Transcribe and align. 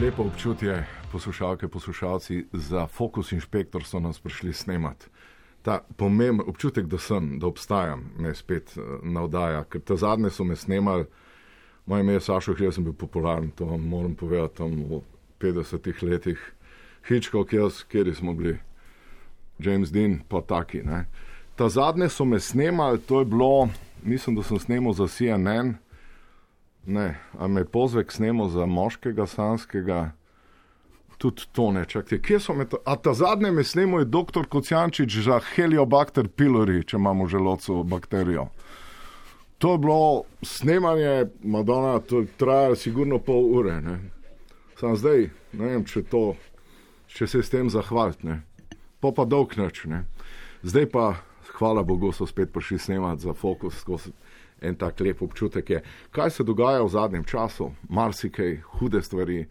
lepo 0.00 0.22
občutje, 0.22 0.86
poslušalke, 1.12 1.68
poslušalci, 1.68 2.46
za 2.52 2.86
Focus 2.86 3.32
Inšpektor 3.32 3.84
so 3.84 4.00
nas 4.00 4.20
prišli 4.20 4.52
snemati. 4.52 5.06
Ta 5.62 5.80
pomemben 5.96 6.48
občutek, 6.48 6.86
da 6.86 6.98
sem, 6.98 7.38
da 7.38 7.46
obstajam, 7.46 8.04
me 8.18 8.34
spet 8.34 8.72
uh, 8.76 8.84
navdaja, 9.02 9.64
ker 9.64 9.80
te 9.80 9.96
zadnje 9.96 10.30
so 10.30 10.44
me 10.44 10.56
snemali, 10.56 11.04
moje 11.86 12.00
ime 12.00 12.12
je 12.12 12.20
Sašo 12.20 12.54
Hrjel, 12.54 12.72
sem 12.72 12.84
bil 12.84 12.92
popularen, 12.92 13.50
to 13.50 13.64
vam 13.64 13.80
moram 13.80 14.14
povedati, 14.14 14.56
tam 14.56 14.72
v 14.88 15.02
50-ih 15.40 16.02
letih. 16.02 16.40
Jaz, 17.52 17.84
kjer 17.84 18.14
smo 18.14 18.32
bili, 18.34 18.56
James 19.58 19.92
Dean, 19.92 20.20
pa 20.28 20.40
taki. 20.40 20.82
Ne. 20.82 21.06
Ta 21.56 21.68
zadnje 21.68 22.08
so 22.08 22.24
me 22.24 22.40
snemali, 22.40 23.00
to 23.00 23.18
je 23.18 23.24
bilo, 23.24 23.68
mislim, 24.02 24.36
da 24.36 24.42
sem 24.42 24.58
snemal 24.58 24.92
za 24.92 25.08
CNN. 25.08 25.76
Ne, 26.86 27.20
a 27.38 27.48
me 27.48 27.64
pozvek 27.64 28.12
snemo 28.12 28.48
za 28.48 28.66
moškega, 28.66 29.26
sanskega, 29.26 30.10
tudi 31.18 31.42
to 31.52 31.70
ne, 31.72 31.84
čakajte, 31.84 32.22
kje 32.22 32.40
so 32.40 32.54
me 32.56 32.64
to, 32.68 32.78
a 32.84 32.96
ta 32.96 33.12
zadnje 33.14 33.50
me 33.52 33.64
snemo 33.64 33.98
je 33.98 34.04
doktor 34.04 34.46
Kocijančič 34.48 35.18
za 35.24 35.40
Heliobacter 35.54 36.28
pylori, 36.28 36.80
če 36.84 36.96
imamo 36.96 37.26
želodcu 37.28 37.82
bakterijo. 37.84 38.48
To 39.58 39.72
je 39.72 39.78
bilo 39.78 40.22
snemanje, 40.42 41.26
Madonna, 41.42 41.98
to 42.00 42.22
je 42.24 42.26
trajalo 42.40 42.76
sigurno 42.76 43.18
pol 43.18 43.44
ure, 43.58 43.80
ne. 43.84 43.98
Sam 44.80 44.96
zdaj, 44.96 45.28
ne 45.52 45.66
vem, 45.66 45.84
če 45.84 46.02
to, 46.08 46.22
če 47.12 47.28
se 47.28 47.42
s 47.44 47.52
tem 47.52 47.68
zahvaliti, 47.68 48.24
ne. 48.26 48.40
Po 49.00 49.12
pa 49.12 49.28
dolg 49.28 49.52
noč. 49.60 49.84
Zdaj 50.64 50.88
pa, 50.88 51.10
hvala 51.58 51.84
Bogu, 51.84 52.14
so 52.16 52.24
spet 52.26 52.52
prišli 52.52 52.78
snemati 52.78 53.28
za 53.28 53.36
fokus 53.36 53.76
skozi 53.84 54.16
en 54.62 54.74
tak 54.74 55.00
lep 55.00 55.22
občutek 55.22 55.70
je. 55.70 55.82
Kaj 56.10 56.30
se 56.30 56.44
dogaja 56.44 56.82
v 56.82 56.88
zadnjem 56.88 57.24
času? 57.24 57.70
Marsikaj, 57.88 58.56
hude 58.78 59.02
stvari. 59.02 59.46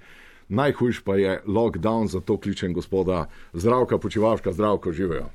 Najhujš 0.49 1.03
pa 1.05 1.15
je 1.15 1.41
lockdown, 1.45 2.07
zato 2.07 2.37
kličem 2.37 2.73
gospoda 2.73 3.25
Zdravka 3.53 3.97
Počivaška, 3.97 4.51
zdravko 4.51 4.91
živejo. 4.91 5.29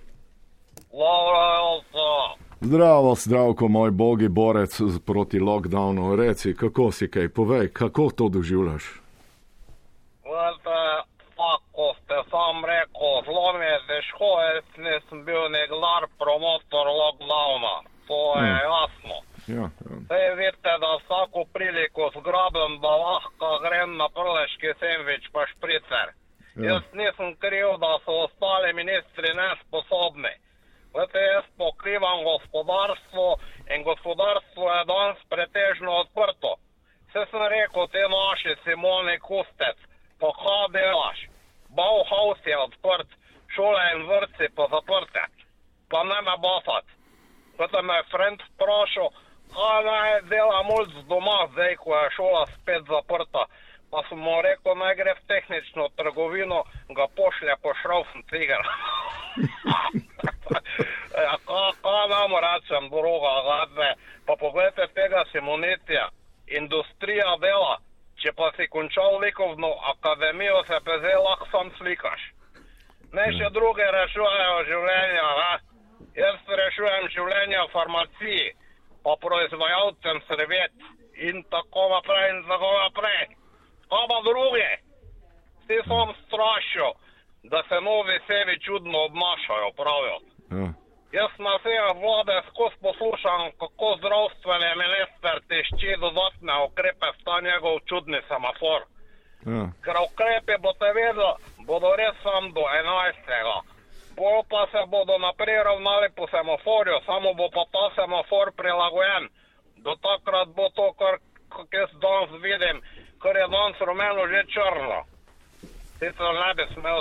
Zdravo, 2.61 3.14
zdravko, 3.14 3.69
moj 3.69 3.91
bogi 3.91 4.28
borec 4.28 4.80
proti 5.06 5.41
lockdownu. 5.41 6.17
Reci, 6.17 6.55
kako 6.56 6.91
si 6.92 7.11
kaj, 7.11 7.28
povej, 7.28 7.69
kako 7.72 8.11
to 8.11 8.28
doživljaš? 8.28 8.84
Veste, 10.25 10.80
tako 11.36 11.86
ste 11.98 12.17
sam 12.30 12.64
rekel, 12.64 13.12
zelo 13.27 13.52
mi 13.58 13.67
je 13.72 13.78
težko, 13.89 14.30
jaz 14.47 14.64
nisem 14.86 15.25
bil 15.25 15.42
nekdar 15.58 16.02
promotor 16.19 16.86
lockdowna, 17.00 17.77
to 18.08 18.20
je 18.41 18.48
Ja. 18.48 18.73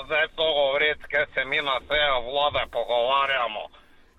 Zdaj 0.05 0.27
to 0.35 0.45
govoriti, 0.53 1.03
ker 1.03 1.25
se 1.33 1.45
mi 1.45 1.57
na 1.61 1.77
sejo 1.87 2.17
vlade 2.21 2.63
pogovarjamo, 2.71 3.63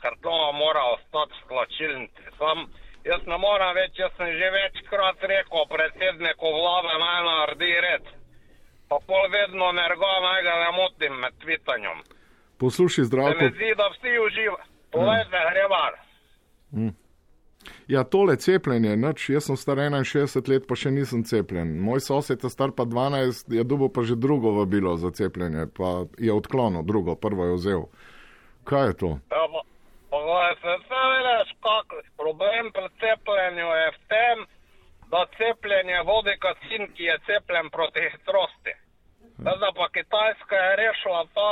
ker 0.03 0.13
to 0.23 0.35
mora 0.53 0.83
ostati 0.95 1.33
v 1.35 1.49
tlačilnici. 1.49 2.23
Sam 2.39 2.59
jaz 3.05 3.23
ne 3.27 3.39
morem 3.39 3.75
več, 3.75 3.99
jaz 3.99 4.13
sem 4.17 4.31
že 4.33 4.51
večkrat 4.51 5.19
rekel 5.25 5.65
predsedniku 5.69 6.47
vlade 6.53 6.95
naj 6.99 7.21
naredi 7.25 7.73
red. 7.81 8.05
Pa 8.89 8.97
pol 9.01 9.25
vedno 9.31 9.73
nerga 9.73 10.13
naj 10.21 10.43
ga 10.43 10.55
ne 10.61 10.71
motim 10.73 11.15
med 11.15 11.33
tvitanjem. 11.41 11.99
Poslušaj, 12.59 13.05
Se 13.05 13.09
zdravko. 13.09 13.41
mi 13.41 13.51
zdi, 13.51 13.75
da 13.77 13.89
vsi 13.89 14.13
uživajo. 14.19 14.63
Povejte, 14.93 15.39
hrebar. 15.51 15.93
Ja, 17.89 18.05
tole 18.05 18.37
cepljenje, 18.41 18.97
noč, 18.97 19.27
jaz 19.29 19.45
sem 19.45 19.57
star 19.61 19.77
61 19.77 20.49
let, 20.49 20.65
pa 20.69 20.75
še 20.75 20.91
nisem 20.91 21.21
cepljen. 21.25 21.75
Moj 21.85 22.01
sosed 22.01 22.41
je 22.45 22.49
star 22.51 22.73
pa 22.73 22.87
12, 22.89 23.53
je 23.53 23.65
dobil 23.65 23.91
pa 23.93 24.01
že 24.09 24.17
drugo 24.17 24.55
vabilo 24.57 24.97
za 24.97 25.11
cepljenje, 25.13 25.67
pa 25.77 26.09
je 26.17 26.33
odklonil 26.33 26.83
drugo, 26.83 27.13
prvo 27.17 27.45
je 27.51 27.59
vzel. 27.61 27.83
Kaj 28.65 28.87
je 28.89 28.95
to? 29.03 29.11
Ja, 29.31 29.45
pa- 29.53 29.67
Poglej, 30.15 30.55
se 30.63 30.71
vse 30.81 31.03
vidiš, 31.13 31.49
kak 31.59 31.89
problem 32.17 32.71
pri 32.73 32.89
cepljenju 33.03 33.67
je 33.83 33.89
v 33.91 33.99
tem, 34.13 34.39
da 35.11 35.27
cepljenje 35.37 35.99
vodi 36.07 36.35
kasin, 36.39 36.87
ki 36.95 37.05
je 37.11 37.17
cepljen 37.27 37.67
proti 37.71 38.01
hitrosti. 38.13 38.75
Zdaj 39.43 39.59
da 39.59 39.71
pa 39.75 39.89
Kitajska 39.91 40.57
je 40.57 40.77
rešila 40.81 41.23
ta 41.35 41.51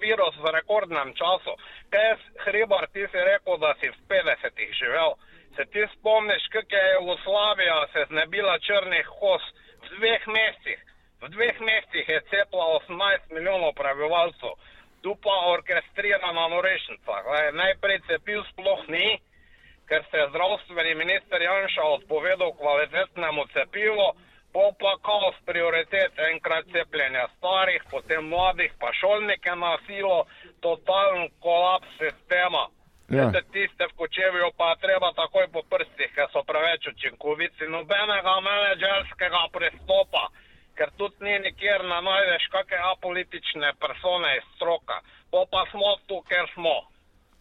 virus 0.00 0.34
v 0.40 0.46
rekordnem 0.56 1.12
času. 1.12 1.52
Je, 1.92 2.06
Hribar, 2.48 2.88
ti 2.92 3.04
si 3.12 3.20
rekel, 3.30 3.60
da 3.60 3.74
si 3.80 3.92
v 3.92 3.98
50-ih 4.08 4.72
živel. 4.80 5.12
Se 5.56 5.64
ti 5.72 5.82
spomniš, 5.98 6.46
kak 6.52 6.72
je 6.72 6.94
Jugoslavija 6.94 7.86
se 7.92 8.06
znebila 8.08 8.58
črnih 8.58 9.06
kos 9.20 9.42
v 9.82 9.96
dveh 9.96 10.22
mesecih? 10.26 10.80
V 11.22 11.28
dveh 11.28 11.60
mesecih 11.60 12.08
je 12.08 12.20
cepila 12.30 12.66
18 12.88 13.30
milijonov 13.30 13.72
prebivalcev 13.72 14.54
tu 15.04 15.12
pa 15.24 15.36
orkestrirana 15.54 16.48
norešnica. 16.48 17.14
Glej, 17.26 17.46
Najprej 17.52 17.98
cepiv 18.08 18.40
sploh 18.52 18.82
ni, 18.88 19.20
ker 19.88 20.04
se 20.10 20.16
je 20.16 20.30
zdravstveni 20.32 20.94
minister 20.94 21.42
Janša 21.42 21.84
odpovedal 21.96 22.52
kvalitetnemu 22.60 23.44
cepivu, 23.52 24.06
pol 24.54 24.70
pa 24.80 24.94
kaos 25.04 25.36
prioritet, 25.44 26.16
enkrat 26.32 26.64
cepljenja 26.72 27.26
starih, 27.36 27.84
potem 27.90 28.30
mladih, 28.32 28.72
pa 28.80 28.92
šolnike 29.00 29.56
na 29.64 29.76
silo, 29.86 30.24
totalen 30.64 31.28
kolaps 31.44 31.90
sistema. 32.00 32.64
Ja. 33.14 33.28
Veste, 33.30 33.42
tiste 33.54 33.86
v 33.90 33.96
kočevju 34.02 34.50
pa 34.58 34.74
treba 34.82 35.12
takoj 35.14 35.46
po 35.52 35.62
prstih, 35.70 36.10
ker 36.16 36.26
so 36.32 36.42
preveč 36.48 36.88
učinkoviti, 36.90 37.70
nobenega 37.70 38.40
menedžerskega 38.48 39.46
pristopa 39.54 40.28
ker 40.78 40.90
tudi 40.98 41.24
ni 41.24 41.34
nikjer 41.46 41.84
ne 41.86 42.00
najdeš 42.08 42.48
kakšne 42.54 42.80
apolitične 42.92 43.72
persone 43.82 44.36
iz 44.38 44.46
stroka. 44.56 45.00
Po 45.30 45.44
pa 45.50 45.64
smo 45.70 45.94
tu, 46.06 46.20
ker 46.28 46.50
smo. 46.54 46.74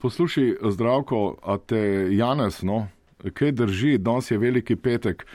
Poslušaj, 0.02 0.50
zdravko, 0.76 1.38
a 1.44 1.58
te 1.58 1.82
Janez, 2.12 2.62
no, 2.64 2.88
kaj 3.34 3.52
drži, 3.52 3.98
danes 3.98 4.32
je 4.32 4.38
veliki 4.38 4.76
petek. 4.76 5.26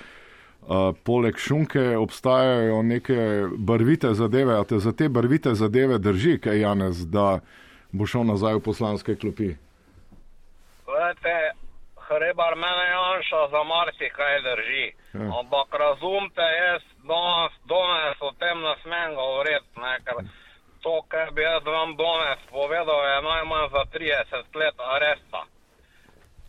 Uh, 0.68 0.92
poleg 1.04 1.38
šunke 1.40 1.96
obstajajo 1.96 2.82
neke 2.82 3.16
barvite 3.56 4.10
zadeve, 4.14 4.58
a 4.58 4.64
te 4.68 4.78
za 4.78 4.92
te 4.92 5.08
barvite 5.08 5.54
zadeve 5.54 5.96
drži, 5.98 6.36
kaj 6.44 6.60
Janez, 6.60 7.06
da 7.08 7.40
bo 7.92 8.06
šel 8.06 8.26
nazaj 8.28 8.58
v 8.58 8.64
poslanske 8.66 9.16
klopi. 9.16 9.54
Vete, 11.08 11.52
hrebar 12.08 12.54
mene 12.56 12.84
Janša 12.94 13.42
za 13.50 13.62
marsikaj 13.64 14.40
drži. 14.46 14.86
Ja. 15.14 15.26
Ampak 15.40 15.68
razumte, 15.84 16.46
jaz 16.62 16.82
danes 17.10 17.54
danes 17.72 18.18
o 18.28 18.30
tem 18.40 18.60
ne 18.60 18.74
smem 18.82 19.14
govoriti, 19.14 19.70
ne, 19.84 19.94
ker 20.04 20.16
to, 20.84 20.94
kar 21.12 21.30
bi 21.36 21.42
jaz 21.42 21.64
vam 21.64 21.96
danes 21.96 22.40
povedal, 22.50 23.00
je 23.10 23.22
najmanj 23.30 23.68
za 23.76 23.82
30 23.94 24.58
let 24.60 24.76
aresta. 24.94 25.42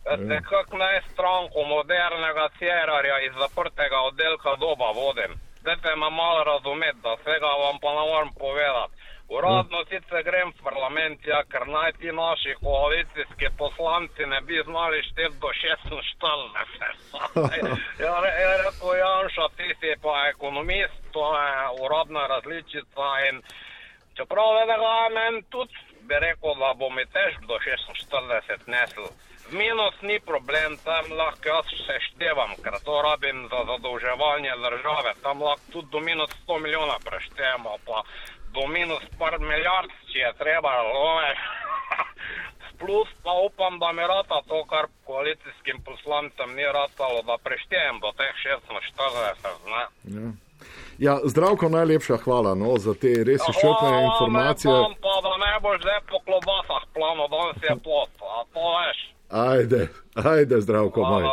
Veste, 0.06 0.36
kak 0.50 0.68
naj 0.82 1.00
stranko 1.08 1.64
modernega 1.74 2.46
cerarja 2.58 3.16
iz 3.26 3.32
zaprtega 3.42 3.98
oddelka 4.10 4.56
doba 4.64 4.90
vodim. 5.00 5.32
Dajte 5.64 5.96
me 5.96 6.10
malo 6.10 6.44
razumeti, 6.52 7.00
da 7.04 7.16
vsega 7.20 7.50
vam 7.64 7.76
pa 7.82 7.90
ne 7.96 8.04
morem 8.10 8.32
povedati. 8.44 8.99
Uradno 9.30 9.84
sicer 9.86 10.24
grem 10.26 10.50
v 10.50 10.62
parlament, 10.66 11.20
ja, 11.22 11.44
ker 11.46 11.62
naj 11.70 11.92
ti 12.02 12.10
naši 12.12 12.54
koalicijski 12.62 13.50
poslanci 13.58 14.26
ne 14.26 14.40
bi 14.40 14.62
znali 14.66 15.02
šteti 15.06 15.38
do 15.44 15.50
46. 15.54 15.60
ja, 18.04 18.14
re, 18.24 18.30
je 18.40 18.56
rekel 18.64 18.94
Janša, 18.98 19.46
ti 19.56 19.68
si 19.80 19.94
pa 20.02 20.14
ekonomist, 20.34 20.98
to 21.14 21.24
je 21.36 21.52
uradna 21.84 22.26
različica 22.26 23.08
in 23.28 23.42
čeprav 24.18 24.50
vedega 24.60 24.94
men 25.14 25.42
tudi 25.50 25.78
bi 26.08 26.18
rekel, 26.26 26.54
da 26.58 26.74
bo 26.74 26.90
mi 26.90 27.04
tež 27.14 27.38
do 27.46 27.54
46 27.54 28.66
nesel. 28.66 29.06
Minus 29.50 29.94
ni 30.02 30.20
problem, 30.20 30.76
tam 30.84 31.04
lahko 31.20 31.48
jaz 31.48 31.70
se 31.86 31.96
števam, 32.06 32.50
ker 32.64 32.74
to 32.86 32.98
rabim 33.02 33.46
za 33.50 33.60
zadolževanje 33.70 34.52
države. 34.66 35.14
Tam 35.22 35.42
lahko 35.42 35.72
tudi 35.72 35.88
do 35.94 36.00
minus 36.00 36.30
100 36.48 36.58
milijona 36.58 36.96
preštevamo, 37.04 37.76
pa 37.86 38.02
do 38.54 38.66
minus 38.66 39.04
par 39.18 39.34
milijard, 39.38 39.92
če 40.10 40.18
je 40.26 40.32
treba, 40.42 40.70
razumeš. 40.80 41.38
Plus 42.80 43.08
pa 43.24 43.32
upam, 43.48 43.78
da 43.82 43.92
mi 43.92 44.04
rata 44.14 44.38
to, 44.50 44.64
kar 44.72 44.84
koalicijskim 45.08 45.78
poslancem 45.88 46.48
ni 46.58 46.66
ratalo, 46.78 47.18
da 47.28 47.34
preštejem 47.46 47.96
do 48.04 48.10
teh 48.18 48.32
46, 48.44 49.72
ne. 49.74 49.84
Ja. 50.16 50.30
Ja, 50.98 51.18
zdravko, 51.24 51.68
najlepša 51.68 52.16
hvala 52.16 52.54
no, 52.54 52.78
za 52.78 52.94
te 52.94 53.08
res 53.24 53.40
izčrpne 53.48 54.04
informacije. 54.04 54.72
ne 54.72 54.80
bom 54.80 54.94
Pa 55.04 55.14
da 55.24 55.32
ne 55.44 55.54
boš 55.64 55.80
zdaj 55.80 56.00
po 56.10 56.18
klobasah 56.26 56.82
plano, 56.94 57.24
danes 57.34 57.62
je 57.68 57.74
pot, 57.84 58.10
a 58.20 58.44
to 58.52 58.64
veš. 58.76 58.98
Ajde, 59.30 59.88
ajde, 60.14 60.60
zdravko, 60.60 61.00
moj. 61.02 61.24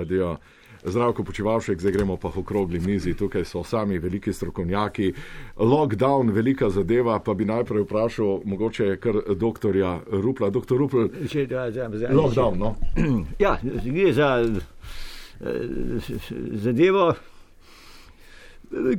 Adijo. 0.00 0.36
Zdravko 0.84 1.24
počivalšek, 1.24 1.80
zdaj 1.80 1.92
gremo 1.92 2.16
pa 2.16 2.28
v 2.28 2.42
okrogli 2.42 2.80
mizi. 2.80 3.14
Tukaj 3.16 3.44
so 3.44 3.64
sami 3.64 3.98
veliki 3.98 4.32
strokovnjaki. 4.32 5.12
Lockdown, 5.56 6.30
velika 6.30 6.68
zadeva, 6.70 7.18
pa 7.24 7.34
bi 7.34 7.44
najprej 7.44 7.86
vprašal, 7.86 8.42
mogoče 8.44 8.96
kar 9.00 9.20
doktorja 9.36 10.00
Rupla. 10.10 10.50
Doktor 10.50 10.78
Rupl, 10.78 11.08
Če, 11.28 11.46
da, 11.46 11.70
da, 11.70 11.88
da, 11.88 12.12
lockdown, 12.12 12.58
no? 12.58 12.74
Ja, 13.44 13.56
gre 13.62 14.12
za 14.12 14.28
eh, 14.44 16.12
zadevo, 16.52 17.14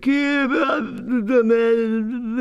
ki 0.02 0.18
eh, 0.18 0.60
da 1.22 1.42
me 1.46 1.62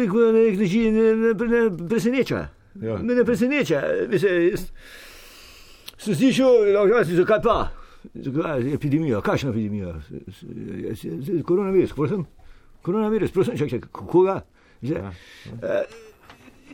neko 0.01 0.19
na 0.19 0.33
nek 0.41 0.59
način 0.59 0.95
ne, 0.97 1.15
ne 1.35 1.89
preseneča. 1.89 2.47
Ja. 2.81 2.99
Me 3.03 3.15
ne 3.15 3.25
preseneča. 3.25 3.83
Mislim, 4.09 4.49
jaz 4.51 4.71
Sem 5.99 6.15
slišal, 6.15 6.65
da 6.73 6.99
je 6.99 7.17
zakaj 7.17 7.43
pa? 7.43 7.84
Epidemija? 8.75 9.21
Kakšna 9.21 9.51
epidemija? 9.51 9.95
Koronavirus, 11.45 11.93
prosim. 11.93 12.27
Koronavirus, 12.83 13.33
prosim, 13.33 13.57
čakaj, 13.57 13.79
čakaj, 13.81 13.89
koga? 13.93 14.41
Zdaj, 14.83 15.01
Ja, 15.01 15.13
eh, 15.63 15.85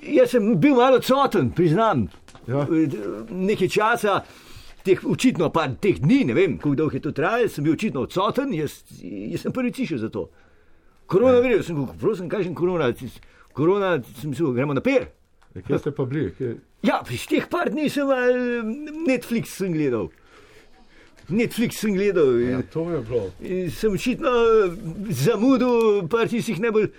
Jaz 0.03 0.31
sem 0.31 0.55
bil 0.61 0.75
malo 0.75 0.97
odsoten, 0.97 1.51
priznam. 1.53 2.07
Ja. 2.49 2.67
Nekaj 3.31 3.69
časa, 3.69 4.23
teh, 4.83 5.03
očitno 5.05 5.51
pa 5.53 5.67
teh 5.69 6.01
dni, 6.01 6.25
ne 6.25 6.35
vem, 6.35 6.57
kako 6.59 6.75
dolgo 6.75 6.97
je 6.97 7.03
to 7.05 7.13
trajalo, 7.13 7.49
sem 7.49 7.65
bil 7.65 7.77
očitno 7.77 8.07
odsoten, 8.09 8.55
jaz, 8.57 8.81
jaz 9.03 9.45
sem 9.45 9.53
prvi 9.53 9.73
cišel 9.77 9.99
za 10.01 10.09
to. 10.09 10.31
Koronavirus, 11.07 11.67
sem 11.67 11.77
rekel, 11.77 11.99
prosim, 12.01 12.31
kažem 12.33 12.55
korona, 12.55 12.89
korona, 13.53 13.99
sem 14.21 14.33
mislil, 14.33 14.55
gremo 14.57 14.75
na 14.75 14.81
per. 14.81 15.11
Ja, 15.55 15.63
Kje 15.67 15.79
ste 15.79 15.93
pa 15.93 16.05
bili? 16.09 16.31
Kje? 16.39 16.55
Ja, 16.87 17.03
iz 17.11 17.27
teh 17.29 17.45
par 17.51 17.69
dni 17.71 17.91
sem 17.93 18.09
eh, 18.09 18.73
Netflix 19.07 19.59
sem 19.61 19.75
gledal. 19.77 20.09
Netflix 21.31 21.79
sem 21.79 21.95
gledal. 21.95 22.33
Ja, 22.41 22.59
in- 22.59 22.63
to 22.65 22.91
je 22.91 23.01
bilo. 23.01 23.31
in 23.41 23.71
Sem 23.71 23.93
očitno 23.93 24.29
eh, 24.29 24.71
zamudil 25.11 25.77
par 26.09 26.29
tistih 26.29 26.61
najbolj, 26.61 26.91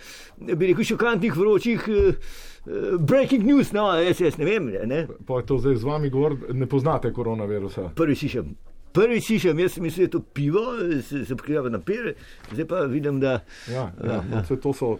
bi 0.55 0.67
rekel, 0.67 0.83
šokantnih, 0.85 1.35
vročih 1.35 1.85
eh, 1.87 2.15
eh, 2.63 2.71
breaking 2.99 3.43
news, 3.43 3.71
no, 3.71 3.89
jaz, 3.93 4.21
jaz 4.21 4.37
ne 4.37 4.45
vem. 4.45 4.71
Ne? 4.85 5.07
Pa 5.25 5.33
je 5.35 5.45
to 5.45 5.57
zdaj 5.57 5.75
z 5.75 5.83
vami 5.83 6.09
govor, 6.09 6.35
ne 6.49 6.65
poznate 6.65 7.11
koronavirusa. 7.11 7.89
Prvi 7.95 8.15
slišim. 8.15 8.55
Prvi 8.91 9.21
slišim, 9.21 9.59
jaz 9.59 9.71
sem 9.71 9.83
mislil, 9.83 10.03
da 10.03 10.07
je 10.07 10.11
to 10.11 10.19
pivo, 10.21 10.63
se, 11.01 11.25
se 11.25 11.35
pokriva 11.35 11.69
na 11.69 11.79
pere, 11.79 12.13
zdaj 12.51 12.65
pa 12.65 12.81
vidim, 12.83 13.19
da. 13.19 13.37
Ja, 13.67 13.91
ja, 14.01 14.23
no, 14.23 14.43
saj 14.43 14.57
to, 14.59 14.73
so, 14.73 14.97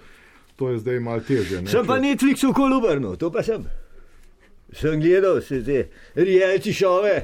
to 0.56 0.70
je 0.70 0.80
zdaj 0.80 1.00
malo 1.02 1.20
težje. 1.22 1.62
ne, 1.62 1.68
Sem 1.68 1.84
pa 1.86 1.98
če- 1.98 2.02
Netflix 2.02 2.44
v 2.44 2.54
kolubrnu, 2.54 3.16
to 3.16 3.30
pa 3.30 3.44
sem. 3.44 3.66
Sem 4.72 5.02
gledal 5.02 5.42
se 5.42 5.60
te 5.60 5.82
reality 6.16 6.72
šove, 6.72 7.18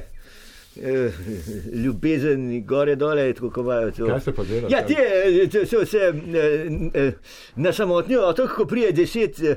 ljubezen, 1.84 2.66
gore 2.66 2.94
dole, 2.96 3.32
tako 3.34 3.50
kot 3.50 3.64
imajo 3.64 3.90
to. 3.90 4.06
Kaj 4.06 4.20
ste 4.20 4.32
pa 4.32 4.44
delali? 4.44 4.72
Ja, 4.72 4.82
te 4.86 4.94
eh, 4.98 5.48
te 5.50 5.66
so 5.66 5.84
se 5.86 5.98
eh, 5.98 6.70
eh, 6.94 7.12
na 7.56 7.72
samotni 7.72 8.16
otok, 8.16 8.54
ko 8.56 8.66
prije 8.66 8.92
deset, 8.92 9.40
eh, 9.42 9.56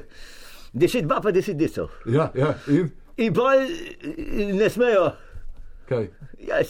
deset 0.73 1.05
bab, 1.05 1.23
pa 1.23 1.31
deset 1.31 1.57
decov. 1.57 1.89
Ja, 2.05 2.31
ja, 2.35 2.53
in 2.67 2.91
In 3.17 3.33
pa 3.33 3.51
ne 4.55 4.69
smejo, 4.69 5.11
kaj? 5.89 6.07
ja, 6.47 6.59
eh, 6.59 6.65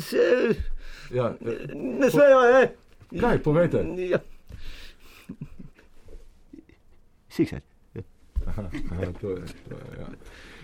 se, 0.00 0.22
Ja, 1.10 1.34
eh, 1.40 1.66
ne 1.74 2.10
smejo, 2.10 2.40
ne. 2.52 3.20
kaj, 3.20 3.42
povejte. 3.42 3.82
Ja. 4.08 4.18
Siksat. 7.28 7.62
Aha, 8.46 8.62
to 9.20 9.30
je, 9.30 9.42
to 9.68 9.74
je, 9.74 9.98
ja. 9.98 10.06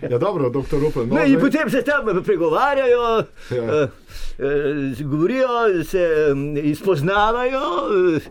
Ja, 0.03 0.17
dobro, 0.17 0.49
doktor 0.49 0.79
Rupel. 0.79 1.05
No, 1.05 1.15
No, 1.15 1.21
in 1.21 1.29
zdaj- 1.29 1.41
potem 1.41 1.69
se 1.69 1.81
tam 1.81 2.23
pregovarjajo, 2.23 3.23
Ja. 3.51 3.63
ja. 3.63 3.83
uh, 3.83 3.89
govorijo, 5.01 5.47
se 5.83 6.03
um, 6.31 6.57
izpoznavajo, 6.57 7.61
uh, 7.87 8.21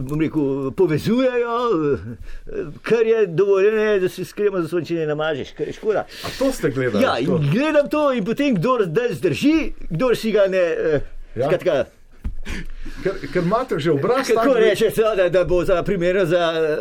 bom 0.00 0.20
rekel, 0.20 0.42
povezujejo, 0.72 1.56
uh, 1.70 1.98
kar 2.82 3.04
je 3.04 3.26
dovoljeno, 3.28 3.76
je, 3.78 4.00
da 4.00 4.08
se 4.08 4.24
skrimo 4.24 4.60
za 4.60 4.68
sončine 4.68 5.06
namažeš, 5.06 5.52
kar 5.52 5.66
je 5.66 5.72
škoda. 5.72 6.06
A 6.24 6.28
to 6.38 6.52
ste 6.52 6.70
gledali? 6.70 7.04
Ja, 7.04 7.16
to? 7.26 7.40
gledam 7.50 7.88
to, 7.88 8.12
in 8.12 8.24
potem 8.24 8.54
kdo 8.54 8.78
zdrži, 9.10 9.56
kdo 9.90 10.14
si 10.14 10.32
ga 10.32 10.46
ne. 10.48 10.64
Uh, 10.86 11.00
Ja. 11.34 11.46
Skratka, 11.46 11.84
Ker, 13.02 13.16
ker 13.32 13.42
imate 13.42 13.78
že 13.78 13.90
obraz 13.90 14.28
Kako 14.28 14.54
tak, 14.54 14.62
reče, 14.62 14.90
da, 15.16 15.28
da 15.28 15.44
bo 15.44 15.64
za 15.64 15.82
primer 15.82 16.20
za 16.26 16.52
eh, 16.54 16.76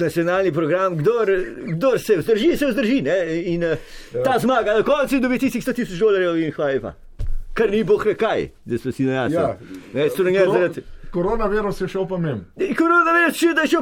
nacionalni 0.00 0.52
program, 0.52 0.96
kdor, 0.96 1.30
kdor 1.76 2.00
se 2.00 2.16
vzdrži, 2.16 2.56
se 2.56 2.66
vzdrži. 2.66 3.02
Ne? 3.02 3.42
In 3.54 3.62
ja. 3.62 3.76
ta 4.24 4.38
zmaga, 4.38 4.74
na 4.74 4.82
koncu 4.82 5.20
dobi 5.20 5.38
tistih 5.38 5.64
100 5.64 5.74
tisoč 5.74 5.98
dolarjev 5.98 6.36
in 6.36 6.52
lepa. 6.58 6.92
Kar 7.54 7.70
ni 7.70 7.84
boh 7.84 8.04
ve 8.04 8.14
kaj, 8.18 8.48
da 8.64 8.78
so 8.78 8.92
si 8.92 9.06
na 9.06 9.24
jasno. 9.24 9.40
Ja. 9.40 9.56
Ne, 9.94 10.08
zaradi. 10.10 10.82
Koronavirus 11.14 11.80
je 11.80 11.88
šel 11.88 12.08
pa 12.08 12.18
mem. 12.18 12.40
Koronavirus, 12.78 13.42
da 13.54 13.66
še 13.70 13.80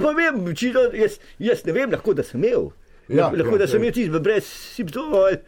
da, 0.74 0.82
jaz, 0.96 1.16
jaz 1.38 1.64
ne 1.64 1.72
vem, 1.72 1.90
lahko 1.90 2.12
da 2.14 2.22
sem 2.22 2.44
imel. 2.44 2.68
Ja, 3.08 3.30
lahko 3.32 3.56
ja, 3.56 3.62
da 3.64 3.66
sem 3.66 3.80
ja. 3.80 3.88
imel 3.88 3.94
tisti 3.96 4.20
brez 4.20 4.50
simptomov. 4.76 5.38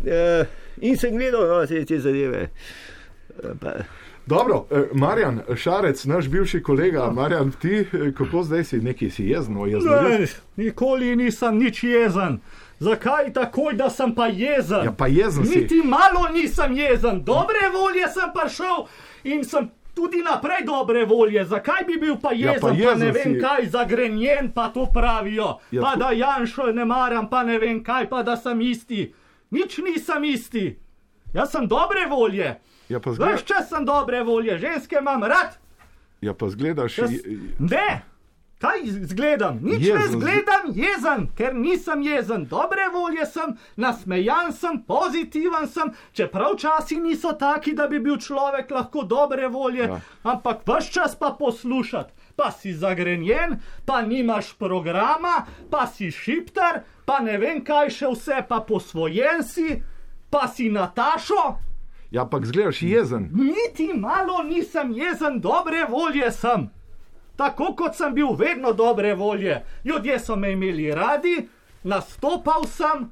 Uh, 0.00 0.50
in 0.80 0.98
sem 0.98 1.14
gledal 1.14 1.46
no, 1.46 1.60
te, 1.70 1.84
te 1.86 2.00
zadeve. 2.02 2.48
Eh, 2.48 3.54
Pa, 3.60 3.76
Dobro, 4.30 4.66
eh, 4.70 4.88
Marjan 4.94 5.40
Šarec, 5.56 6.04
naš 6.04 6.28
bivši 6.28 6.62
kolega, 6.62 7.10
Marjan, 7.10 7.52
ti, 7.52 7.74
eh, 7.82 7.86
kako 8.12 8.42
zdaj 8.42 8.64
si 8.64 8.76
neki 8.78 9.10
si 9.10 9.24
jezno. 9.24 9.66
Ne, 9.66 10.26
nikoli 10.56 11.16
nisem 11.16 11.58
nič 11.58 11.82
jezen. 11.84 12.38
Zakaj 12.80 13.32
takoj, 13.32 13.74
da 13.74 13.90
sem 13.90 14.14
pa 14.14 14.26
jezen? 14.26 14.84
Ja, 14.84 14.92
pa 14.92 15.06
jezen 15.06 15.46
si. 15.46 15.58
Niti 15.58 15.82
malo 15.84 16.28
nisem 16.32 16.72
jezen, 16.72 17.24
dobre 17.24 17.68
volje 17.72 18.08
sem 18.08 18.30
prišel 18.32 18.86
in 19.24 19.44
sem 19.44 19.66
tudi 19.94 20.22
naprej 20.22 20.64
dobre 20.64 21.04
volje. 21.04 21.44
Zakaj 21.44 21.84
bi 21.84 21.98
bil 21.98 22.16
pa 22.16 22.30
Ja, 22.30 22.36
jezen, 22.46 22.60
pa 22.60 22.68
pa, 22.68 22.74
jezen 22.74 22.88
pa 22.90 23.04
ne 23.04 23.12
vem 23.12 23.34
si. 23.34 23.40
kaj, 23.40 23.66
zagrenjen 23.66 24.52
pa 24.54 24.68
to 24.68 24.86
pravijo. 24.86 25.44
Ja, 25.44 25.56
Ja, 25.72 25.82
pa 25.82 25.92
to- 25.92 25.98
da 25.98 26.10
Janšo 26.12 26.72
ne 26.72 26.84
maram, 26.84 27.28
pa 27.28 27.42
ne 27.42 27.58
vem 27.58 27.84
kaj, 27.84 28.08
pa 28.08 28.22
da 28.22 28.36
sem 28.36 28.60
isti. 28.62 29.12
Nič 29.50 29.78
nisem 29.78 30.24
isti. 30.24 30.78
Jaz 31.34 31.50
sem 31.50 31.66
dobre 31.66 32.06
volje. 32.06 32.54
Ja, 32.90 32.98
pa 32.98 33.10
Veš, 33.10 33.16
zgledaš, 33.16 33.42
če 33.44 33.64
sem 33.64 33.84
dobre 33.84 34.22
volje, 34.22 34.58
ženske 34.58 34.98
imam 34.98 35.22
rad. 35.24 35.56
ja, 36.20 36.34
pa 36.34 36.48
zgledaš 36.48 36.98
Jaz, 36.98 37.12
ne, 37.58 38.02
kaj 38.58 38.80
zgledam? 39.08 39.60
Nič 39.62 39.80
Jezen, 39.80 39.96
ne 39.96 40.08
zgledam 40.10 40.64
jezen, 40.74 41.28
ker 41.32 41.54
nisem 41.54 42.02
jezen. 42.02 42.44
Dobre 42.44 42.88
volje 42.88 43.24
sem, 43.26 43.54
nasmejan 43.76 44.50
sem, 44.52 44.82
pozitiven 44.82 45.64
sem, 45.66 45.88
čeprav 46.12 46.56
časi 46.56 46.98
niso 46.98 47.32
taki, 47.32 47.72
da 47.72 47.86
bi 47.86 47.98
bil 47.98 48.18
človek 48.18 48.70
lahko 48.70 49.04
dobre 49.04 49.48
volje, 49.48 49.86
Ja. 49.86 50.00
ampak 50.24 50.60
vse 50.62 50.90
čas 50.90 51.14
pa 51.14 51.30
poslušati. 51.32 52.12
Pa 52.36 52.50
si 52.50 52.74
zagrenjen, 52.74 53.56
pa 53.86 54.02
nimaš 54.02 54.52
programa, 54.54 55.38
pa 55.70 55.86
si 55.86 56.10
šiptar, 56.10 56.82
pa 57.04 57.20
ne 57.20 57.38
vem 57.38 57.64
kaj 57.64 57.90
še 57.90 58.06
vse, 58.08 58.44
pa 58.48 58.60
posvojen 58.60 59.40
si, 59.42 59.80
pa 60.30 60.48
si 60.48 60.68
Natašo. 60.68 61.69
Ja, 62.10 62.24
pa 62.26 62.38
zgledaš 62.42 62.82
jezen. 62.82 63.30
Niti 63.32 63.92
malo 63.94 64.42
nisem 64.42 64.92
jezen, 64.92 65.40
dobre 65.40 65.86
volje 65.88 66.32
sem. 66.32 66.70
Tako 67.36 67.74
kot 67.76 67.96
sem 67.96 68.14
bil 68.14 68.34
vedno 68.38 68.72
dobre 68.72 69.14
volje. 69.14 69.62
Ljudje 69.84 70.18
so 70.18 70.36
me 70.36 70.52
imeli 70.52 70.90
radi, 70.94 71.48
nastopal 71.82 72.64
sem, 72.66 73.10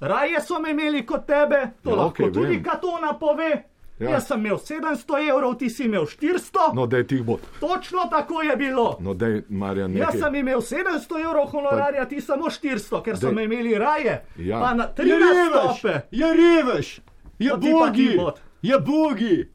raje 0.00 0.40
so 0.40 0.60
me 0.60 0.70
imeli 0.70 1.06
kot 1.06 1.26
tebe, 1.26 1.70
to 1.84 1.90
Ja, 1.90 1.96
lahko 1.96 2.22
okay, 2.22 2.32
tudi 2.34 2.46
vem. 2.46 2.62
Katona 2.62 3.12
pove. 3.12 3.50
Ja. 3.98 4.06
Ja. 4.06 4.10
Jaz 4.10 4.26
sem 4.26 4.40
imel 4.40 4.56
700 4.56 5.28
evrov, 5.28 5.54
ti 5.54 5.70
si 5.70 5.84
imel 5.84 6.02
400. 6.02 6.70
No, 6.74 6.86
dej 6.86 7.06
tih 7.06 7.22
bod. 7.22 7.40
Točno 7.60 8.06
tako 8.10 8.42
je 8.42 8.56
bilo. 8.56 8.96
No, 9.00 9.14
dej, 9.14 9.42
Marjan, 9.48 9.92
Jaz 9.96 10.14
nekaj. 10.14 10.20
sem 10.20 10.34
imel 10.34 10.60
700 10.60 11.24
evrov 11.24 11.46
honorarja, 11.46 12.04
ti 12.08 12.20
samo 12.20 12.44
400, 12.46 13.02
ker 13.04 13.16
so 13.18 13.26
Daj. 13.26 13.34
me 13.34 13.44
imeli 13.44 13.74
raje. 13.78 14.24
Ja. 14.36 14.60
Pa 14.60 14.74
na 14.74 14.86
tri 14.86 15.10
nastope. 15.10 16.00
je 16.10 16.26
revež, 16.34 17.00
je 17.40 17.60
ti 17.60 17.72
bogi, 17.72 18.18
je 18.62 18.78
bogi, 18.78 19.48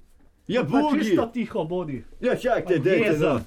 je 0.48 0.60
Pa 0.60 0.68
bogi. 0.70 1.04
čisto 1.04 1.26
tiho 1.26 1.64
bodi. 1.64 2.04
Ja, 2.22 2.36
čakajte, 2.36 2.80
dajte, 2.80 3.00
no. 3.00 3.06
Jezen. 3.06 3.40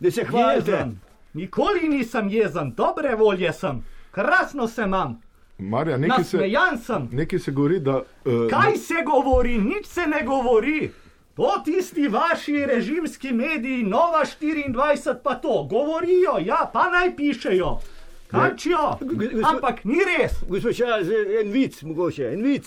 da 0.00 0.10
se 0.10 0.24
hvalite. 0.24 0.70
Jezen. 0.70 0.98
Nikoli 1.34 1.88
nisem 1.88 2.28
jezen, 2.28 2.74
dobre 2.74 3.14
volje 3.14 3.52
sem, 3.52 3.84
krasno 4.10 4.68
se 4.68 4.82
imam, 4.82 5.20
Marjan, 5.58 6.00
nekaj 6.00 6.24
se, 6.24 6.38
sem. 6.86 7.08
nekaj 7.12 7.38
se 7.38 7.50
govori, 7.50 7.80
da. 7.80 7.96
Uh, 8.24 8.50
Kaj 8.50 8.76
se 8.76 8.94
govori, 9.06 9.58
nič 9.58 9.86
se 9.86 10.06
ne 10.06 10.22
govori. 10.22 10.90
To 11.34 11.62
tisti 11.64 12.08
vaši 12.08 12.66
režimski 12.66 13.32
mediji, 13.32 13.82
Nova 13.82 14.24
24, 14.42 15.14
pa 15.24 15.34
to 15.34 15.66
govorijo, 15.70 16.38
ja, 16.44 16.70
pa 16.72 16.90
naj 16.90 17.16
pišejo. 17.16 17.78
Kačijo, 18.28 18.98
ampak 19.44 19.84
ni 19.84 19.96
res. 20.04 20.32
Gospod 20.48 20.74
Čas, 20.76 21.06
en 21.40 21.52
vic, 21.52 21.82
mogoče, 21.82 22.32
en 22.32 22.42
vic. 22.42 22.64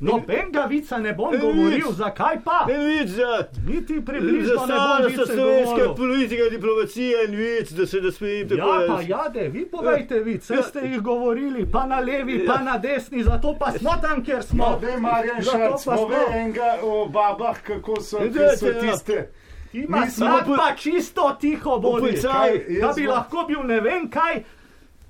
Nobenega 0.00 0.64
vica 0.64 0.98
ne 0.98 1.12
bom 1.12 1.34
govoril, 1.40 1.86
vic. 1.86 1.96
zakaj 1.96 2.38
pa? 2.44 2.66
En 2.70 2.86
vic 2.88 3.08
za, 3.08 3.44
Niti 3.66 3.94
za 3.94 4.02
približno 4.02 4.48
ne 4.48 4.56
bom 4.56 4.66
starost 4.66 5.32
slovenske 5.34 5.82
politike, 5.96 6.42
diplomacije, 6.50 7.24
en 7.24 7.36
vic, 7.36 7.70
da 7.70 7.86
se 7.86 8.00
ne 8.00 8.12
smejim 8.12 8.48
tako. 8.48 8.74
Ja, 8.74 8.86
pa 8.88 9.00
jade, 9.02 9.48
vi 9.48 9.66
povejte 9.66 10.20
vice, 10.20 10.54
Ja. 10.54 10.62
ste 10.62 10.80
jih 10.80 11.00
govorili, 11.00 11.66
pa 11.72 11.86
na 11.86 12.00
levi, 12.00 12.46
pa 12.46 12.58
na 12.58 12.78
desni, 12.78 13.22
zato 13.22 13.56
pa 13.58 13.72
smo 13.72 13.90
tam, 14.02 14.24
kjer 14.24 14.42
smo. 14.42 14.64
No, 14.64 14.78
daj, 14.80 14.96
Marjan 14.96 15.42
Šarc, 15.42 15.84
pove 15.84 16.26
smo. 16.26 16.36
enega 16.36 16.78
o 16.82 17.08
babah, 17.08 17.62
kako 17.62 18.00
so, 18.00 18.18
kaj 18.18 18.56
so 18.56 18.66
ja. 18.66 18.80
tiste. 18.80 19.28
Ima 19.72 20.00
Mi 20.00 20.10
smo 20.10 20.40
pa 20.56 20.76
čisto 20.76 21.36
tiho 21.40 21.80
Kaj, 22.22 22.64
Da 22.80 22.92
bi 22.96 23.06
lahko 23.06 23.44
bil 23.48 23.62
ne 23.62 23.80
vem 23.80 24.10
kaj, 24.10 24.42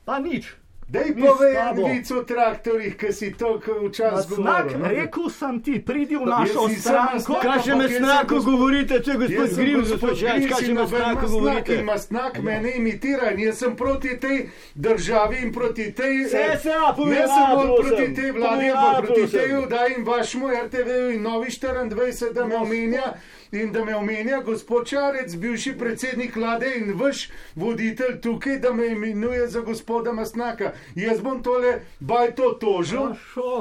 pa 0.05 0.19
nič. 0.21 0.57
Daj 0.85 1.09
Mi 1.11 1.23
povej 1.23 1.53
s 1.53 1.57
en 1.57 1.65
tabo. 1.67 1.83
vic 1.89 2.11
o 2.11 2.21
traktorjih, 2.23 2.95
ki 2.95 3.11
si 3.11 3.33
to 3.33 3.57
včasih 3.57 4.35
znak 4.35 4.67
govoril. 4.67 4.79
no. 4.79 4.89
rekel 4.91 5.31
sem 5.31 5.55
ti, 5.59 5.81
pridi 5.81 6.17
v 6.17 6.27
našo 6.27 6.69
stranko. 6.71 7.33
znak- 7.33 7.41
Kaj 7.41 7.59
še 7.59 7.73
Ampak 7.73 7.81
me 7.81 7.97
gospod- 8.29 8.45
govorite, 8.45 8.95
če 8.99 9.13
gospod 9.15 9.31
Jaz 9.33 9.49
sem 9.49 9.65
Grim, 9.65 9.81
gospod 9.81 10.01
Grims 10.13 10.45
kaj 10.45 10.59
še 10.59 10.67
in 10.67 10.75
me 10.75 10.83
Mastnak 10.83 11.17
govorite? 11.25 11.73
In 11.73 11.85
masnak 11.87 12.35
mene 12.41 12.71
imitira 12.73 13.31
in 13.31 13.39
jaz 13.41 13.57
sem 13.57 13.73
proti 13.75 14.13
tej 14.19 14.37
državi 14.77 15.37
in 15.39 15.51
proti 15.51 15.93
tej... 15.93 16.15
Se, 16.27 16.37
eh, 16.45 16.59
se, 16.59 16.69
ja, 16.71 16.93
povej, 16.93 17.15
Ne 17.15 17.27
samo 17.27 17.55
ja, 17.55 17.67
prosim. 17.71 17.83
proti 17.89 18.15
tej 18.15 18.31
vladi, 18.33 18.67
ampak 18.69 18.85
ja, 18.85 19.01
proti 19.01 19.21
prosim. 19.23 19.39
tej 19.39 19.51
vdaji 19.63 19.91
in 19.93 20.05
vašemu 20.05 20.47
RTV-ju 20.61 21.09
in 21.11 21.23
Novi 21.23 21.49
24, 21.49 22.33
da 22.33 22.45
me 22.45 22.57
omenja. 22.59 23.07
In 23.53 23.73
da 23.73 23.85
me 23.85 23.97
omenja 23.97 24.41
gospod 24.41 24.87
Čarec, 24.87 25.35
bivši 25.37 25.75
predsednik 25.79 26.37
vlade 26.37 26.71
in 26.77 26.95
vaš 26.97 27.29
voditelj 27.55 28.21
tukaj, 28.21 28.59
da 28.59 28.73
me 28.73 28.87
imenuje 28.87 29.49
za 29.49 29.61
gospoda 29.61 30.13
Masnaka. 30.13 30.73
Jaz 30.95 31.21
bom 31.21 31.43
tole 31.43 31.81
bajto 32.01 32.53
tožil, 32.61 33.13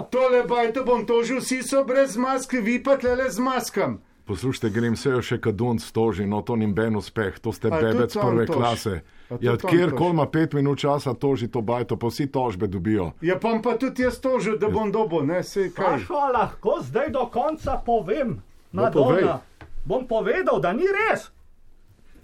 tole 0.10 0.44
bajto 0.48 0.86
bom 0.86 1.04
tožil, 1.06 1.42
vsi 1.44 1.60
so 1.64 1.84
brez 1.84 2.16
mask, 2.18 2.54
vi 2.54 2.84
pa 2.84 2.96
tlele 2.98 3.28
z 3.32 3.40
maskam. 3.40 4.00
Poslušajte, 4.26 4.70
grem 4.70 4.96
se 4.96 5.10
jo 5.10 5.20
še 5.22 5.42
kadun 5.44 5.80
stoži, 5.80 6.24
no 6.26 6.40
to 6.42 6.56
ni 6.56 6.72
ben 6.72 6.96
uspeh, 6.96 7.40
to 7.44 7.52
ste 7.52 7.68
bebec 7.68 8.16
prve 8.16 8.48
toži? 8.48 8.58
klase. 8.58 9.02
Ja, 9.44 9.58
kjer 9.60 9.90
toži? 9.92 9.98
kol 9.98 10.16
ima 10.16 10.30
pet 10.32 10.54
minut 10.54 10.80
časa 10.80 11.14
toži 11.14 11.52
to 11.52 11.60
bajto, 11.62 12.00
pa 12.00 12.08
vsi 12.08 12.32
tožbe 12.32 12.72
dobijo. 12.72 13.12
Ja, 13.22 13.36
pa 13.36 13.58
pa 13.64 13.76
tudi 13.76 14.08
jaz 14.08 14.24
tožil, 14.24 14.56
da 14.56 14.72
bom 14.72 14.92
dobo, 14.92 15.20
ne, 15.20 15.44
se 15.44 15.68
kaj. 15.76 16.00
Pašo 16.00 16.26
lahko 16.32 16.80
zdaj 16.80 17.12
do 17.12 17.28
konca 17.28 17.82
povem. 17.86 18.38
No, 18.72 18.88
povej. 18.88 19.51
Bom 19.86 20.08
povedal, 20.08 20.60
da 20.62 20.74
ni 20.74 20.86
res. 20.88 21.32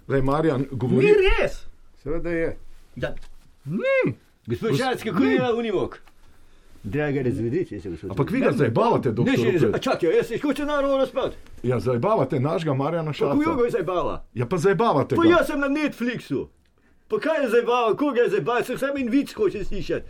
Le, 0.08 0.22
Marjan, 0.22 0.66
govori. 0.72 1.06
Ni 1.06 1.12
res. 1.12 1.64
Seveda 2.02 2.30
je. 2.30 2.56
Ja, 2.96 3.14
ni. 3.64 4.14
Gospod 4.46 4.78
Čas, 4.78 5.02
kako 5.02 5.24
je 5.24 5.38
na 5.38 5.52
unimok? 5.52 5.98
Draga, 6.82 7.22
razvedite 7.22 7.80
se, 7.80 7.90
gospod. 7.90 8.10
Ampak 8.10 8.30
vi 8.30 8.40
ga 8.40 8.52
zabavate, 8.52 9.08
Ne, 9.08 9.14
doktor. 9.14 9.34
še 9.34 9.52
ne, 9.52 9.58
Rupel. 9.58 9.80
čakaj, 9.80 10.16
jaz 10.16 10.26
se 10.26 10.38
hočem 10.38 10.66
naravno 10.66 10.96
razpad. 10.96 11.34
Ja, 11.62 11.80
zabavate 11.80 12.40
našega 12.40 12.74
Marjana 12.74 13.12
Kako 13.12 13.42
jo 13.42 13.56
ga 13.56 13.70
zabava? 13.70 14.24
Ja, 14.34 14.46
pa 14.46 14.56
zabavate 14.56 15.16
Pa 15.16 15.24
jaz 15.24 15.46
sem 15.46 15.60
na 15.60 15.68
Netflixu. 15.68 16.48
Pa 17.08 17.18
kaj 17.18 17.42
je 17.42 17.48
zabava, 17.50 17.96
koga 17.96 18.20
je 18.20 18.30
zabava, 18.30 18.62
sem 18.64 18.78
sam 18.78 18.96
in 18.96 19.10
vic 19.10 19.34
hoče 19.34 19.64
slišati. 19.64 20.06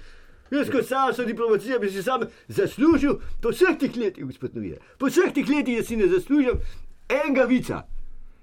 Jaz 0.50 0.70
kot 0.70 0.84
starša 0.84 1.24
diplomacije 1.24 1.78
bi 1.78 1.90
si 1.90 2.02
sam 2.02 2.20
zaslužil 2.48 3.18
po 3.42 3.50
vseh 3.50 3.76
teh 3.78 3.96
letih, 3.96 4.24
gospod 4.24 4.54
Novija. 4.54 4.76
Po 4.98 5.06
vseh 5.06 5.32
teh 5.34 5.48
letih, 5.48 5.76
da 5.78 5.84
si 5.84 5.96
ne 5.96 6.06
zaslužim 6.08 6.60
enega 7.10 7.44
vica, 7.44 7.82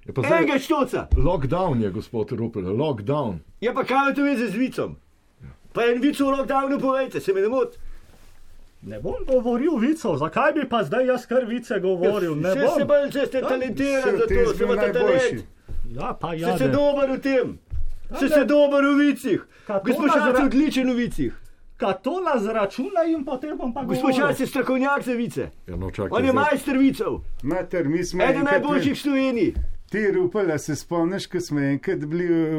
Ja, 0.05 0.13
pa 0.13 0.22
zdaj, 0.22 0.38
enega 0.38 0.60
štoca. 0.60 1.07
lockdown 1.17 1.81
je, 1.81 1.89
gospod 1.91 2.31
Rupel, 2.31 2.62
lockdown. 2.77 3.39
Ja, 3.62 3.74
pa 3.74 3.84
kaj 3.84 4.10
je 4.10 4.15
to 4.15 4.24
veze 4.24 4.48
z 4.48 4.55
vicom? 4.55 4.95
Pa 5.74 5.86
en 5.86 6.01
vic 6.01 6.19
v 6.19 6.29
lockdownu 6.29 6.79
povejte, 6.79 7.19
se 7.19 7.34
me 7.34 7.41
ne 7.41 7.48
moti. 7.48 7.77
Ne 8.84 9.00
bom 9.00 9.25
govoril 9.25 9.77
vicov, 9.77 10.17
zakaj 10.17 10.53
bi 10.53 10.69
pa 10.69 10.84
zdaj 10.84 11.05
jaz 11.05 11.25
kar 11.25 11.45
vice 11.45 11.79
govoril? 11.79 12.36
Ne 12.36 12.51
Vse 12.51 12.67
se 12.69 12.86
bom. 12.86 13.10
če 13.12 13.25
ste 13.25 13.41
talentirani 13.41 14.17
za 14.19 14.27
to, 14.27 14.53
se 14.53 14.63
imate 14.63 14.93
talent. 14.93 15.41
Ja, 15.89 16.13
pa 16.13 16.29
Ste 16.29 16.41
ja. 16.43 16.57
se 16.57 16.67
dober 16.67 17.10
v 17.10 17.19
tem. 17.19 17.57
Ste 18.12 18.29
se 18.29 18.45
dober 18.45 18.86
v 18.86 18.93
vicih. 19.00 19.41
Gospod 19.81 20.10
Šarc 20.13 20.38
je 20.38 20.45
odličen 20.45 20.89
v 20.89 20.95
vicih. 20.95 21.34
Katona 21.77 22.38
zračuna 22.38 23.03
in 23.08 23.25
potem 23.25 23.58
bom 23.58 23.74
pa 23.74 23.84
Gospod 23.84 24.01
govoril. 24.01 24.20
Šarc 24.22 24.39
je 24.39 24.48
strokovnjak 24.48 25.03
za 25.03 25.13
vice. 25.13 25.50
Ja, 25.67 25.75
no, 25.75 25.91
čakaj, 25.91 26.10
On 26.12 26.24
je 26.24 26.32
zdaj- 26.32 26.36
majster 26.36 26.77
vicev. 26.77 27.20
Mater, 27.44 27.88
mi 27.88 28.03
smo 28.03 28.24
Eden 28.24 28.44
najboljših 28.44 28.94
v 28.94 28.98
Sloveniji. 28.98 29.53
Ti 29.86 30.12
rupela 30.12 30.58
se 30.58 30.75
spomniš, 30.75 31.27
ko 31.27 31.39
smo 31.39 31.60
enkrat 31.62 32.00
bili 32.00 32.25
v, 32.25 32.55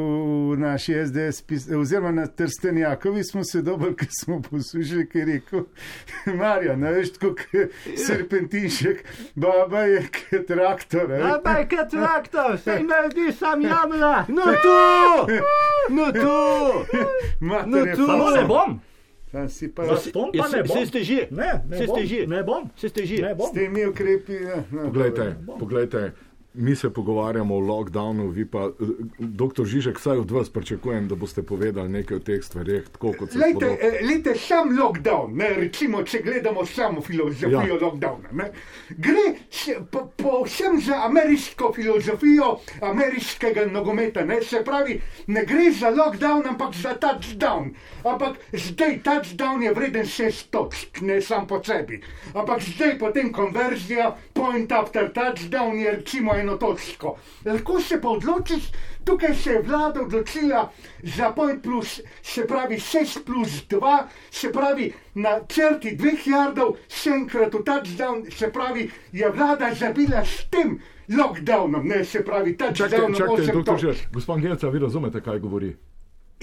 v 0.47 0.57
naši 0.57 0.93
SDS, 1.01 1.43
oziroma 1.73 2.11
na 2.13 2.27
Trstenjakovi 2.27 3.23
smo 3.23 3.43
se 3.43 3.61
dobro, 3.61 3.93
ker 3.93 4.07
smo 4.13 4.41
poslušali, 4.41 5.07
kaj 5.07 5.21
je 5.21 5.25
rekel 5.27 5.63
Marja, 6.39 6.75
ne 6.75 6.91
veš, 6.91 7.09
kot 7.17 7.39
serpentinšek, 8.07 9.03
baba 9.35 9.81
je 9.81 10.01
kot 10.03 10.47
traktor. 10.47 11.01
a 11.03 11.05
veš. 11.07 11.23
Ampak 11.25 11.69
kot 11.69 11.89
traktor, 11.91 12.57
se 12.59 12.79
naredi 12.81 13.31
sam 13.33 13.61
jamla. 13.61 14.25
No 14.27 14.43
to! 14.63 15.27
No 15.89 16.11
to! 16.13 16.85
Mater 17.41 17.67
no 17.67 17.77
je 17.77 17.95
tu- 17.95 18.05
Samo 18.05 18.23
fasa. 18.25 18.41
ne 18.41 18.47
bom. 18.47 18.79
Si 19.47 19.67
pa 19.67 19.83
Zaston 19.85 20.31
pa 20.31 20.47
ne 20.47 20.63
Se 20.63 20.63
bom. 20.63 20.85
ste 20.85 21.03
že? 21.03 21.27
Ne, 21.31 21.63
ne 21.67 21.77
Se 21.77 21.85
bom. 21.85 21.95
ste 21.95 22.05
že? 22.05 22.19
Ne 22.27 22.43
bom. 22.43 22.63
Se 22.75 22.87
ste 22.87 23.03
že? 23.03 23.15
Ne 23.19 23.35
bom. 23.35 23.47
s 23.47 23.51
temi 23.51 23.83
ukrepi. 23.83 24.33
Ja, 24.33 24.63
no, 24.71 24.87
Poglejte, 24.87 25.35
poglejte, 25.59 25.99
mi 26.57 26.75
se 26.75 26.89
pogovarjamo 26.89 27.55
o 27.55 27.59
lockdownu, 27.59 28.29
vi 28.29 28.45
pa, 28.45 28.69
doktor 29.19 29.65
Žižek, 29.65 29.99
vsaj 29.99 30.17
od 30.17 30.31
vas 30.31 30.49
pričakujem, 30.49 31.07
da 31.07 31.15
boste 31.15 31.43
povedali 31.43 31.89
nekaj 31.89 32.17
o 32.17 32.19
teh 32.19 32.43
se 32.43 32.59
Lejte, 32.59 33.77
eh, 33.81 33.99
lejte, 34.05 34.35
sam 34.35 34.77
lockdown, 34.79 35.35
ne, 35.35 35.49
recimo, 35.49 36.03
če 36.03 36.21
gledamo 36.23 36.65
samo 36.65 37.01
filozofijo 37.01 37.77
Ja. 37.77 37.79
lockdowna. 37.81 38.31
Ne, 38.31 38.51
gre 38.89 39.35
še 39.49 39.77
po, 39.91 40.07
povsem 40.17 40.81
za 40.81 41.05
ameriško 41.05 41.73
filozofijo 41.73 42.59
ameriškega 42.81 43.65
nogometa. 43.65 44.25
Ne, 44.25 44.41
se 44.41 44.63
pravi, 44.65 45.01
ne 45.27 45.45
gre 45.45 45.71
za 45.71 45.89
lockdown, 45.89 46.47
ampak 46.47 46.75
za 46.75 46.93
touchdown. 46.93 47.73
Ampak 48.03 48.37
zdaj 48.53 48.99
touchdown 49.03 49.63
je 49.63 49.73
vreden 49.73 50.05
šest 50.05 50.51
točk, 50.51 51.01
ne 51.01 51.21
sam 51.21 51.47
po 51.47 51.61
sebi. 51.63 52.01
Ampak 52.33 52.61
zdaj 52.61 52.97
potem 52.99 53.31
konverzija, 53.31 54.15
point 54.33 54.71
after 54.71 55.11
touchdown 55.13 55.79
je 55.79 55.91
recimo 55.91 56.33
eno 56.47 56.57
točko. 56.57 57.17
Lahko 57.45 57.81
se 57.81 58.01
pa 58.01 58.09
odločiš, 58.09 58.71
tukaj 59.03 59.35
se 59.35 59.51
je 59.51 59.61
vlada 59.61 60.01
odločila 60.01 60.71
za 61.03 61.31
point 61.31 61.63
plus, 61.63 61.99
se 62.21 62.47
pravi 62.47 62.75
6 62.75 63.25
plus 63.25 63.49
2, 63.69 64.03
se 64.31 64.51
pravi 64.51 64.93
na 65.15 65.39
črti 65.47 65.95
dveh 65.95 66.27
jardov, 66.27 66.77
še 66.87 67.15
enkrat 67.21 67.53
v 67.53 67.63
touchdown, 67.63 68.23
se 68.31 68.51
pravi, 68.51 68.89
je 69.11 69.29
vlada 69.29 69.73
zabila 69.75 70.23
s 70.25 70.47
tem 70.51 70.79
lockdownom, 71.09 71.83
ne 71.87 72.05
se 72.05 72.23
pravi 72.23 72.55
touchdownom 72.57 73.15
čakajte, 73.15 73.51
8 73.51 73.53
doktor. 73.53 73.79
Žižek, 73.79 74.09
gospod 74.13 74.41
Gelca, 74.41 74.69
vi 74.69 74.79
razumete, 74.79 75.21
kaj 75.21 75.39
govori? 75.39 75.75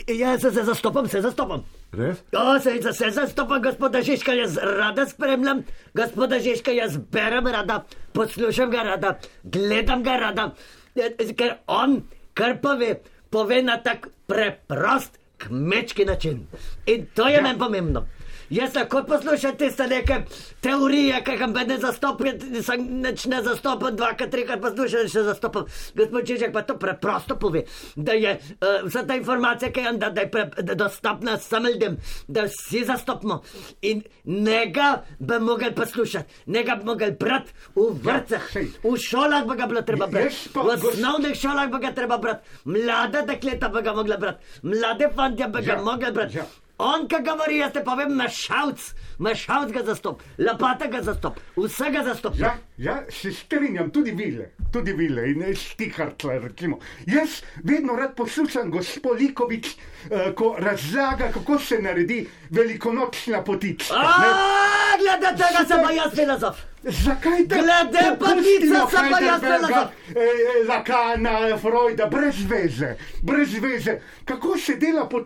Ja, 0.09 0.39
se, 0.39 0.51
se 0.51 0.65
zastopam, 0.65 1.09
se 1.09 1.21
zastopam. 1.23 1.63
Res? 1.93 2.19
Ja, 2.33 2.61
se, 2.61 2.83
se, 2.83 2.93
se 2.93 3.11
zastopam, 3.11 3.63
gospoda 3.63 4.03
Žižka, 4.03 4.33
jaz 4.33 4.57
rada 4.59 5.07
spremljam, 5.07 5.63
gospoda 5.95 6.39
Žižka, 6.43 6.75
jaz 6.75 6.97
berem 7.13 7.47
rada, 7.47 7.85
poslušam 8.13 8.71
ga 8.71 8.83
rada, 8.83 9.19
gledam 9.45 10.03
ga 10.03 10.17
rada, 10.19 10.49
eh, 10.97 11.15
ker 11.39 11.61
on, 11.67 12.01
kar 12.35 12.59
pove, 12.63 12.97
pove 13.31 13.63
na 13.63 13.79
tak 13.83 14.09
preprost 14.27 15.19
kmečki 15.39 16.05
način. 16.05 16.47
In 16.87 17.07
to 17.15 17.29
je 17.29 17.39
ja. 17.39 17.43
meni 17.43 17.59
pomembno. 17.59 18.07
Jaz 18.51 18.75
lahko 18.77 19.03
poslušam 19.09 19.57
tiste 19.57 19.87
neke 19.87 20.19
teorije, 20.61 21.21
ki 21.25 21.31
jih 21.31 21.67
ne 21.69 21.79
zastopim, 21.79 22.39
nisem 22.51 22.87
nič 23.03 23.27
ne 23.27 23.43
zastopil, 23.43 23.91
dvakrat, 23.97 24.31
trikrat 24.31 24.61
poslušam, 24.61 25.09
še 25.09 25.23
zastopim. 25.29 25.65
Gospod 25.97 26.27
Čižek 26.29 26.53
pa 26.53 26.63
to 26.63 26.77
preprosto 26.79 27.37
pove, 27.37 27.65
da 27.97 28.13
je 28.13 28.35
uh, 28.37 28.85
vsa 28.89 29.05
ta 29.07 29.17
informacija, 29.17 29.71
ki 29.73 29.81
je 29.81 29.93
da, 30.01 30.11
da 30.11 30.25
je 30.27 30.31
pre, 30.31 30.45
da 30.63 30.75
dostopna 30.75 31.39
samo 31.39 31.69
ljudem, 31.69 31.97
da 32.29 32.47
vsi 32.49 32.85
zastopimo 32.85 33.41
in 33.83 34.03
njega 34.25 34.91
bi 35.19 35.39
mogli 35.41 35.73
poslušati, 35.75 36.43
njega 36.47 36.77
bi 36.77 36.85
mogli 36.85 37.11
brati 37.21 37.53
v 37.75 37.89
vrtcah, 38.03 38.51
sej. 38.53 38.69
v 38.85 38.97
šolah 38.99 39.47
bi 39.49 39.57
ga 39.57 39.67
bilo 39.67 39.83
treba 39.83 40.07
brati, 40.07 40.51
v 40.55 40.89
osnovnih 40.89 41.37
šolah 41.41 41.71
bi 41.73 41.81
ga 41.87 41.93
treba 41.93 42.19
brati, 42.19 42.49
mlade 42.65 43.23
dekleta 43.27 43.69
bi 43.69 43.83
ga 43.83 43.93
mogli 43.93 44.17
brati, 44.19 44.45
mlade 44.63 45.09
fantje 45.15 45.49
bi 45.49 45.63
ga 45.63 45.73
Ja, 45.73 45.83
mogli 45.83 46.13
brati. 46.13 46.37
ja. 46.37 46.45
On, 46.85 47.07
ki 47.09 47.21
govori, 47.25 47.63
jaz 47.63 47.73
te 47.73 47.81
povem, 47.85 48.11
mešalc, 48.19 48.83
mešalc 49.25 49.71
ga 49.73 49.85
zastop, 49.87 50.21
lapata 50.37 50.89
ga 50.93 51.01
zastop, 51.07 51.39
vsega 51.57 52.03
zastop. 52.05 52.37
Ja, 52.37 52.51
ja, 52.77 53.05
se 53.11 53.33
strinjam, 53.33 53.91
tudi 53.91 54.11
vile, 54.11 54.51
tudi 54.73 54.93
vile 54.93 55.31
in 55.31 55.55
stihartle. 55.57 56.39
Recimo. 56.39 56.79
Jaz 57.07 57.43
vedno 57.63 57.97
rad 57.97 58.15
poslušam 58.17 58.71
gospod 58.71 59.21
Likovič, 59.21 59.67
uh, 59.67 60.35
ko 60.35 60.57
razlaga, 60.59 61.31
kako 61.33 61.59
se 61.59 61.79
naredi 61.79 62.27
velikonočna 62.51 63.45
potica. 63.45 63.95
ne. 63.95 64.27
A, 64.27 64.97
glede 64.99 65.37
tega 65.37 65.65
sem 65.69 65.83
pa 65.85 65.93
jaz 65.93 66.15
filozof. 66.15 66.57
Zakaj 66.83 67.49
te 67.49 67.55
Glede 67.55 68.17
potica 68.19 68.35
popustimo 68.35 68.91
sem 68.91 69.11
pa 69.11 69.21
jaz 69.21 69.41
filozof. 69.41 69.89
eh, 70.09 70.21
eh, 70.21 70.69
Lakana, 70.69 71.59
Freuda, 71.59 72.07
brez 72.07 72.37
veze, 72.49 72.97
brez 73.23 73.55
veze. 73.61 74.01
Kako 74.25 74.59
se 74.59 74.77
dela 74.77 75.09
pa 75.09 75.17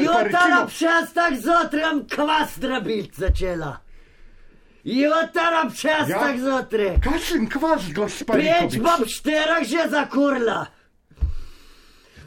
Jutra 0.00 0.62
ob 0.62 0.70
šestih 0.70 1.40
zjutraj 1.40 2.06
kvas 2.14 2.58
drabilt 2.58 3.14
začela. 3.14 3.89
Jutra 4.84 5.62
ob 5.64 5.72
šestih 5.72 6.08
Ja. 6.08 6.36
zjutraj. 6.38 7.00
Kakšen 7.00 7.48
kvas, 7.48 7.82
gospod 7.94 8.36
Peč 8.36 8.44
Likovič? 8.46 8.78
bom 8.78 9.00
šterah 9.06 9.62
že 9.62 9.88
zakurla. 9.88 10.66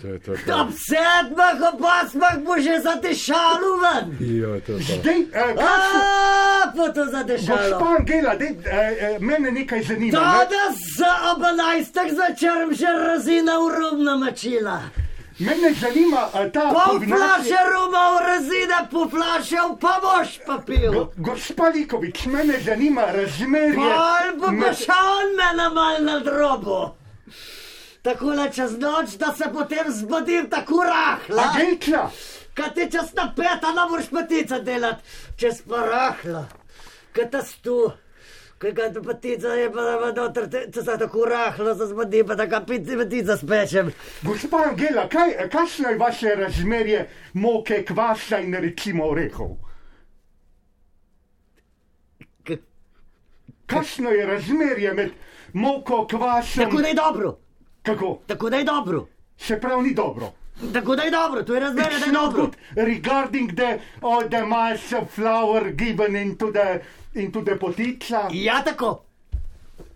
To 0.01 0.07
je 0.07 0.19
to. 0.19 0.31
to. 0.45 0.51
Ob 0.53 0.69
sedmih, 0.69 1.57
ob 1.63 1.79
osmih 1.81 2.36
bo 2.45 2.60
že 2.60 2.75
zadešalo 2.79 3.69
ven. 3.79 4.05
Jo, 4.19 4.60
to 4.60 4.72
je 4.74 5.00
to. 5.00 5.39
A, 5.57 6.72
po 6.75 6.89
to 6.91 7.05
zadešalo. 7.05 7.79
Gospa 7.79 7.95
Angela, 8.00 8.36
dej, 8.36 8.51
eh, 8.65 8.75
eh, 9.00 9.17
mene 9.19 9.51
nekaj 9.51 9.81
zanima. 9.81 10.12
ne? 10.12 10.19
Danes 10.19 10.77
za 10.98 11.12
ob 11.31 11.41
enajstih 11.43 12.10
začerm 12.13 12.69
že 12.74 12.86
razina 13.00 13.57
v 13.57 13.67
rum 13.72 14.03
namačila. 14.03 14.81
Mene 15.40 15.74
zanima 15.74 16.30
ta 16.54 16.62
Pol 16.62 16.72
flaše 16.72 16.90
kombinacija. 16.90 17.58
ruma 17.66 18.04
v 18.10 18.22
razine, 18.22 18.88
pol 18.92 19.10
flaše 19.10 19.58
pa 19.82 20.00
boš 20.02 20.40
pa 20.46 20.58
pil. 20.60 20.92
Go- 20.94 21.12
Gospa 21.18 21.63
Likovič, 21.70 22.25
mene 22.25 22.60
zanima 22.60 23.02
razmerje. 23.04 23.74
Pol 23.75 24.38
bo 24.38 24.52
med- 24.52 24.78
še 24.78 24.92
on 24.92 25.36
mene 25.36 25.70
mal 25.70 26.04
na 26.04 26.20
drobo. 26.20 26.96
Tako 28.02 28.25
le 28.28 28.52
čez 28.52 28.78
noč, 28.78 29.18
da 29.18 29.34
se 29.34 29.46
potem 29.54 29.86
zbudim 29.90 30.50
tako 30.50 30.84
rahla. 30.84 31.44
Agentka, 31.50 32.10
Kaj 32.54 32.74
ti 32.74 32.92
čez 32.92 33.13
na 33.13 33.34
peta 33.36 33.72
ne 33.72 33.90
moreš 33.90 34.10
patica 34.10 34.60
delati, 34.60 35.02
čez 35.38 35.62
pa 35.62 35.75
rahla. 35.78 36.46
Kaj 37.12 37.30
ta 37.32 37.42
stu. 37.42 37.92
Kaj 38.63 38.72
ga 38.72 38.93
ta 38.93 39.01
patica 39.01 39.48
je 39.50 39.72
pa 39.72 39.82
da 39.82 39.93
ima 39.93 40.12
noter, 40.13 40.46
te- 40.50 40.72
če 40.72 40.82
se 40.82 40.93
tako 40.98 41.25
rahla 41.25 41.74
zazbudi, 41.75 42.23
pa 42.23 42.36
tako 42.36 42.62
piti 42.65 42.95
patica 42.97 43.36
spečem. 43.38 43.89
gospa 44.21 44.62
Angela, 44.69 45.10
kaj, 45.10 45.49
kakšno 45.49 45.89
je 45.89 45.97
vaše 45.97 46.36
razmerje 46.36 47.02
moke, 47.34 47.84
kvasa 47.84 48.39
in 48.39 48.54
recimo 48.56 49.06
orehov? 49.06 49.58
Kakšno 53.65 54.10
je 54.10 54.26
razmerje 54.26 54.93
med 54.93 55.12
moko, 55.54 56.08
kvasom? 56.08 56.63
Tako 56.63 56.82
da 56.82 56.88
je 56.88 56.93
dobro, 56.95 57.38
Kako? 57.84 58.19
tako 58.28 58.49
da 58.49 58.58
je 58.58 58.63
dobro. 58.63 59.08
Se 59.38 59.60
pravi, 59.60 59.84
ni 59.84 59.93
dobro. 59.93 60.32
Tako 60.74 60.96
da 60.96 61.04
je 61.04 61.12
dobro, 61.12 61.44
to 61.44 61.54
je 61.54 61.60
razmerje, 61.60 62.00
da 62.00 62.06
je 62.06 62.12
dobro. 62.13 62.50
regarding 62.78 63.54
the, 63.54 63.72
all 64.02 64.22
the 64.26 64.42
mass 64.44 64.94
of 64.94 65.10
flour 65.10 65.72
given 65.72 66.16
into 66.18 66.52
the, 66.52 66.80
into 67.16 67.42
the 67.42 67.58
potica. 67.58 68.28
Ja, 68.32 68.62
tako. 68.62 69.04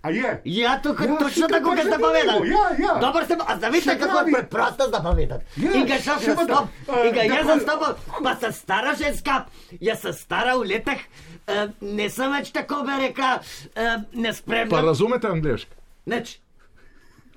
A 0.02 0.10
je? 0.12 0.42
Ja, 0.46 0.80
to, 0.80 0.90
Ja, 0.92 1.18
točno 1.18 1.48
to 1.48 1.54
tako, 1.54 1.70
pa 1.70 1.76
kot 1.76 1.80
ste 1.82 1.98
povedali. 1.98 2.50
ja, 2.50 2.58
ja. 2.80 3.00
Dobro 3.02 3.26
ste, 3.26 3.38
a 3.38 3.60
zavite, 3.60 3.82
Se 3.84 4.00
kako 4.00 4.18
je 4.20 4.34
preprosto 4.34 4.84
zapovedati. 4.88 5.46
Ja, 5.58 5.72
in 5.74 5.86
ga 5.86 5.94
šel 5.96 6.20
seveda. 6.20 6.36
zastop, 6.46 6.68
in 7.00 7.14
ga 7.14 7.22
Eh, 7.22 7.28
jaz 7.28 7.66
da 7.66 7.78
pa- 7.78 7.96
pa 8.24 8.36
sem 8.36 8.54
stara 8.54 8.96
ženska, 8.96 9.46
jaz 9.80 10.00
sem 10.00 10.14
stara 10.16 10.56
v 10.56 10.64
letih, 10.64 11.02
eh, 11.48 11.68
ne 11.82 12.10
sem 12.10 12.32
več 12.32 12.52
tako 12.52 12.84
bi 12.84 12.92
rekla, 13.00 13.40
eh, 13.76 13.82
ne 14.14 14.30
Pa 14.30 14.34
spremljam. 14.34 14.86
razumete 14.86 15.28
angliško? 15.28 15.72
Nič. 16.06 16.38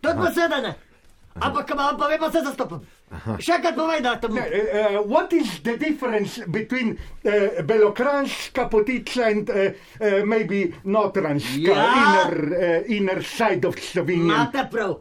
Tudi 0.00 0.14
poseda 0.16 0.56
ne. 0.58 0.74
Ampak, 1.36 1.68
ko 1.68 1.76
vam 1.76 1.96
povem, 1.96 2.18
pa 2.18 2.30
se 2.30 2.40
zastopam. 2.40 2.80
Še 3.42 3.56
enkrat 3.56 3.74
povej, 3.74 4.00
da 4.04 4.12
tam. 4.22 4.36
Uh, 4.38 5.02
what 5.02 5.32
is 5.32 5.58
the 5.64 5.76
difference 5.76 6.38
between 6.46 6.92
uh, 7.24 7.30
Belokranjska 7.66 8.68
potica 8.70 9.26
and 9.26 9.50
uh, 9.50 9.54
uh, 10.00 10.22
maybe 10.24 10.72
Notranjska 10.84 11.74
Ja. 11.74 11.90
inner, 11.98 12.34
uh, 12.54 12.96
inner 12.96 13.22
side 13.22 13.64
of 13.66 13.74
Slovenia? 13.82 14.46
Imate 14.46 14.68
prav. 14.70 15.00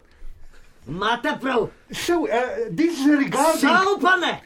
Imate 0.87 1.37
prav. 1.41 1.69
So 1.91 2.25
uh, 2.25 2.31
this 2.71 2.97
regarding, 3.05 3.61
Sol 3.61 3.99
pa 4.01 4.15
ne. 4.17 4.41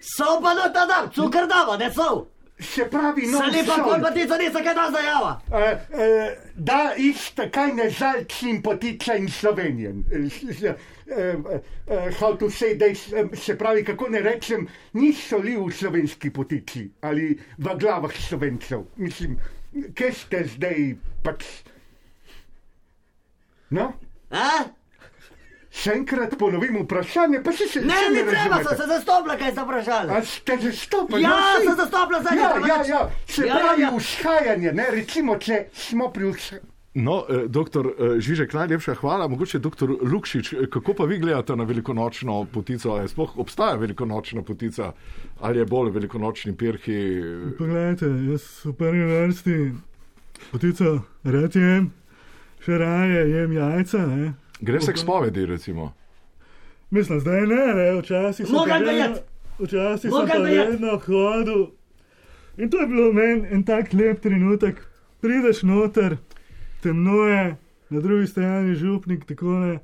Sol 0.00 0.40
pa 0.40 0.54
no 0.54 0.70
tada, 0.72 1.10
cukor 1.10 1.48
dava, 1.50 1.76
ne 1.78 1.90
sol. 1.90 2.28
se 2.60 2.84
pravi, 2.84 3.24
no, 3.26 3.38
Se 3.40 3.46
lepa 3.56 3.74
sol. 3.74 3.84
kolpatica 3.88 4.36
nisem 4.36 4.64
kaj 4.64 4.74
da 4.76 4.90
zajava. 4.92 5.30
Uh, 5.48 5.56
uh, 5.56 6.30
da 6.54 6.92
ista 6.96 7.48
kaj 7.50 7.72
ne 7.72 7.86
žalčim 7.90 8.62
potica 8.62 9.14
in 9.16 9.28
Slovenijem. 9.32 10.04
S- 10.28 10.42
uh, 10.44 10.68
uh, 10.68 10.74
how 12.14 12.34
to 12.34 12.48
say 12.48 12.74
this, 12.76 13.08
uh, 13.08 13.28
se 13.34 13.54
pravi, 13.54 13.84
kako 13.84 14.08
ne 14.08 14.20
rečem, 14.20 14.66
ni 14.94 15.12
soli 15.12 15.56
v 15.56 15.70
slovenski 15.70 16.30
potici 16.30 16.84
ali 17.02 17.28
v 17.58 17.76
glavah 17.76 18.12
slovencev. 18.14 18.84
Mislim, 18.96 19.38
kje 19.92 20.12
ste 20.14 20.44
zdaj 20.46 20.78
pač. 21.22 21.44
No, 23.70 23.92
A? 24.30 24.64
še 25.72 25.92
enkrat 25.94 26.32
ponovim 26.34 26.80
vprašanje, 26.80 27.38
pa 27.40 27.52
se 27.52 27.66
še 27.66 27.80
Ne, 27.82 27.94
še 27.96 28.08
ni 28.10 28.22
treba, 28.24 28.56
razumete. 28.56 28.64
so 28.64 28.74
se 28.74 28.86
zastopila, 28.88 29.36
kaj 29.36 29.52
ste 29.52 29.62
vprašali. 29.62 30.10
A 30.10 30.22
ste 30.24 30.56
že 30.58 30.72
stopili? 30.74 31.22
Ja, 31.22 31.30
saj- 31.30 31.62
sem 31.62 31.76
zastopila, 31.76 32.18
zdaj 32.20 32.34
ni 32.34 32.42
Ja, 32.42 32.48
treba 32.50 32.66
ja, 32.66 32.78
ja, 32.84 33.02
se 33.28 33.40
Ja, 33.40 33.46
ja, 33.46 33.60
pravi 33.60 33.82
ja. 33.82 33.90
vzhajanje, 33.92 34.72
ne, 34.72 34.86
recimo, 34.90 35.38
če 35.38 35.56
smo 35.72 36.10
pri 36.10 36.24
vzhajanju. 36.26 36.66
No, 36.94 37.24
eh, 37.28 37.46
doktor 37.48 37.86
eh, 37.86 38.20
Žižek, 38.20 38.52
najlepša 38.52 38.94
hvala. 38.94 39.28
Mogoče 39.28 39.58
doktor 39.58 39.94
Lukšič, 40.02 40.52
eh, 40.52 40.66
kako 40.66 40.94
pa 40.94 41.04
vi 41.04 41.18
gledate 41.18 41.56
na 41.56 41.64
velikonočno 41.64 42.46
potico? 42.52 42.90
Ali 42.90 43.08
sploh 43.08 43.38
obstaja 43.38 43.76
velikonočna 43.76 44.42
potica 44.42 44.92
ali 45.40 45.58
je 45.58 45.64
bolj 45.64 45.90
velikonočni 45.90 46.56
pirhi? 46.56 47.22
Poglejte, 47.58 48.06
jaz 48.30 48.64
v 48.64 48.72
prvi 48.72 49.04
vrsti 49.04 49.72
potico 50.50 51.00
rad 51.24 51.56
jem, 51.56 51.92
še 52.64 52.78
raje 52.78 53.22
jem 53.30 53.52
jajca. 53.52 54.06
Ne? 54.06 54.32
Gre 54.60 54.80
se 54.80 54.92
k 54.92 54.98
spovedi, 54.98 55.46
recimo. 55.46 55.92
Mislim, 56.90 57.20
zdaj 57.20 57.46
ne, 57.46 57.66
ne 57.74 58.00
včasih 58.00 58.46
sem 58.46 58.54
Mogal 58.54 58.82
pa 58.82 58.90
vedno-. 58.90 59.22
Včasih 59.58 60.10
sem 60.10 60.10
Mogal 60.10 60.42
pa 60.42 60.50
vedno 60.50 60.98
hodil. 61.06 61.66
In 62.58 62.70
to 62.70 62.80
je 62.82 62.86
bilo 62.86 63.12
meni 63.12 63.46
en 63.54 63.62
tak 63.62 63.92
lep 63.92 64.20
trenutek. 64.20 64.82
Prideš 65.20 65.62
noter, 65.62 66.16
temno 66.80 67.24
je, 67.24 67.56
na 67.90 68.00
drugi 68.00 68.26
strani 68.26 68.74
župnik, 68.74 69.24
tako 69.24 69.46
ne. 69.58 69.78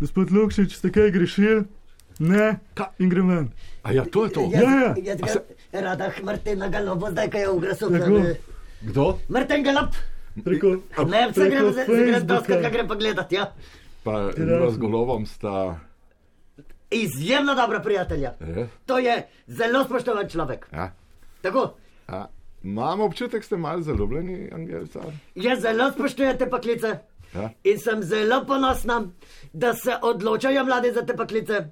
Gospod 0.00 0.30
Lukšič, 0.30 0.72
ste 0.72 0.90
kaj 0.90 1.10
grešili? 1.10 1.64
Ne, 2.18 2.58
in 2.98 3.08
grem 3.08 3.28
ven. 3.28 3.46
A 3.82 3.92
ja, 3.92 4.04
to 4.04 4.24
je 4.24 4.30
to. 4.30 4.42
Ja, 4.52 4.60
ja. 4.60 4.94
Jaz 4.96 5.20
ga 5.72 5.80
rada 5.80 6.10
Martina 6.22 6.68
Galopo, 6.68 7.10
zdaj 7.10 7.30
kaj 7.30 7.40
je 7.40 7.48
v 7.48 7.58
grasu. 7.58 7.86
Tako. 7.90 8.20
Kdo? 8.82 9.04
Martin 9.28 9.62
Galop, 9.62 9.94
Preko, 10.34 10.68
ne, 11.06 11.28
vse 11.28 11.32
zdaj 11.32 11.50
grem 11.50 11.64
Facebooka. 11.72 12.20
doskrat 12.24 12.60
ga 12.60 12.68
grem 12.68 12.88
pogledat, 12.88 13.32
ja. 13.32 13.52
Pa 14.02 14.30
dva 14.30 14.70
z 14.70 14.78
golovom 14.78 15.26
sta. 15.26 15.78
Izjemno 16.90 17.54
dobra 17.54 17.80
prijatelja. 17.80 18.34
Eh, 18.40 18.66
To 18.86 18.98
je 18.98 19.14
zelo 19.46 19.84
spoštovan 19.84 20.28
človek. 20.28 20.68
ja. 20.72 20.92
Tako, 21.42 21.74
A, 22.08 22.26
imam 22.62 23.00
občutek, 23.00 23.40
da 23.40 23.46
ste 23.46 23.56
malo 23.56 23.82
zaljubljeni, 23.82 24.50
Angelca. 24.52 25.00
jaz 25.34 25.60
zelo 25.60 25.92
spoštujem 25.92 26.38
te 26.38 26.50
poklice. 26.50 26.98
Ja. 27.34 27.50
In 27.64 27.78
sem 27.78 28.02
zelo 28.02 28.44
ponosna, 28.46 29.02
da 29.52 29.74
se 29.74 29.96
odločajo 30.02 30.64
mladi 30.64 30.92
za 30.92 31.06
te 31.06 31.16
poklice. 31.16 31.64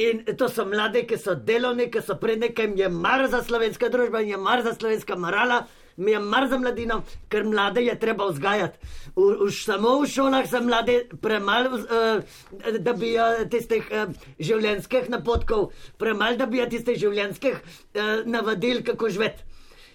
In 0.00 0.24
to 0.38 0.48
so 0.48 0.64
mladi, 0.64 1.02
ki 1.06 1.18
so 1.18 1.34
delovni, 1.34 1.90
ki 1.92 2.00
so 2.04 2.16
pred 2.16 2.40
nekem, 2.40 2.76
je 2.76 2.88
mar 2.88 3.26
za 3.28 3.42
slovenska 3.42 3.88
družba, 3.88 4.20
je 4.24 4.36
mar 4.36 4.62
za 4.62 4.74
slovenska 4.74 5.16
morala, 5.16 5.66
mi 5.96 6.10
je 6.10 6.18
mar 6.18 6.46
za 6.48 6.58
mladino, 6.58 7.02
ker 7.28 7.44
mlade 7.44 7.82
je 7.84 7.98
treba 8.00 8.28
vzgajati. 8.30 8.78
V, 9.16 9.26
v, 9.42 9.50
samo 9.52 9.98
v 10.00 10.08
šolah 10.08 10.48
so 10.48 10.62
mladi 10.64 10.96
premalo, 11.20 11.82
uh, 11.82 12.78
da 12.80 12.94
bi 12.96 13.12
uh, 13.18 13.44
tistih 13.52 13.92
uh, 13.92 14.08
življenjskih 14.40 15.10
napotkov, 15.12 15.68
premalo, 16.00 16.40
da 16.40 16.48
bi 16.48 16.64
tistih 16.72 16.96
življenjskih 16.96 17.60
uh, 17.60 18.24
navadil, 18.24 18.80
kako 18.86 19.12
živeti. 19.12 19.49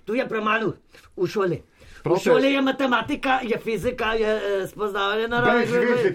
Tu 0.05 0.15
je 0.15 0.27
premalo 0.29 0.73
v 1.17 1.27
šoli. 1.27 1.55
V 1.55 2.03
Prav 2.03 2.17
te- 2.17 2.23
šoli 2.23 2.53
je 2.53 2.61
matematika, 2.61 3.39
je 3.43 3.57
fizika, 3.57 4.13
je 4.13 4.31
eh, 4.61 4.67
spoznavanje 4.67 5.27
narave. 5.27 5.65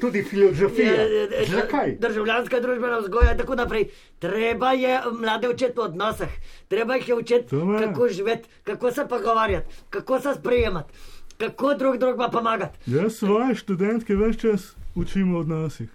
tudi 0.00 0.22
filozofija. 0.22 0.92
je, 0.92 1.28
eh, 1.32 1.44
Zakaj? 1.46 1.96
Državljanska 1.98 2.60
družbena 2.60 2.98
vzgoja 2.98 3.32
in 3.32 3.38
tako 3.38 3.54
naprej. 3.54 3.88
Treba 4.18 4.72
je 4.72 5.00
mlade 5.12 5.48
učiti 5.48 5.72
v 5.76 5.80
odnosih, 5.80 6.28
treba 6.68 6.94
jih 6.94 7.08
je 7.08 7.14
učiti, 7.14 7.46
kako 7.80 8.08
živeti, 8.08 8.48
kako 8.64 8.90
se 8.90 9.06
pogovarjati, 9.08 9.74
kako 9.90 10.20
se 10.20 10.34
sprejemati, 10.34 10.92
kako 11.38 11.74
drug 11.74 11.96
drugima 11.96 12.28
pomagati. 12.28 12.78
Jaz 12.86 13.14
svoje 13.14 13.54
študentke 13.54 14.14
več 14.14 14.40
čas 14.40 14.76
učim 14.94 15.34
o 15.34 15.40
odnosih. 15.40 15.88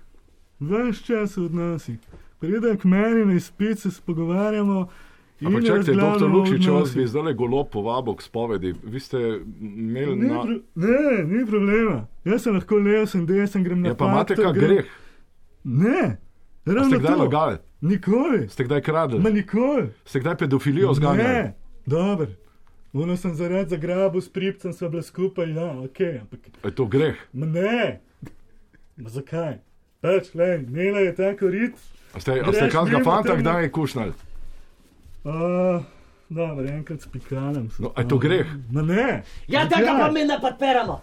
Več 0.59 1.03
čas 1.03 1.37
o 1.37 1.45
odnosih. 1.45 1.95
Pridem 2.39 2.77
k 2.77 2.83
meni 2.83 3.25
na 3.25 3.33
izpit, 3.33 3.79
se 3.79 3.89
pogovarjamo. 4.05 4.89
Ampak 5.37 5.63
čakajte, 5.63 5.93
doktor 5.93 6.29
Lukšič, 6.29 6.63
če 6.63 6.71
vas 6.71 6.93
bi 6.95 7.03
zdaj 7.05 7.33
golo 7.33 7.65
povabil 7.65 8.13
k 8.13 8.21
spovedi, 8.21 8.69
vi 8.83 8.99
ste 8.99 9.19
imeli 9.59 10.15
Ni, 10.15 10.27
na. 10.27 10.41
pro, 10.41 10.53
ne, 10.77 10.99
ni 11.25 11.43
problema. 11.45 11.97
Jaz 12.23 12.41
sem 12.41 12.53
lahko 12.53 12.77
lev, 12.77 13.03
sem 13.05 13.25
desen, 13.25 13.59
grem 13.61 13.81
na 13.81 13.89
Ja, 13.89 13.95
pa 13.95 14.07
imate 14.07 14.35
kak 14.35 14.55
grem- 14.55 14.79
greh? 14.79 14.85
Ne, 15.65 16.17
ravno 16.65 16.87
Ste 16.87 16.99
kdaj 16.99 17.15
lagali? 17.17 17.57
Nikoli. 17.81 18.47
Ste 18.47 18.63
kdaj 18.63 18.77
Ma 18.77 18.81
kradli? 18.81 19.19
nikoli. 19.33 19.89
Ste 20.05 20.19
kdaj 20.19 20.35
pedofilijo 20.37 20.93
zganjali? 20.93 21.23
Ne, 21.25 21.53
dobro. 21.85 22.27
Ono 22.95 23.17
sem 23.17 23.35
zaradi 23.35 23.69
zagrabil 23.69 24.21
s 24.21 24.29
pripcem, 24.29 24.71
sva 24.71 24.87
bila 24.87 25.03
skupaj, 25.03 25.51
ja, 25.51 25.67
ok, 25.81 25.99
ampak 26.21 26.39
Je 26.63 26.71
to 26.71 26.85
greh? 26.87 27.15
ma 27.33 27.45
ne. 27.45 27.99
Ma 28.95 29.09
zakaj? 29.09 29.59
Pač, 29.99 30.31
le, 30.33 30.63
imela 30.63 30.99
je 31.01 31.11
tako 31.13 31.47
rit. 31.47 31.75
A 32.13 32.19
ste, 32.19 32.39
a 32.39 32.47
ste 32.49 32.71
mimo 32.85 33.03
fanta 33.03 33.35
kdaj 33.35 33.67
kušnali? 33.69 34.13
Uh, 35.25 35.81
dobro, 36.29 36.65
enkrat 36.67 37.01
spikanem. 37.01 37.69
se 37.71 37.83
No, 37.83 37.91
a 37.95 38.01
je 38.01 38.07
to 38.07 38.17
greh? 38.17 38.47
Ma 38.71 38.81
ne. 38.81 39.23
Ja, 39.47 39.69
tega 39.69 39.97
pa 39.99 40.11
mi 40.11 40.25
ne 40.25 40.37
podpiramo. 40.41 41.01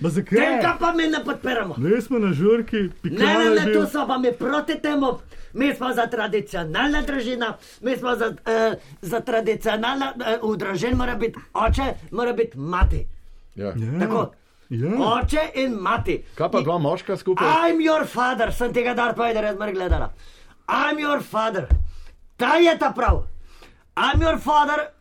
Ma 0.00 0.08
zakaj? 0.08 0.38
Tega 0.38 0.76
pa 0.80 0.92
mi 0.92 1.08
ne 1.08 1.24
podpiramo. 1.24 1.74
Mi 1.78 2.02
smo 2.02 2.18
na 2.18 2.32
žurki, 2.32 2.76
Ne, 2.76 2.90
ne, 3.10 3.10
pikala 3.10 3.64
ne, 3.64 3.72
tu 3.72 3.86
so 3.92 4.06
pa 4.06 4.18
mi 4.18 4.32
proti 4.32 4.78
temu. 4.82 5.18
Mi 5.52 5.74
smo 5.74 5.92
za 5.94 6.06
tradicionalna 6.06 7.02
družina, 7.02 7.56
mi 7.80 7.96
smo 7.96 8.14
za, 8.16 8.26
uh, 8.26 8.78
za 9.02 9.20
tradicionalna, 9.20 10.12
uh, 10.42 10.50
v 10.52 10.56
družini 10.56 10.94
mora 10.94 11.14
biti 11.14 11.40
oče, 11.54 11.94
mora 12.10 12.32
biti 12.32 12.58
mati. 12.58 13.06
Ja. 13.54 13.66
Ja, 13.66 13.98
Tako. 13.98 14.32
ja. 14.70 14.94
Oče 15.18 15.50
in 15.54 15.74
mati. 15.74 16.22
Kaj 16.34 16.50
pa 16.50 16.60
dva 16.60 16.78
moška 16.78 17.16
skupaj? 17.16 17.48
I'm 17.48 17.82
your 17.82 18.06
father, 18.06 18.52
sem 18.52 18.72
tega 18.72 18.94
dar 18.94 19.14
povedal, 19.14 19.42
raz 19.42 19.58
mar 19.58 19.72
gledala. 19.72 20.12
I'm 20.68 21.02
your 21.02 21.20
father. 21.22 21.66
Ta 22.38 22.56
je 22.56 22.78
ta 22.78 22.92
prav. 22.92 23.26
I'm 23.96 24.22
your 24.22 24.38
father. 24.38 24.97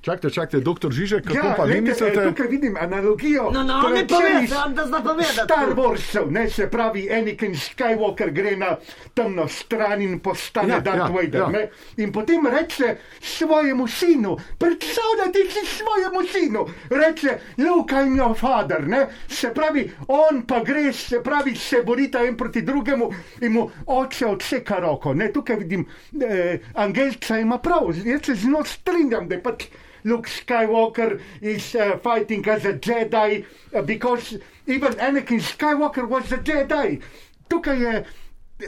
Čakajte, 0.00 0.30
čakajte, 0.30 0.60
doktor 0.60 0.88
Žižek, 0.92 1.24
kako 1.24 1.36
Ja, 1.36 1.54
pa 1.56 1.64
vi 1.64 1.72
lejte, 1.72 1.78
eh, 1.78 1.90
mislite? 1.90 2.24
tukaj 2.24 2.46
vidim 2.46 2.76
analogijo. 2.80 3.50
No, 3.52 3.62
no, 3.62 3.88
ne 3.88 4.06
povej, 4.06 4.44
iz 4.44 4.50
sam 4.50 4.74
da 4.74 4.86
zna 4.86 5.02
povedati. 5.02 5.44
Star 5.44 5.68
Warsov, 5.76 6.30
ne 6.30 6.48
se 6.50 6.70
pravi, 6.70 7.10
Anakin 7.12 7.52
Skywalker 7.54 8.30
gre 8.30 8.56
na 8.56 8.76
temno 9.14 9.48
stran 9.48 10.02
in 10.02 10.18
postane 10.18 10.68
Ja, 10.70 10.80
Darth 10.80 10.98
ja, 10.98 11.06
Vader. 11.06 11.40
ja. 11.52 11.60
Ja. 11.60 11.66
In 11.96 12.12
potem 12.12 12.46
reče 12.46 12.96
svojemu 13.20 13.86
sinu, 13.88 14.36
predstavljati 14.58 15.38
si 15.50 15.66
svojemu 15.66 16.20
sinu, 16.28 16.66
reče, 16.90 17.28
Luke, 17.58 17.94
I'm 17.94 18.16
your 18.16 18.34
father, 18.34 18.88
ne? 18.88 19.06
se 19.28 19.52
pravi, 19.54 19.84
on 20.08 20.42
pa 20.42 20.64
gre, 20.64 20.92
se 20.92 21.22
pravi, 21.22 21.54
se 21.54 21.82
borita 21.82 22.24
en 22.24 22.36
proti 22.36 22.62
drugemu 22.62 23.10
in 23.40 23.52
mu 23.52 23.70
oče 23.86 24.26
odseka 24.26 24.78
roko. 24.78 25.14
Ne? 25.14 25.32
Tukaj 25.32 25.56
vidim, 25.56 25.84
eh, 26.22 26.58
Angelca 26.74 27.38
ima 27.38 27.58
prav, 27.58 27.92
jaz 28.04 28.20
se 28.24 28.34
z 28.34 28.48
njo 28.48 28.64
strinjam, 28.64 29.28
da 29.28 29.34
je 29.34 29.42
pač. 29.42 29.64
Luke 30.04 30.28
Skywalker 30.28 31.20
is 31.40 31.74
uh, 31.74 31.98
fighting 31.98 32.48
as 32.48 32.64
a 32.64 32.74
Jedi 32.74 33.44
uh, 33.74 33.82
because 33.82 34.38
even 34.66 34.92
Anakin 34.94 35.40
Skywalker 35.40 36.08
was 36.08 36.32
a 36.32 36.38
Jedi. 36.38 37.02
Tukaj 37.48 37.80
je 37.80 38.04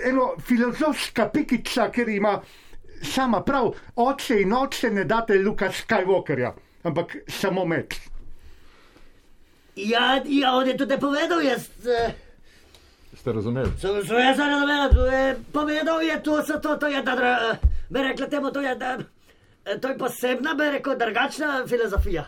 ena 0.05 0.27
filozofska 0.41 1.29
pikica, 1.29 1.91
ker 1.93 2.09
ima 2.09 2.41
sama 3.03 3.43
prav, 3.43 3.75
oče 3.97 4.41
in 4.43 4.53
oče 4.53 4.91
ne 4.91 5.05
date 5.05 5.39
Luka 5.39 5.73
Skywalkerja, 5.73 6.55
ampak 6.85 7.17
samo 7.29 7.65
med. 7.65 7.95
Ja, 9.77 10.21
ja, 10.25 10.53
on 10.53 10.69
je 10.69 10.77
tudi 10.77 10.99
povedal, 11.01 11.41
jaz. 11.41 11.69
Uh, 11.85 12.13
Ste 13.15 13.33
razumeli? 13.33 13.71
Sem 13.81 14.05
se 14.07 14.15
jaz 14.15 14.39
razumel, 14.39 14.91
to 14.95 15.07
je 15.07 15.37
povedal, 15.53 16.03
je 16.03 16.23
to, 16.23 16.43
so 16.43 16.61
to, 16.61 16.77
to 16.77 16.87
je, 16.87 17.03
da, 17.03 17.15
da 17.17 17.57
bi 17.89 18.03
rekla 18.03 18.27
temu, 18.27 18.51
to 18.51 18.61
je, 18.61 18.75
da, 18.75 18.97
eh, 19.01 19.05
to 19.81 19.89
je 19.89 19.99
posebna, 19.99 20.55
bi 20.55 20.71
rekel, 20.71 20.97
drugačna 20.97 21.67
filozofija. 21.67 22.25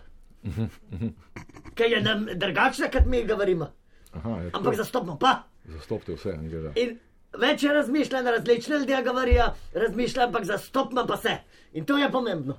Ker 1.74 1.86
je 1.88 2.02
nam 2.02 2.26
drugačna, 2.34 2.88
kot 2.88 3.06
mi 3.06 3.24
govorimo. 3.24 3.70
Aha, 4.12 4.30
je 4.30 4.46
Ampak 4.46 4.62
tako. 4.64 4.76
zastopno 4.76 5.18
pa. 5.18 5.42
Zastopite 5.66 6.14
vse. 6.14 6.32
ne 6.34 6.48
gre. 6.48 6.72
In 6.76 6.98
več 7.34 7.62
je 7.62 7.72
razmišljanja, 7.72 8.30
različne 8.30 8.78
ljudje 8.78 9.02
govorijo, 9.02 9.44
razmišljam, 9.74 10.26
ampak 10.26 10.44
zastopno 10.44 11.06
pa 11.06 11.16
se. 11.16 11.36
In 11.72 11.84
to 11.84 11.98
je 11.98 12.10
pomembno. 12.10 12.56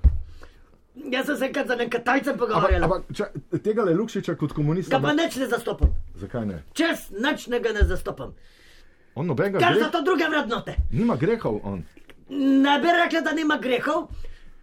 Jaz 0.95 1.25
sem 1.25 1.37
se 1.37 1.45
enkrat 1.45 1.67
z 1.67 1.71
enim 1.71 1.89
Kitajcem 1.89 2.33
Ampak, 2.33 2.47
pogovarjal, 2.47 2.83
ampak 2.83 3.01
čak, 3.13 3.31
tega 3.61 3.83
le 3.83 3.93
Lukšiča 3.93 4.35
kot 4.35 4.53
komunista. 4.53 4.97
ga 4.97 5.01
pa 5.01 5.13
ne- 5.13 5.23
nič 5.23 5.35
ne 5.35 5.47
zastopam. 5.47 5.89
Zakaj 6.15 6.45
ne? 6.45 6.63
Čez 6.73 6.97
nič 7.13 7.47
ne 7.47 7.59
ga 7.59 7.71
ne 7.71 7.83
zastopam. 7.83 8.33
On 9.15 9.25
nobenega 9.25 9.59
Ker 9.59 9.67
so 9.69 9.79
greha. 9.79 9.91
to 9.91 10.01
druge 10.01 10.23
vrednote. 10.25 10.75
Nima 10.91 11.15
grehov 11.15 11.59
on. 11.63 11.83
Ne 12.29 12.79
bi 12.79 12.87
rekla, 12.89 13.21
da 13.21 13.31
nima 13.33 13.57
grehov, 13.57 14.07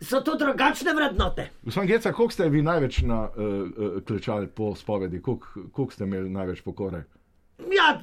so 0.03 0.21
to 0.21 0.35
drugačne 0.37 0.95
vrednote. 0.95 1.49
Gospod 1.63 1.87
Geca, 1.87 2.13
koliko 2.13 2.33
ste 2.33 2.49
vi 2.49 2.63
največ 2.63 3.03
na, 3.03 3.23
uh, 3.25 3.37
uh, 3.37 4.03
klečali 4.03 4.47
po 4.47 4.75
spovedi, 4.75 5.23
koliko, 5.23 5.47
koliko 5.73 5.93
ste 5.93 6.05
imeli 6.05 6.31
največ 6.31 6.61
pokore? 6.61 7.05
Ja, 7.71 8.01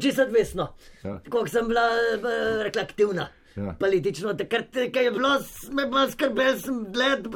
če 0.00 0.12
se 0.12 0.22
odvisno. 0.22 0.70
Ja. 1.04 1.18
Koliko 1.30 1.48
sem 1.48 1.68
bila, 1.68 1.82
eh, 2.14 2.62
rekla, 2.64 2.82
aktivna. 2.82 3.28
Ja. 3.56 3.74
Politično, 3.80 4.34
takrat 4.34 4.76
je 4.76 5.10
bilo, 5.10 5.28
me 5.72 5.86
malo 5.86 6.10
skrbel, 6.10 6.56
sem 6.58 6.86
gled, 6.92 7.26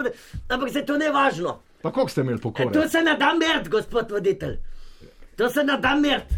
ampak 0.48 0.72
se 0.72 0.82
to 0.86 0.96
ne 0.98 1.10
važno. 1.10 1.60
Pa 1.82 1.92
koliko 1.92 2.10
ste 2.10 2.20
imeli 2.20 2.38
E, 2.38 2.42
pokore? 2.42 2.72
to 2.72 2.88
se 2.88 3.02
ne 3.02 3.14
da 3.16 3.34
meriti, 3.34 3.70
gospod 3.70 4.10
voditelj. 4.10 4.56
To 5.36 5.50
se 5.50 5.64
ne 5.64 5.76
da 5.78 5.94
meriti. 5.94 6.34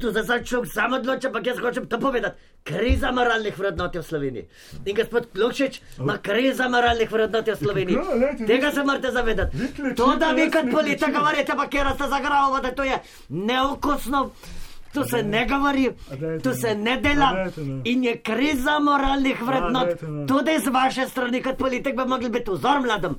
Tu 0.00 0.12
se 0.12 0.22
zdaj 0.22 0.44
človek 0.44 0.72
sam 0.72 0.92
odloča, 0.92 1.28
ampak 1.28 1.46
jaz 1.46 1.58
hočem 1.58 1.86
to 1.86 2.00
povedati. 2.00 2.40
Kriza 2.64 3.12
moralnih 3.12 3.58
vrednot 3.58 3.96
v 3.96 4.02
Sloveniji. 4.02 4.46
In 4.84 4.96
gospod 4.96 5.26
Klukšič 5.34 5.80
ima 5.98 6.18
kriza 6.22 6.68
moralnih 6.68 7.12
vrednot 7.12 7.48
v 7.48 7.56
Sloveniji. 7.56 7.98
Tega 8.46 8.72
se 8.72 8.84
morate 8.84 9.10
zavedati. 9.10 9.56
To, 9.96 10.16
da 10.16 10.30
vi 10.32 10.50
kot 10.50 10.70
politika 10.72 11.06
klečim. 11.06 11.20
govorite, 11.20 11.52
pa 11.56 11.66
kjer 11.66 11.86
ste 11.94 12.08
zagravali, 12.08 12.74
to 12.76 12.84
je 12.84 12.98
neokusno. 13.28 14.30
To 14.92 15.04
se 15.04 15.22
ne 15.22 15.46
govori, 15.46 15.90
to 16.42 16.54
se 16.54 16.74
ne 16.74 16.92
A 16.92 16.96
dela 17.00 17.46
in 17.84 18.04
je 18.04 18.16
kriza 18.18 18.78
moralnih 18.78 19.42
vrednot. 19.42 20.02
no. 20.02 20.26
Tudi 20.26 20.58
z 20.58 20.68
vaše 20.68 21.08
strani, 21.08 21.42
kot 21.42 21.58
politik, 21.58 21.96
bi 21.96 22.04
mogli 22.04 22.28
biti 22.28 22.50
vzor 22.50 22.80
mladim. 22.80 23.14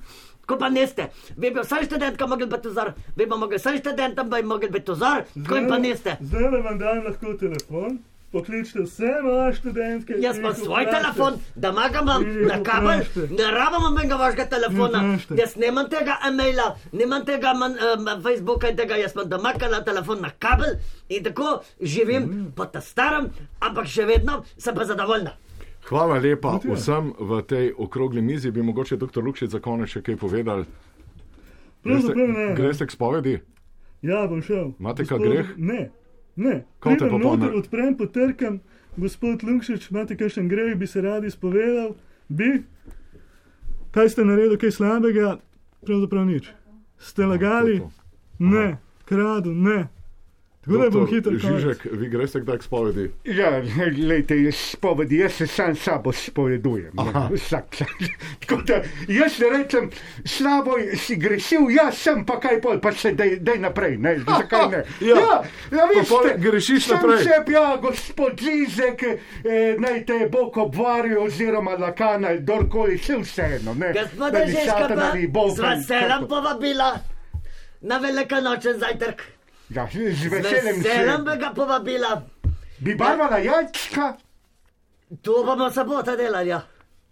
Ko 0.45 0.57
pa 0.57 0.69
niste, 0.69 1.07
vi 1.37 1.51
bi 1.51 1.59
vsaj 1.59 1.85
študentka 1.85 2.27
mogli 2.27 2.45
biti 2.45 2.67
vzor, 2.67 2.91
vi 3.15 3.25
bi 3.25 3.35
mogli 3.37 3.57
vsaj 3.57 3.77
študentom 3.77 4.29
bi 4.29 4.43
mogli 4.43 4.69
biti 4.69 4.91
vzor, 4.91 5.23
ko 5.47 5.55
jim 5.55 5.67
pa 5.69 5.77
niste. 5.77 6.17
Zdaj 6.19 6.43
vam 6.43 6.79
dam 6.79 7.03
lahko 7.05 7.33
telefon, 7.39 7.99
pokličite 8.31 8.81
vse 8.81 9.11
moje 9.23 9.53
študentke. 9.53 10.13
Jaz 10.19 10.37
imam 10.37 10.55
svoj 10.55 10.85
vprašajte. 10.85 10.97
telefon, 10.97 11.33
da 11.55 11.71
magam 11.71 12.07
In 12.23 12.47
na 12.47 12.63
kabel, 12.63 12.99
ne 13.15 13.51
rabim 13.51 13.93
menga 13.95 14.15
vašega 14.15 14.45
telefona, 14.45 15.17
jaz 15.37 15.55
nemam 15.55 15.89
tega 15.89 16.17
e-maila, 16.27 16.75
nemam 16.91 17.25
tega 17.25 17.53
man, 17.53 17.71
um, 17.71 18.21
Facebooka 18.23 18.69
in 18.69 18.75
tega, 18.77 18.95
jaz 18.95 19.13
imam 19.15 19.29
doma 19.29 19.53
na 19.71 19.83
telefon 19.83 20.21
na 20.21 20.29
kabel 20.39 20.75
in 21.09 21.23
tako 21.23 21.61
živim 21.81 22.21
Mm. 22.21 22.51
po 22.55 22.65
ta 22.65 22.81
starem, 22.81 23.29
ampak 23.59 23.85
še 23.85 24.05
vedno 24.05 24.43
sem 24.57 24.75
pa 24.75 24.85
zadovoljna. 24.85 25.31
Hvala 25.89 26.19
lepa 26.19 26.59
vsem 26.63 27.13
v 27.19 27.41
tej 27.41 27.73
okrogli 27.77 28.21
mizi. 28.21 28.51
Bi 28.51 28.61
mogoče 28.61 28.97
dr. 28.97 29.23
Lukšič 29.23 29.49
za 29.49 29.59
konec 29.59 29.89
še 29.89 30.01
kaj 30.01 30.15
povedal? 30.15 30.65
Ne. 31.83 32.55
greste 32.55 32.85
k 32.85 32.91
spovedi? 32.91 33.41
Ja, 34.01 34.27
bom 34.27 34.41
šel. 34.41 34.73
Imate 34.79 35.05
kak 35.05 35.19
greh? 35.19 35.45
Ne, 35.57 35.91
ne. 36.35 36.63
Te 36.83 36.97
pa 36.97 37.07
pol 37.09 37.19
noter, 37.19 37.51
ne- 37.51 37.57
odprem, 37.57 37.95
potrkam, 37.97 38.59
gospod 38.97 39.43
Lukšič, 39.43 39.91
imate 39.91 40.17
kakšen 40.17 40.47
greh, 40.47 40.75
bi 40.75 40.87
se 40.87 41.01
radi 41.01 41.31
spovedal, 41.31 41.95
bi. 42.29 42.63
Kaj 43.91 44.09
ste 44.09 44.25
naredili, 44.25 44.57
kaj 44.57 44.71
slabega? 44.71 45.37
Pravzaprav 45.85 46.25
nič. 46.25 46.51
Ste 46.99 47.25
lagali? 47.25 47.81
Ne, 48.39 48.77
kradu, 49.05 49.51
ne. 49.53 49.89
Tako 50.65 50.77
da 50.77 50.89
bom 50.89 50.91
Doktor 50.91 51.15
hitro 51.15 51.31
konec. 51.31 51.61
Žižek, 51.61 51.87
vi 51.91 52.09
greste 52.09 52.39
kdaj 52.39 52.57
k 52.57 52.63
spovedi? 52.63 53.11
Ja, 53.23 53.61
gledajte, 53.95 54.35
jaz 54.43 54.55
spovedi, 54.55 55.17
jaz 55.17 55.33
se 55.33 55.47
sam 55.47 55.75
sabo 55.75 56.11
spovedujem. 56.11 56.91
Vsak. 57.33 57.65
Tako 58.39 58.61
da 58.61 58.73
jaz 59.07 59.39
ne 59.39 59.49
rečem, 59.57 59.89
slabo 60.25 60.75
si 60.97 61.15
grešil, 61.15 61.65
jaz 61.69 61.97
sem 61.97 62.25
pa 62.25 62.37
kaj 62.39 62.61
pol, 62.61 62.77
pa 62.81 62.91
se 62.91 63.11
dej, 63.11 63.39
dej 63.41 63.57
naprej, 63.57 63.97
ne, 63.97 64.15
zakaj 64.27 64.69
ne. 64.69 64.83
Ja. 65.01 65.15
ja, 65.15 65.41
ja 65.71 65.89
veste, 65.95 66.37
grešiš 66.37 66.85
sam 66.85 67.01
naprej. 67.01 67.23
Seb, 67.23 67.49
ja, 67.49 67.77
gospod 67.81 68.45
Zizek, 68.45 69.03
eh, 69.03 69.75
naj 69.79 70.05
te 70.05 70.29
Bog 70.31 70.57
obvari 70.57 71.17
oziroma 71.17 71.71
lakana, 71.71 72.37
kdorkoli, 72.37 73.01
vse 73.01 73.17
vseeno, 73.25 73.73
ne. 73.73 73.93
Gospod 73.97 74.31
Da 74.31 74.45
Satan 74.47 74.97
pa 74.97 75.09
ali 75.09 75.27
Bog 75.27 75.55
z 75.57 75.61
veseljem 75.61 76.27
povabila 76.29 76.99
na 77.81 77.97
velikonočen 77.97 78.77
zajtrk. 78.79 79.40
Ja, 79.71 79.87
z 79.87 79.95
veseljem 80.25 80.81
veseljem 80.81 81.17
se. 81.17 81.23
bi 81.25 81.37
ga 81.39 81.53
povabila. 81.55 82.21
Bi 82.79 82.95
barvala 82.95 83.37
jajčka 83.39 84.13
To 85.21 85.43
bomo 85.43 85.69
sobota 85.69 86.15
delali. 86.15 86.49
Ja. 86.49 86.61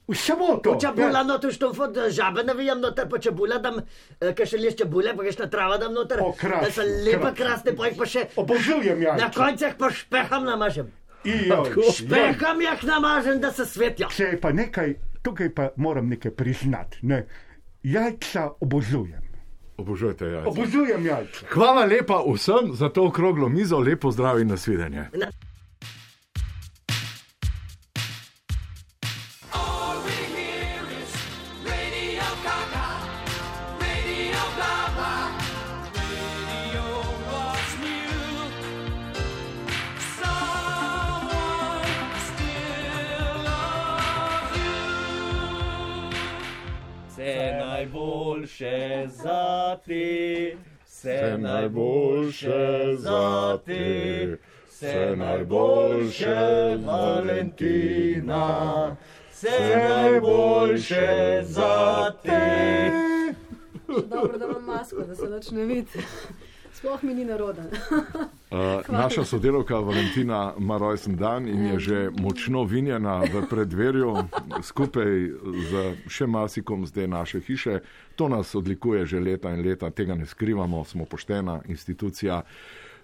v 0.08 0.16
soboto. 0.16 0.74
Čebula, 0.76 1.24
no 1.24 1.38
tu 1.38 1.52
što 1.52 1.74
fot, 1.74 1.94
žabe 2.10 2.44
navijem 2.44 2.80
noter, 2.82 3.06
pa 3.06 3.20
čebula 3.20 3.58
dam, 3.58 3.76
eh, 3.78 4.34
kaj 4.34 4.46
še 4.46 4.58
liš 4.58 4.76
čebule, 4.76 5.14
pa 5.14 5.24
kakšna 5.24 5.46
trava 5.48 5.78
dam 5.78 5.94
noter. 5.94 6.18
O, 6.20 6.32
krasno, 6.34 6.66
Da 6.66 6.72
so 6.72 6.82
lepa, 6.82 7.20
krasno. 7.22 7.36
krasne, 7.36 7.76
pa 7.76 7.86
jih 7.86 7.98
pa 7.98 8.06
še 8.06 8.24
Obožujem 8.36 8.98
na 8.98 9.06
jajčka. 9.06 9.30
koncih 9.36 9.76
pa 9.78 9.92
špeham 9.92 10.46
namažem. 10.46 10.90
Ijo, 11.24 11.60
Špeham 11.94 12.62
jih 12.62 12.84
namažem, 12.84 13.40
da 13.40 13.52
se 13.52 13.66
svetijo. 13.68 14.10
Če 14.10 14.24
je 14.26 14.42
pa 14.42 14.52
nekaj, 14.52 14.96
tukaj 15.22 15.50
pa 15.52 15.70
moram 15.78 16.10
nekaj 16.10 16.32
priznati. 16.32 16.98
Ne. 17.04 17.28
Jajca 17.84 18.50
obožujem. 18.60 19.29
Obožujete 19.80 20.26
jajca. 20.26 20.50
Obožujem 20.50 21.06
jajca. 21.06 21.46
Hvala 21.50 21.86
lepa 21.86 22.24
vsem 22.34 22.74
za 22.76 22.90
to 22.90 23.08
okroglo 23.08 23.50
mizo, 23.50 23.80
lepo 23.80 24.12
zdrav 24.12 24.40
in 24.40 24.48
nasvidenje. 24.48 25.08
All 25.14 25.49
najboljše 48.60 49.08
za 49.10 49.78
te, 49.86 50.56
vse 50.86 51.38
najboljše 51.38 52.96
za 52.98 53.58
te, 53.66 54.38
vse 54.68 55.16
najboljše, 55.18 56.78
Valentina, 56.86 58.46
vse 59.32 59.88
najboljše 59.90 61.42
za 61.44 62.12
te. 62.24 62.92
Dobro, 63.88 64.38
da 64.38 64.46
imam 64.46 64.64
masko, 64.64 65.02
da 65.02 65.16
se 65.16 65.30
nič 65.30 65.52
ne 65.52 65.66
vidi. 65.66 66.00
Sploh 66.74 67.04
mi 67.04 67.14
ni 67.14 67.26
naroden. 67.26 67.66
Uh, 68.52 68.58
naša 68.90 69.26
sodelovka 69.26 69.76
Valentina 69.76 70.54
ima 70.60 70.78
rojsten 70.78 71.16
dan 71.16 71.48
in 71.48 71.66
je 71.66 71.80
že 71.80 72.10
močno 72.18 72.64
vinjena 72.64 73.22
v 73.22 73.44
predverju 73.50 74.16
skupaj 74.62 75.30
z 75.70 75.94
še 76.10 76.26
marsikom 76.28 76.86
zdaj 76.86 77.08
naše 77.08 77.40
hiše. 77.40 77.80
To 78.16 78.28
nas 78.28 78.56
odlikuje 78.56 79.06
že 79.06 79.20
leta 79.20 79.54
in 79.54 79.62
leta, 79.62 79.90
tega 79.90 80.16
ne 80.16 80.26
skrivamo, 80.26 80.84
smo 80.86 81.06
poštena 81.06 81.62
institucija. 81.68 82.42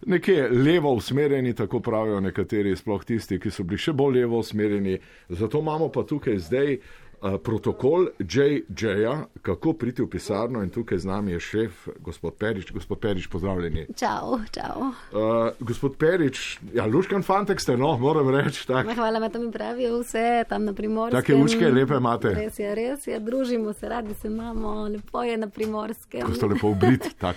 Nekje 0.06 0.50
levo 0.50 0.94
usmerjeni, 0.94 1.54
tako 1.54 1.80
pravijo 1.80 2.20
nekateri, 2.20 2.76
sploh 2.76 3.06
tisti, 3.06 3.40
ki 3.40 3.52
so 3.52 3.64
bili 3.64 3.78
še 3.78 3.94
bolj 3.94 4.20
levo 4.20 4.40
usmerjeni. 4.40 4.98
Zato 5.30 5.60
imamo 5.60 5.92
pa 5.94 6.04
tukaj 6.04 6.40
zdaj 6.40 6.74
uh, 6.74 7.05
protokol 7.44 8.08
JJ-ja, 8.20 9.26
kako 9.42 9.74
priti 9.74 10.02
v 10.02 10.10
pisarno 10.10 10.64
in 10.64 10.70
tukaj 10.70 10.98
z 10.98 11.06
nami 11.06 11.32
je 11.32 11.40
šef, 11.40 11.88
gospod 12.00 12.36
Perič. 12.36 12.72
Gospod 12.72 13.00
Perič, 13.00 13.28
pozdravljeni. 13.28 13.88
Čau, 13.96 14.40
čau. 14.52 14.92
Uh, 15.12 15.52
gospod 15.60 15.98
Perič, 15.98 16.60
ja, 16.74 16.86
luškan 16.86 17.24
fantek 17.24 17.62
ste, 17.62 17.78
no, 17.78 17.98
moram 17.98 18.30
reči. 18.30 18.68
Tak. 18.68 18.92
Hvala, 18.96 19.20
me 19.20 19.30
tam 19.30 19.52
pravijo 19.52 20.00
vse, 20.02 20.44
tam 20.50 20.66
na 20.66 20.74
primorskem. 20.74 21.22
Take 21.22 21.36
lučke 21.36 21.72
lepe 21.72 21.98
imate. 21.98 22.34
Res 22.36 22.60
je, 22.60 22.76
res 22.76 23.08
je, 23.08 23.20
družimo 23.20 23.74
se, 23.74 23.90
radi 23.90 24.14
se 24.14 24.28
imamo, 24.28 24.88
lepo 24.88 25.24
je 25.24 25.38
na 25.38 25.48
primorskem. 25.48 26.26
Ko 26.26 26.34
ste 26.34 26.52
lepo 26.52 26.74
obrit, 26.76 27.10
tak. 27.22 27.36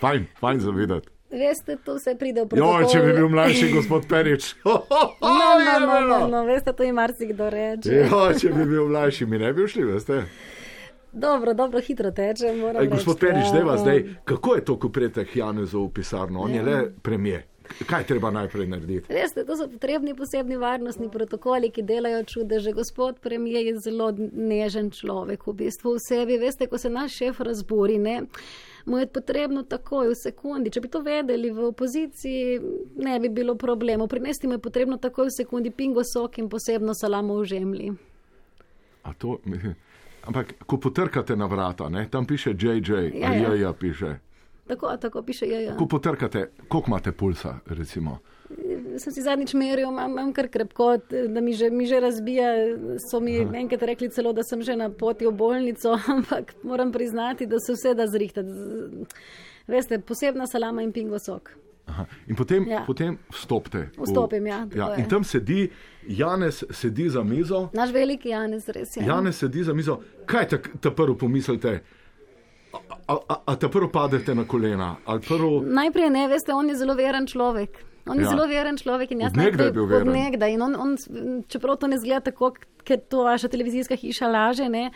Fajn, 0.00 0.26
fajn 0.40 0.60
za 0.60 0.70
videti. 0.70 1.13
Veste, 1.34 1.76
to 1.84 1.96
vse 1.98 2.14
pride 2.18 2.40
v 2.40 2.44
Jo, 2.44 2.48
protokol. 2.48 2.90
če 2.92 3.00
bi 3.02 3.12
bil 3.12 3.28
mlajši 3.28 3.70
gospod 3.74 4.08
Perič. 4.08 4.54
No, 4.64 4.82
no, 5.20 5.78
no, 5.86 6.00
no, 6.08 6.18
no, 6.28 6.44
veste, 6.46 6.72
to 6.72 6.86
jim 6.86 6.94
marsikdo 6.94 7.50
reče. 7.50 7.94
Jo, 8.06 8.26
če 8.38 8.52
bi 8.54 8.66
bil 8.72 8.88
mlajši, 8.88 9.26
mi 9.26 9.38
ne 9.38 9.52
bi 9.52 9.66
šli, 9.68 9.84
veste. 9.84 10.22
Dobro, 11.14 11.54
dobro, 11.54 11.80
hitro 11.80 12.10
teče, 12.10 12.52
Ej, 12.80 12.88
gospod 12.90 13.18
Perič, 13.22 13.44
ja, 13.44 13.50
zdaj 13.52 13.62
vas 13.62 13.80
ja. 13.80 13.82
zdaj, 13.84 14.00
kako 14.26 14.54
je 14.54 14.64
to, 14.64 14.78
ko 14.78 14.88
prijete 14.88 15.24
k 15.24 15.36
Janezu 15.36 15.84
v 15.86 15.92
pisarno? 15.94 16.40
On 16.42 16.54
je 16.54 16.62
le 16.62 16.78
premije. 17.02 17.44
Kaj 17.86 18.04
treba 18.04 18.30
najprej 18.30 18.66
narediti? 18.68 19.08
Veste, 19.14 19.44
to 19.46 19.56
so 19.56 19.68
potrebni 19.70 20.12
posebni 20.14 20.58
varnostni 20.60 21.08
protokoli, 21.10 21.70
ki 21.72 21.82
delajo 21.82 22.24
čudeže. 22.28 22.74
Gospod 22.76 23.22
premijer 23.24 23.66
je 23.66 23.78
zelo 23.78 24.10
nežen 24.32 24.90
človek, 24.92 25.46
v 25.46 25.54
bistvu 25.62 25.94
v 25.96 26.02
sebi. 26.04 26.36
Veste, 26.38 26.66
ko 26.68 26.78
se 26.78 26.90
naš 26.92 27.16
šef 27.22 27.40
razburi, 27.40 27.96
ne, 27.98 28.18
mu 28.86 28.98
je 28.98 29.06
potrebno 29.06 29.62
takoj, 29.62 30.08
v 30.08 30.14
sekundi. 30.14 30.70
Če 30.70 30.80
bi 30.80 30.88
to 30.88 31.00
vedeli 31.00 31.50
v 31.50 31.68
opoziciji, 31.70 32.60
ne 32.96 33.20
bi 33.20 33.28
bilo 33.28 33.54
problemov. 33.54 34.08
Prinesti 34.08 34.46
mu 34.46 34.58
je 34.58 34.64
potrebno 34.64 34.96
takoj 34.96 35.30
v 35.30 35.36
sekundi 35.36 35.70
pingo 35.70 36.04
sok 36.04 36.38
in 36.38 36.48
posebno 36.48 36.94
salamo 36.94 37.38
v 37.40 37.44
žemlji. 37.44 37.88
A 39.04 39.12
to, 39.12 39.38
ampak, 40.28 40.54
ko 40.66 40.76
potrkate 40.76 41.36
na 41.36 41.46
vrata, 41.46 41.88
ne, 41.88 42.08
tam 42.10 42.26
piše 42.26 42.52
JJ, 42.52 42.92
Ja, 42.92 43.32
ja. 43.32 43.48
ja, 43.48 43.54
ja 43.54 43.72
piše. 43.72 44.18
Tako, 44.66 44.96
tako 44.96 45.22
piše, 45.22 45.46
ja, 45.48 45.60
ja. 45.60 45.76
Ko 45.76 45.86
potrkate, 45.86 46.48
koliko 46.68 46.90
imate 46.90 47.12
pulsa, 47.12 47.58
recimo? 47.66 48.18
Sem 48.98 49.12
si 49.12 49.22
zadnjič 49.22 49.54
meril, 49.58 49.88
imam, 49.88 50.12
imam 50.12 50.32
kar 50.32 50.48
krepko, 50.48 50.96
da 51.10 51.40
mi 51.40 51.52
že, 51.52 51.70
mi 51.70 51.86
že 51.86 52.00
razbija. 52.00 52.52
So 53.10 53.20
mi 53.20 53.40
Aha. 53.40 53.56
enkrat 53.58 53.82
rekli 53.82 54.10
celo, 54.10 54.32
da 54.32 54.42
sem 54.42 54.62
že 54.62 54.76
na 54.76 54.90
poti 54.90 55.26
v 55.26 55.32
bolnico, 55.32 55.98
ampak 56.16 56.54
moram 56.62 56.92
priznati, 56.92 57.46
da 57.46 57.58
se 57.60 57.74
vse 57.74 57.94
da 57.94 58.06
zrihtati. 58.06 58.48
Veste, 59.66 59.98
posebna 59.98 60.46
salama 60.46 60.82
in 60.82 60.92
pingo 60.92 61.18
sok. 61.18 61.50
Aha. 61.86 62.06
In 62.26 62.36
potem, 62.36 62.68
ja. 62.68 62.72
Ja. 62.72 62.84
potem 62.86 63.18
vstopite. 63.32 63.90
Vstopim, 63.98 64.46
ja, 64.46 64.66
ja. 64.74 64.94
In 64.96 65.08
tam 65.08 65.24
sedi, 65.24 65.70
Janez 66.08 66.64
sedi 66.70 67.08
za 67.08 67.22
mizo. 67.22 67.68
Naš 67.72 67.92
veliki 67.92 68.28
Janez, 68.28 68.68
res 68.68 68.96
je. 68.96 69.04
Janez 69.04 69.36
sedi 69.38 69.64
za 69.64 69.74
mizo. 69.74 70.00
Kaj 70.26 70.48
ta, 70.48 70.58
ta 70.80 70.90
prvo 70.90 71.16
pomislite? 71.18 71.80
A, 72.72 72.78
a, 73.06 73.18
a, 73.28 73.36
a 73.46 73.56
ta 73.56 73.68
prvo 73.68 73.88
padete 73.92 74.34
na 74.34 74.44
kolena? 74.44 74.96
Prvo... 75.28 75.60
Najprej 75.66 76.10
ne, 76.10 76.28
veste, 76.28 76.54
on 76.54 76.68
je 76.68 76.76
zelo 76.76 76.94
veren 76.94 77.26
človek. 77.26 77.93
On 78.06 78.18
je 78.18 78.24
Ja. 78.24 78.28
zelo 78.30 78.46
veren 78.46 78.76
človek 78.76 79.10
in 79.12 79.20
jaz 79.20 79.32
nekdaj 79.32 79.66
je 79.66 79.72
bil 79.72 79.86
veren. 79.86 80.12
Nekdaj. 80.12 80.52
In 80.52 80.62
on, 80.62 80.74
on, 80.76 80.96
čeprav 81.48 81.76
to 81.76 81.86
ne 81.86 81.96
zgleda 81.98 82.20
tako, 82.20 82.50
ker 82.84 83.00
to 83.00 83.22
vaša 83.24 83.48
televizijska 83.48 83.96
hiša 83.96 84.28
laže, 84.28 84.68
ne, 84.68 84.90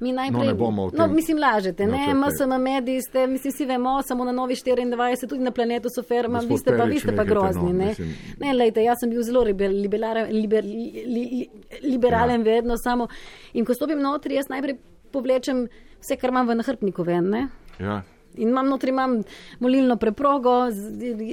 mi 0.00 0.12
najprej. 0.12 0.38
No, 0.38 0.44
ne 0.44 0.54
bomo. 0.54 0.90
No, 0.92 1.06
mislim, 1.08 1.38
lažete, 1.38 1.86
No, 1.86 1.92
ne. 1.92 2.14
MSM 2.14 2.54
mediji 2.62 3.02
ste, 3.02 3.26
mislim, 3.26 3.52
vsi 3.52 3.66
vemo, 3.66 4.02
samo 4.02 4.24
na 4.24 4.32
novi 4.32 4.54
24, 4.54 5.26
tudi 5.26 5.42
na 5.42 5.50
planetu 5.50 5.88
so 5.90 6.02
ferma, 6.02 6.38
vi 6.38 6.58
ste 6.58 6.76
pa, 6.76 6.84
vi 6.84 6.98
ste 6.98 7.08
pa 7.08 7.24
nehajte, 7.24 7.30
grozni, 7.30 7.62
no, 7.62 7.72
ne. 7.74 7.84
mislim- 7.86 8.14
Ne, 8.40 8.52
lejte, 8.54 8.80
jaz 8.80 8.96
sem 9.00 9.10
bil 9.10 9.22
zelo 9.22 9.42
liber, 9.42 9.70
liberalen, 9.70 10.30
liber, 10.32 10.64
li, 10.64 11.02
li, 11.06 11.24
li, 11.26 11.48
liberalen 11.82 12.40
ja. 12.40 12.52
vedno, 12.54 12.76
samo 12.76 13.08
in 13.54 13.64
ko 13.64 13.74
stopim 13.74 13.98
notri, 13.98 14.34
jaz 14.34 14.46
najprej 14.48 14.78
povlečem 15.12 15.66
vse, 16.00 16.16
kar 16.16 16.30
imam 16.30 16.46
v 16.46 16.54
nahrbtniku 16.54 17.04
ven, 17.04 17.30
ne. 17.30 17.48
Ja. 17.80 18.02
In 18.36 18.48
imam 18.48 18.68
notri 18.68 18.90
imam 18.90 19.22
molilno 19.60 19.96
preprogo, 19.96 20.68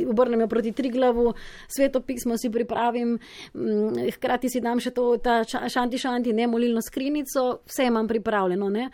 obrnem 0.10 0.42
jo 0.42 0.48
proti 0.48 0.72
Triglavu, 0.72 1.34
sveto 1.68 2.02
pismo 2.02 2.38
si 2.38 2.50
pripravim, 2.50 3.20
mm, 3.56 4.10
hkrati 4.16 4.50
si 4.50 4.62
dam 4.62 4.80
še 4.80 4.92
to, 4.92 5.18
ta 5.18 5.44
ša- 5.44 5.70
šanti 5.70 5.98
šanti, 5.98 6.34
ne 6.34 6.48
molilno 6.48 6.82
skrinico, 6.82 7.60
vse 7.66 7.88
imam 7.88 8.08
pripravljeno. 8.08 8.70
Ne. 8.70 8.90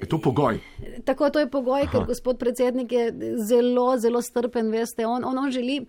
Je 0.00 0.06
to 0.06 0.18
pogoj. 0.18 0.60
Tako 1.04 1.30
to 1.30 1.40
je 1.40 1.50
pogoj, 1.50 1.82
Aha. 1.82 1.90
ker 1.92 2.06
gospod 2.06 2.38
predsednik 2.38 2.92
je 2.92 3.12
zelo, 3.48 3.96
zelo 3.98 4.22
strpen, 4.22 4.70
veste, 4.70 5.06
on, 5.06 5.24
on, 5.24 5.38
on 5.38 5.50
želi 5.50 5.80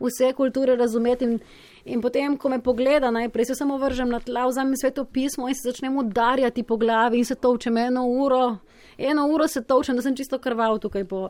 vse 0.00 0.32
kulture 0.32 0.76
razumeti. 0.76 1.24
In, 1.24 1.38
in 1.84 2.00
potem, 2.00 2.36
ko 2.36 2.48
me 2.48 2.60
pogleda, 2.62 3.10
najprej 3.10 3.44
se 3.44 3.54
samo 3.54 3.78
vržem 3.78 4.08
na 4.08 4.20
tla, 4.20 4.46
vzamem 4.46 4.76
sveto 4.76 5.04
pismo 5.04 5.48
in 5.48 5.54
se 5.54 5.70
začnem 5.70 5.96
udarjati 5.96 6.62
po 6.62 6.76
glavi 6.76 7.18
in 7.18 7.24
se 7.24 7.34
točem 7.34 7.76
eno 7.76 8.06
uro. 8.06 8.58
Eno 8.98 9.26
uro 9.26 9.48
se 9.48 9.62
točem, 9.62 9.96
da 9.96 10.02
sem 10.02 10.16
čisto 10.16 10.38
krval 10.38 10.78
tukaj 10.78 11.04
po. 11.04 11.28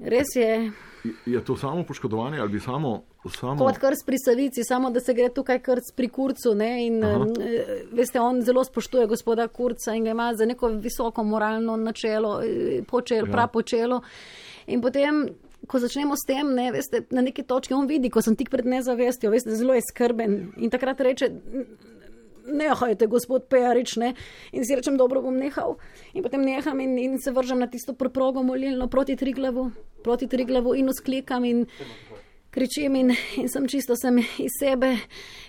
Res 0.00 0.26
je, 0.34 0.70
Je 1.26 1.44
to 1.44 1.56
samo 1.56 1.84
poškodovanje 1.84 2.38
ali 2.38 2.48
bi 2.48 2.60
samo. 2.60 3.02
samo... 3.30 3.58
kot 3.58 3.78
krst 3.78 4.06
pri 4.06 4.16
savici, 4.18 4.64
samo 4.64 4.90
da 4.90 5.00
se 5.00 5.14
gre 5.14 5.28
tukaj 5.28 5.58
krst 5.58 5.96
pri 5.96 6.08
kurcu. 6.08 6.54
Ne? 6.54 6.86
In, 6.86 7.04
Aha. 7.04 7.26
eh, 7.40 7.64
veste, 7.92 8.20
on 8.20 8.42
zelo 8.42 8.64
spoštuje 8.64 9.06
gospoda 9.06 9.48
kurca 9.48 9.94
in 9.94 10.04
ga 10.04 10.10
ima 10.10 10.34
za 10.34 10.46
neko 10.46 10.68
visoko 10.68 11.22
moralno 11.24 11.76
načelo, 11.76 12.40
eh, 12.42 12.82
počelo, 12.84 13.18
Ja. 13.18 13.26
ja. 13.26 13.32
prav 13.32 13.48
počelo. 13.48 14.00
In 14.66 14.80
potem, 14.80 15.28
ko 15.66 15.78
začnemo 15.78 16.16
s 16.16 16.26
tem, 16.26 16.54
ne, 16.54 16.72
veste, 16.72 17.02
na 17.10 17.20
neki 17.20 17.42
točki 17.42 17.74
on 17.74 17.86
vidi, 17.86 18.10
ko 18.10 18.22
sem 18.22 18.36
tik 18.36 18.50
pred 18.50 18.66
nezavestjo, 18.66 19.30
veste, 19.30 19.50
zelo 19.50 19.74
je 19.74 19.80
skrben 19.84 20.52
in 20.56 20.70
takrat 20.70 21.00
reče. 21.00 21.30
Nehajte, 22.52 23.06
gospod 23.06 23.48
Perič, 23.48 23.96
ne? 23.96 24.14
in 24.52 24.64
si 24.64 24.76
rečem, 24.76 24.96
dobro 24.96 25.22
bom 25.22 25.36
nehal. 25.36 25.78
In 26.14 26.22
potem 26.22 26.44
neham 26.44 26.80
in, 26.80 26.98
in 26.98 27.18
se 27.18 27.32
vržem 27.32 27.58
na 27.58 27.66
tisto 27.66 27.94
preprogo 27.94 28.42
molilno 28.42 28.88
proti 28.88 29.16
Triglavu, 29.16 29.70
proti 30.04 30.28
Triglavu 30.28 30.74
in 30.74 30.88
usklikam 30.88 31.44
in 31.44 31.66
kričim 32.52 32.96
in, 32.96 33.14
in 33.36 33.48
sem 33.48 33.64
čisto 33.68 33.96
sem 33.96 34.18
iz 34.18 34.52
sebe, 34.60 34.90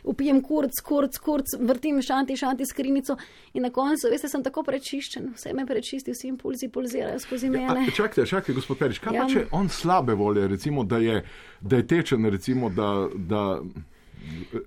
upijem 0.07 0.39
kurc, 0.41 0.79
kurc, 0.83 1.17
kurc, 1.19 1.51
vrtim 1.59 1.99
šanti, 2.01 2.37
šanti 2.39 2.65
skrinico 2.65 3.17
in 3.53 3.65
na 3.67 3.69
koncu, 3.75 4.07
veste, 4.11 4.29
sem 4.31 4.43
tako 4.43 4.63
prečiščen, 4.63 5.33
vse 5.35 5.51
me 5.53 5.65
prečisti, 5.67 6.15
vsi 6.15 6.29
impulzi 6.31 6.69
pulzirajo 6.71 7.19
skozi 7.19 7.51
A, 7.51 7.55
mene. 7.57 7.87
čakajte, 7.91 8.25
čakajte, 8.25 8.55
gospod 8.55 8.79
Perič, 8.79 9.01
kaj 9.03 9.15
Ja. 9.19 9.25
pa 9.25 9.33
če 9.33 9.45
on 9.51 9.67
slabe 9.69 10.15
volje, 10.15 10.47
recimo, 10.47 10.83
da 10.87 10.97
je, 11.03 11.25
da 11.59 11.81
je 11.81 11.87
tečen, 11.87 12.29
recimo, 12.31 12.69
da, 12.71 13.09
da 13.13 13.43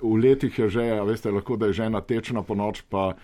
v 0.03 0.15
letih 0.23 0.59
je 0.59 0.69
že, 0.69 0.87
veste, 1.07 1.31
lahko 1.31 1.57
da 1.57 1.67
je 1.67 1.81
žena 1.83 2.01
tečna 2.01 2.43
po 2.43 2.55
noč, 2.55 2.83
pa 2.91 3.15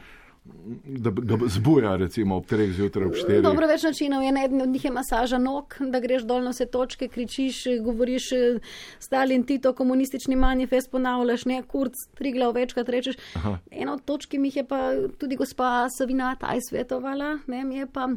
da 0.84 1.10
ga 1.10 1.36
zbuja, 1.46 1.96
recimo, 1.96 2.36
ob 2.36 2.46
treh 2.50 2.72
zjutraj, 2.74 3.06
ob 3.06 3.14
štirih. 3.14 3.44
Dobro, 3.44 3.66
več 3.70 3.84
načinov 3.86 4.24
je, 4.24 4.32
eden 4.44 4.64
od 4.64 4.72
njih 4.74 4.84
je 4.84 4.90
masaža 4.90 5.38
nog, 5.38 5.76
da 5.78 6.00
greš 6.02 6.24
dol 6.26 6.42
na 6.42 6.50
vse 6.50 6.66
točke, 6.66 7.06
kričiš, 7.08 7.60
govoriš 7.84 8.26
eh, 8.34 8.72
Stalin, 8.98 9.46
Tito, 9.46 9.70
komunistični 9.78 10.36
manifest, 10.36 10.90
ponavljaš, 10.90 11.46
ne, 11.46 11.60
kurc, 11.62 11.94
tri 12.18 12.34
glav 12.34 12.56
večkrat 12.58 12.90
rečeš. 12.90 13.20
Aha. 13.38 13.54
Ena 13.70 13.94
od 13.94 14.02
točk, 14.04 14.34
ki 14.34 14.42
mi 14.42 14.50
je 14.54 14.66
pa 14.66 14.80
tudi 15.18 15.38
gospa 15.38 15.86
Savina 15.94 16.34
Taj 16.40 16.66
svetovala, 16.68 17.36
ne, 17.46 17.62
mi 17.64 17.78
je 17.78 17.86
pa 17.86 18.10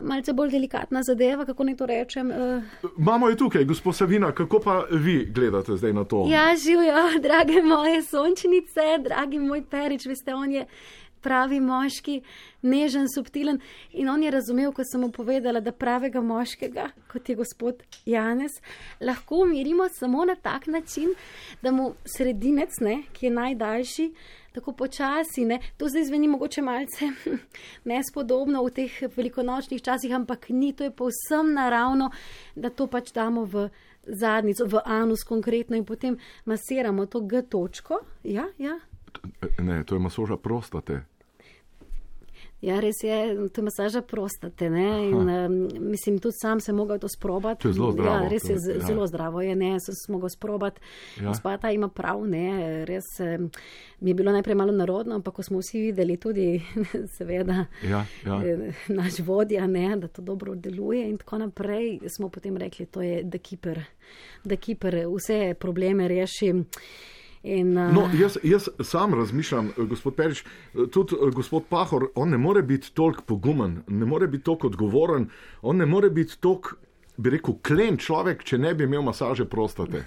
malce 0.00 0.32
bolj 0.32 0.50
delikatna 0.50 1.02
zadeva, 1.02 1.44
kako 1.44 1.64
naj 1.64 1.76
to 1.76 1.86
rečem. 1.86 2.30
Uh, 2.30 2.90
Mamo 2.96 3.28
je 3.28 3.36
tukaj, 3.36 3.64
gospod 3.64 3.96
Savina, 3.96 4.32
kako 4.32 4.60
pa 4.60 4.84
vi 4.90 5.24
gledate 5.34 5.76
zdaj 5.76 5.92
na 5.92 6.04
to? 6.04 6.26
Ja, 6.28 6.56
živijo, 6.56 6.94
drage 7.26 7.62
moje 7.62 8.02
sončnice, 8.02 8.98
dragi 9.04 9.38
moj 9.38 9.62
perič, 9.70 10.06
veste, 10.06 10.34
on 10.34 10.52
je 10.52 10.66
pravi 11.20 11.60
moški, 11.60 12.20
nežen, 12.62 13.08
subtilen. 13.14 13.60
In 13.92 14.08
on 14.08 14.22
je 14.22 14.30
razumel, 14.30 14.72
ko 14.72 14.84
sem 14.84 15.00
mu 15.04 15.10
povedala, 15.12 15.60
da 15.60 15.72
pravega 15.72 16.20
moškega, 16.24 16.88
kot 17.12 17.28
je 17.28 17.36
gospod 17.36 17.82
Janez, 18.06 18.60
lahko 19.00 19.42
umirimo 19.44 19.88
samo 19.92 20.24
na 20.24 20.34
tak 20.34 20.66
način, 20.66 21.12
da 21.62 21.72
mu 21.72 21.92
sredinec, 22.16 22.80
ne, 22.80 23.02
ki 23.12 23.26
je 23.26 23.34
najdaljši, 23.36 24.10
tako 24.52 24.72
počasi, 24.72 25.44
ne, 25.44 25.60
to 25.76 25.88
zdaj 25.88 26.04
zveni 26.04 26.28
mogoče 26.28 26.62
malce 26.62 27.10
nespodobno 27.90 28.64
v 28.64 28.70
teh 28.70 29.02
velikonočnih 29.16 29.82
časih, 29.82 30.14
ampak 30.14 30.48
ni, 30.48 30.72
to 30.72 30.84
je 30.84 30.90
povsem 30.90 31.54
naravno, 31.54 32.10
da 32.54 32.70
to 32.70 32.86
pač 32.86 33.12
damo 33.12 33.44
v 33.44 33.68
zadnico, 34.06 34.66
v 34.66 34.82
anus 34.84 35.24
konkretno 35.24 35.76
in 35.76 35.84
potem 35.84 36.18
masiramo 36.44 37.06
to 37.06 37.20
G 37.20 37.42
točko. 37.42 38.00
Ja, 38.24 38.48
ja. 38.58 38.78
Ne, 39.58 39.84
to 39.84 39.94
je 39.94 40.00
masoža 40.00 40.36
prostate. 40.36 41.02
Ja, 42.60 42.76
res 42.76 42.94
je, 43.00 43.16
to 43.48 43.60
je 43.60 43.64
masaža 43.64 44.02
prostate. 44.02 44.70
Ne? 44.70 44.82
In, 45.06 45.16
um, 45.16 45.54
mislim, 45.82 46.18
tudi 46.18 46.34
sam 46.34 46.60
sem 46.60 46.76
mogel 46.76 46.98
to 46.98 47.08
sprobati. 47.08 47.62
To 47.62 47.68
je 47.68 47.72
zelo 47.72 47.92
zdravo, 47.92 48.16
Ja, 48.16 48.28
res 48.28 48.44
je 48.44 48.52
je- 48.52 48.58
z- 48.58 48.70
ja. 48.72 48.80
zelo 48.80 49.06
zdravo, 49.06 49.40
je, 49.40 49.56
ne, 49.56 49.70
sem 49.80 49.94
se 49.96 50.12
mogel 50.12 50.28
sprobati. 50.28 50.80
Ja. 51.18 51.34
Spata 51.34 51.70
ima 51.70 51.88
prav, 51.88 52.26
ne, 52.26 52.44
res 52.84 53.04
um, 53.20 53.50
mi 54.00 54.10
je 54.10 54.14
bilo 54.14 54.32
najprej 54.32 54.54
malo 54.54 54.72
narodno, 54.74 55.14
ampak 55.14 55.34
ko 55.34 55.42
smo 55.42 55.58
vsi 55.58 55.80
videli 55.80 56.16
tudi, 56.18 56.60
seveda, 57.16 57.64
Ja, 57.82 58.04
ja. 58.26 58.40
naš 58.90 59.18
vodja, 59.20 59.66
ne, 59.66 59.96
da 59.96 60.08
to 60.08 60.22
dobro 60.22 60.54
deluje 60.54 61.08
in 61.08 61.18
tako 61.18 61.38
naprej, 61.38 61.86
smo 62.08 62.28
potem 62.28 62.56
rekli, 62.56 62.86
to 62.86 63.00
je 63.02 63.24
The 63.24 63.38
Keeper, 63.40 63.80
The 64.44 64.56
Keeper 64.58 65.06
vse 65.08 65.54
probleme 65.56 66.08
reši. 66.08 66.52
In, 67.42 67.76
uh, 67.76 67.92
No, 67.94 68.08
jaz, 68.20 68.36
jaz 68.42 68.68
sam 68.82 69.14
razmišljam, 69.14 69.68
eh, 69.68 69.84
gospod 69.84 70.14
Perič, 70.14 70.44
eh, 70.44 70.86
tudi 70.92 71.16
gospod 71.32 71.64
Pahor, 71.68 72.08
on 72.14 72.28
ne 72.28 72.38
more 72.38 72.62
biti 72.62 72.92
toliko 72.94 73.22
pogumen, 73.22 73.82
ne 73.88 74.06
more 74.06 74.26
biti 74.26 74.44
toliko 74.44 74.66
odgovoren, 74.66 75.30
on 75.62 75.76
ne 75.76 75.86
more 75.86 76.10
biti 76.10 76.40
toliko, 76.40 76.76
bi 77.16 77.30
rekel, 77.30 77.56
klen 77.62 77.96
človek, 77.96 78.44
če 78.44 78.58
ne 78.58 78.74
bi 78.74 78.84
imel 78.84 79.02
masaže 79.02 79.44
prostate. 79.48 80.04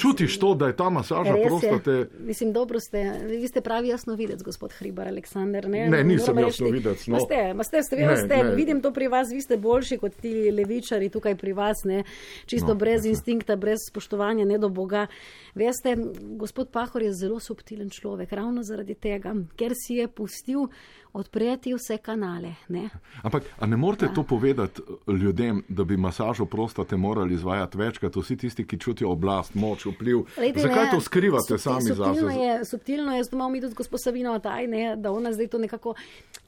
Čutiš 0.00 0.38
to, 0.38 0.54
da 0.54 0.66
je 0.66 0.74
ta 0.74 0.88
masaža 0.90 1.30
Res 1.30 1.38
je. 1.38 1.46
prostate? 1.46 2.08
Mislim, 2.20 2.52
dobro 2.52 2.80
ste, 2.80 3.02
vi 3.30 3.44
ste 3.44 3.60
pravi 3.60 3.88
jasnovidec, 3.88 4.42
gospod 4.42 4.72
Hribar 4.72 5.08
Aleksandr. 5.08 5.68
Ne, 5.68 5.88
Ne, 5.88 6.04
nisem 6.04 6.38
jasnovidec, 6.38 7.06
no. 7.06 7.12
Ma 7.12 7.20
Ste, 7.20 7.40
ma 7.54 7.64
ste, 7.64 7.82
seveda 7.82 8.10
Ne, 8.10 8.16
ste, 8.18 8.36
ne. 8.38 8.54
vidim 8.54 8.80
to 8.80 8.92
pri 8.92 9.08
vas, 9.08 9.28
vi 9.28 9.40
ste 9.40 9.56
boljši 9.58 9.98
kot 9.98 10.16
ti 10.16 10.32
levičari 10.50 11.08
tukaj 11.10 11.34
pri 11.36 11.52
vas, 11.54 11.84
ne, 11.84 12.04
čisto 12.46 12.68
No, 12.68 12.74
brez 12.76 13.04
instinkta, 13.04 13.56
brez 13.56 13.78
spoštovanja, 13.84 14.44
ne 14.44 14.56
do 14.56 14.68
Boga. 14.70 15.06
Veste, 15.54 15.96
gospod 16.32 16.70
Pahor 16.70 17.02
je 17.02 17.12
zelo 17.14 17.40
subtilen 17.40 17.90
človek, 17.90 18.32
ravno 18.32 18.62
zaradi 18.62 18.94
tega, 18.94 19.34
ker 19.54 19.72
si 19.76 19.94
je 19.94 20.08
pustil 20.08 20.68
odpreti 21.12 21.72
vse 21.72 21.96
kanale. 21.98 22.54
Ne. 22.68 22.88
Ampak, 23.22 23.42
a 23.56 23.66
ne 23.66 23.76
morete 23.76 24.04
Ja. 24.04 24.12
to 24.12 24.22
povedati 24.22 24.80
ljudem, 25.08 25.64
da 25.68 25.84
bi 25.84 25.96
masažo 25.96 26.44
prostate 26.46 26.96
morali 26.96 27.34
izvajati 27.34 27.78
večkrat, 27.78 28.16
vsi 28.16 28.36
tisti, 28.36 28.64
ki 28.64 28.78
čutijo 28.78 29.10
oblast, 29.10 29.54
moč, 29.54 29.86
vpliv? 29.90 30.18
Lejte, 30.36 30.60
Zakaj 30.60 30.84
ne, 30.84 30.90
to 30.90 31.00
skrivate 31.00 31.54
subti- 31.54 31.58
sami 31.58 31.94
zase? 31.94 32.34
Je, 32.36 32.64
subtilno 32.64 33.16
je, 33.16 33.24
zato 33.24 33.36
imamo 33.36 33.50
mi 33.50 33.60
tudi 33.60 33.74
gospod 33.74 34.00
Savino 34.02 34.38
taj, 34.38 34.66
ne, 34.66 34.96
da 34.96 35.12
ona 35.12 35.32
zdaj 35.32 35.46
to 35.46 35.58
nekako 35.58 35.94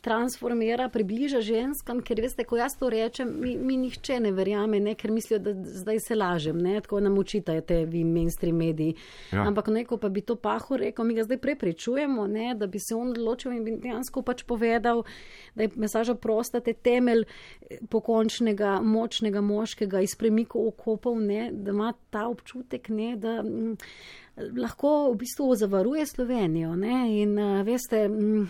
transformira, 0.03 0.89
približa 0.89 1.41
ženskam, 1.47 2.01
ker 2.03 2.19
veste, 2.25 2.43
ko 2.45 2.57
jaz 2.59 2.75
to 2.79 2.89
rečem, 2.91 3.29
mi, 3.41 3.55
mi 3.57 3.77
nihče 3.85 4.19
ne 4.25 4.33
verjame, 4.35 4.81
ne, 4.83 4.97
ker 4.99 5.13
mislijo, 5.15 5.39
da 5.39 5.55
zdaj 5.55 6.01
se 6.03 6.17
lažem, 6.19 6.59
ne, 6.59 6.81
tako 6.83 7.01
nam 7.01 7.19
učitate 7.19 7.85
vi 7.87 8.03
mainstream 8.05 8.59
mediji. 8.59 8.97
Ja. 9.31 9.47
Ampak 9.47 9.71
neko 9.71 10.01
pa 10.03 10.11
bi 10.11 10.25
to 10.27 10.35
pahu 10.37 10.81
rekel, 10.83 11.07
mi 11.07 11.15
ga 11.15 11.23
zdaj 11.29 11.39
prepričujemo, 11.39 12.27
ne, 12.27 12.55
da 12.59 12.67
bi 12.67 12.83
se 12.83 12.97
on 12.99 13.13
odločil 13.15 13.55
in 13.55 13.63
bi 13.65 13.77
dejansko 13.85 14.25
pač 14.27 14.43
povedal, 14.43 15.05
da 15.55 15.69
je 15.69 15.71
masaža 15.77 16.15
prostate 16.19 16.75
temelj 16.75 17.23
eh, 17.23 17.79
pokončnega, 17.91 18.81
močnega 18.83 19.41
moškega 19.41 20.03
iz 20.03 20.17
premikov 20.19 20.67
okopov, 20.75 21.21
ne, 21.23 21.51
da 21.53 21.71
ima 21.71 21.93
ta 22.11 22.27
občutek, 22.27 22.91
ne, 22.91 23.15
da 23.17 23.39
mm, 23.43 23.77
lahko 24.59 25.13
v 25.13 25.17
bistvu 25.23 25.55
zavaruje 25.63 26.07
Slovenijo. 26.07 26.75
Ne, 26.77 27.23
in 27.23 27.39
uh, 27.39 27.63
veste, 27.67 28.09
mm, 28.09 28.47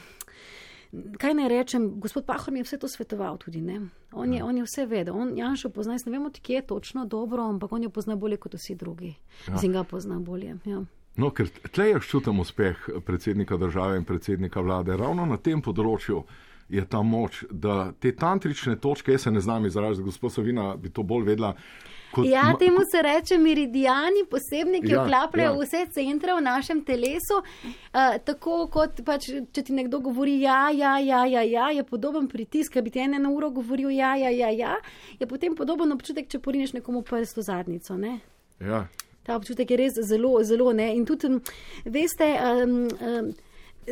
kaj 1.19 1.35
naj 1.35 1.49
rečem, 1.49 2.01
gospod 2.01 2.25
Pahor 2.27 2.53
mi 2.53 2.59
je 2.61 2.65
vse 2.65 2.79
to 2.79 2.89
svetoval 2.89 3.39
tudi. 3.39 3.61
Ne. 3.61 3.81
On 4.13 4.33
je, 4.33 4.45
on 4.45 4.57
je 4.57 4.65
vse 4.65 4.87
vedel, 4.87 5.17
on 5.17 5.37
Janšo 5.39 5.71
pozna, 5.71 5.95
jaz 5.95 6.05
ne 6.07 6.13
vem, 6.13 6.27
odkje 6.27 6.57
je 6.57 6.67
točno 6.67 7.05
dobro, 7.07 7.45
ampak 7.49 7.73
on 7.73 7.83
jo 7.83 7.91
pozna 7.91 8.17
bolje 8.17 8.37
kot 8.37 8.55
vsi 8.55 8.75
drugi. 8.75 9.15
Ja. 9.47 9.53
Mislim, 9.53 9.73
ga 9.73 9.85
pozna 9.85 10.19
bolje. 10.19 10.57
Ja. 10.65 10.85
No, 11.17 11.31
ker 11.31 11.49
tle 11.73 11.91
jaz 11.91 12.09
čutim 12.09 12.41
uspeh 12.41 12.89
predsednika 13.07 13.57
države 13.57 13.97
in 13.97 14.05
predsednika 14.05 14.61
vlade. 14.61 14.97
Ravno 14.97 15.27
na 15.27 15.37
tem 15.37 15.63
področju 15.63 16.23
je 16.73 16.85
ta 16.89 17.03
moč, 17.03 17.45
da 17.51 17.93
te 18.01 18.15
tantrične 18.17 18.79
točke, 18.81 19.13
jaz 19.13 19.27
se 19.27 19.31
ne 19.31 19.41
znam 19.41 19.67
izraziti, 19.67 20.05
gospod 20.05 20.33
Savina 20.33 20.77
bi 20.77 20.91
to 20.91 21.03
bolj 21.03 21.27
vedela. 21.29 21.55
Kot, 22.13 22.27
Ja, 22.29 22.53
temu 22.59 22.83
se 22.91 23.03
reče 23.03 23.39
meridiani, 23.39 24.27
posebni, 24.31 24.83
ki 24.83 24.93
Ja, 24.93 25.03
oklapljajo 25.03 25.53
ja. 25.53 25.59
vse 25.61 25.87
centre 25.95 26.35
v 26.37 26.43
našem 26.45 26.83
telesu. 26.85 27.39
Uh, 27.41 28.19
tako 28.25 28.67
kot 28.73 29.01
pač, 29.07 29.31
če 29.53 29.63
ti 29.65 29.73
nekdo 29.73 30.03
govori, 30.05 30.35
ja, 30.43 30.69
ja, 30.71 30.99
ja, 31.01 31.25
ja, 31.27 31.43
ja 31.43 31.71
je 31.73 31.85
podoben 31.89 32.29
pritisk, 32.29 32.75
ki 32.77 32.83
bi 32.85 32.93
ti 32.93 33.01
ene 33.01 33.21
na 33.23 33.31
uro 33.33 33.51
govoril, 33.51 33.89
ja, 33.97 34.13
ja, 34.21 34.29
ja, 34.29 34.51
ja, 34.53 34.75
je 35.21 35.29
potem 35.31 35.57
podoben 35.57 35.93
občutek, 35.97 36.29
če 36.29 36.43
porineš 36.45 36.75
nekomu 36.77 37.01
prst 37.03 37.41
v 37.41 37.47
zadnico. 37.49 37.97
Ne? 37.97 38.19
Ja. 38.61 38.85
Ta 39.23 39.39
občutek 39.39 39.71
je 39.71 39.77
res 39.79 39.97
zelo, 40.09 40.35
zelo 40.45 40.73
ne. 40.77 40.91
In 40.97 41.07
tudi, 41.09 41.31
veste, 41.85 42.29
um, 42.37 42.77
um, 43.01 43.33